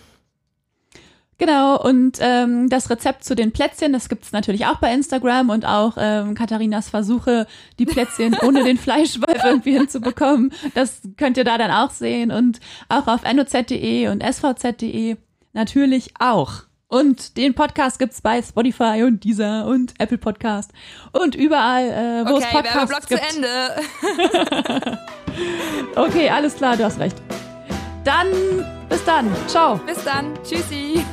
Genau, 1.40 1.82
und 1.82 2.18
ähm, 2.20 2.70
das 2.70 2.90
Rezept 2.90 3.24
zu 3.24 3.34
den 3.34 3.52
Plätzchen, 3.52 3.94
das 3.94 4.10
gibt's 4.10 4.34
natürlich 4.34 4.66
auch 4.66 4.78
bei 4.78 4.94
Instagram 4.94 5.50
und 5.50 5.66
auch 5.66 5.94
ähm, 5.98 6.36
Katharinas 6.36 6.90
Versuche, 6.90 7.48
die 7.80 7.86
Plätzchen 7.86 8.36
ohne 8.46 8.64
den 8.64 8.78
Fleischwolf 8.78 9.44
irgendwie 9.44 9.72
hinzubekommen. 9.72 10.54
Das 10.76 11.02
könnt 11.18 11.38
ihr 11.38 11.46
da 11.46 11.58
dann 11.58 11.72
auch 11.72 11.92
sehen 11.92 12.32
und 12.32 12.60
auch 12.90 13.08
auf 13.08 13.22
noz.de 13.24 14.10
und 14.10 14.22
svz.de 14.22 15.16
natürlich 15.54 16.14
auch. 16.20 16.64
Und 16.90 17.38
den 17.38 17.54
Podcast 17.54 18.00
gibt's 18.00 18.20
bei 18.20 18.42
Spotify 18.42 19.04
und 19.06 19.24
Deezer 19.24 19.66
und 19.66 19.94
Apple 20.00 20.18
Podcast 20.18 20.72
und 21.14 21.36
überall, 21.36 21.86
äh, 21.86 22.30
wo 22.30 22.36
okay, 22.36 22.46
es 22.48 22.52
Podcasts 22.52 23.08
gibt. 23.08 23.22
zu 23.22 23.38
Ende. 23.38 25.00
Okay, 25.96 26.30
alles 26.30 26.56
klar, 26.56 26.78
du 26.78 26.84
hast 26.84 27.00
recht. 27.00 27.16
Dann 28.04 28.28
bis 28.90 29.04
dann. 29.06 29.30
Ciao. 29.48 29.80
Bis 29.86 30.04
dann. 30.04 30.34
Tschüssi. 30.44 31.04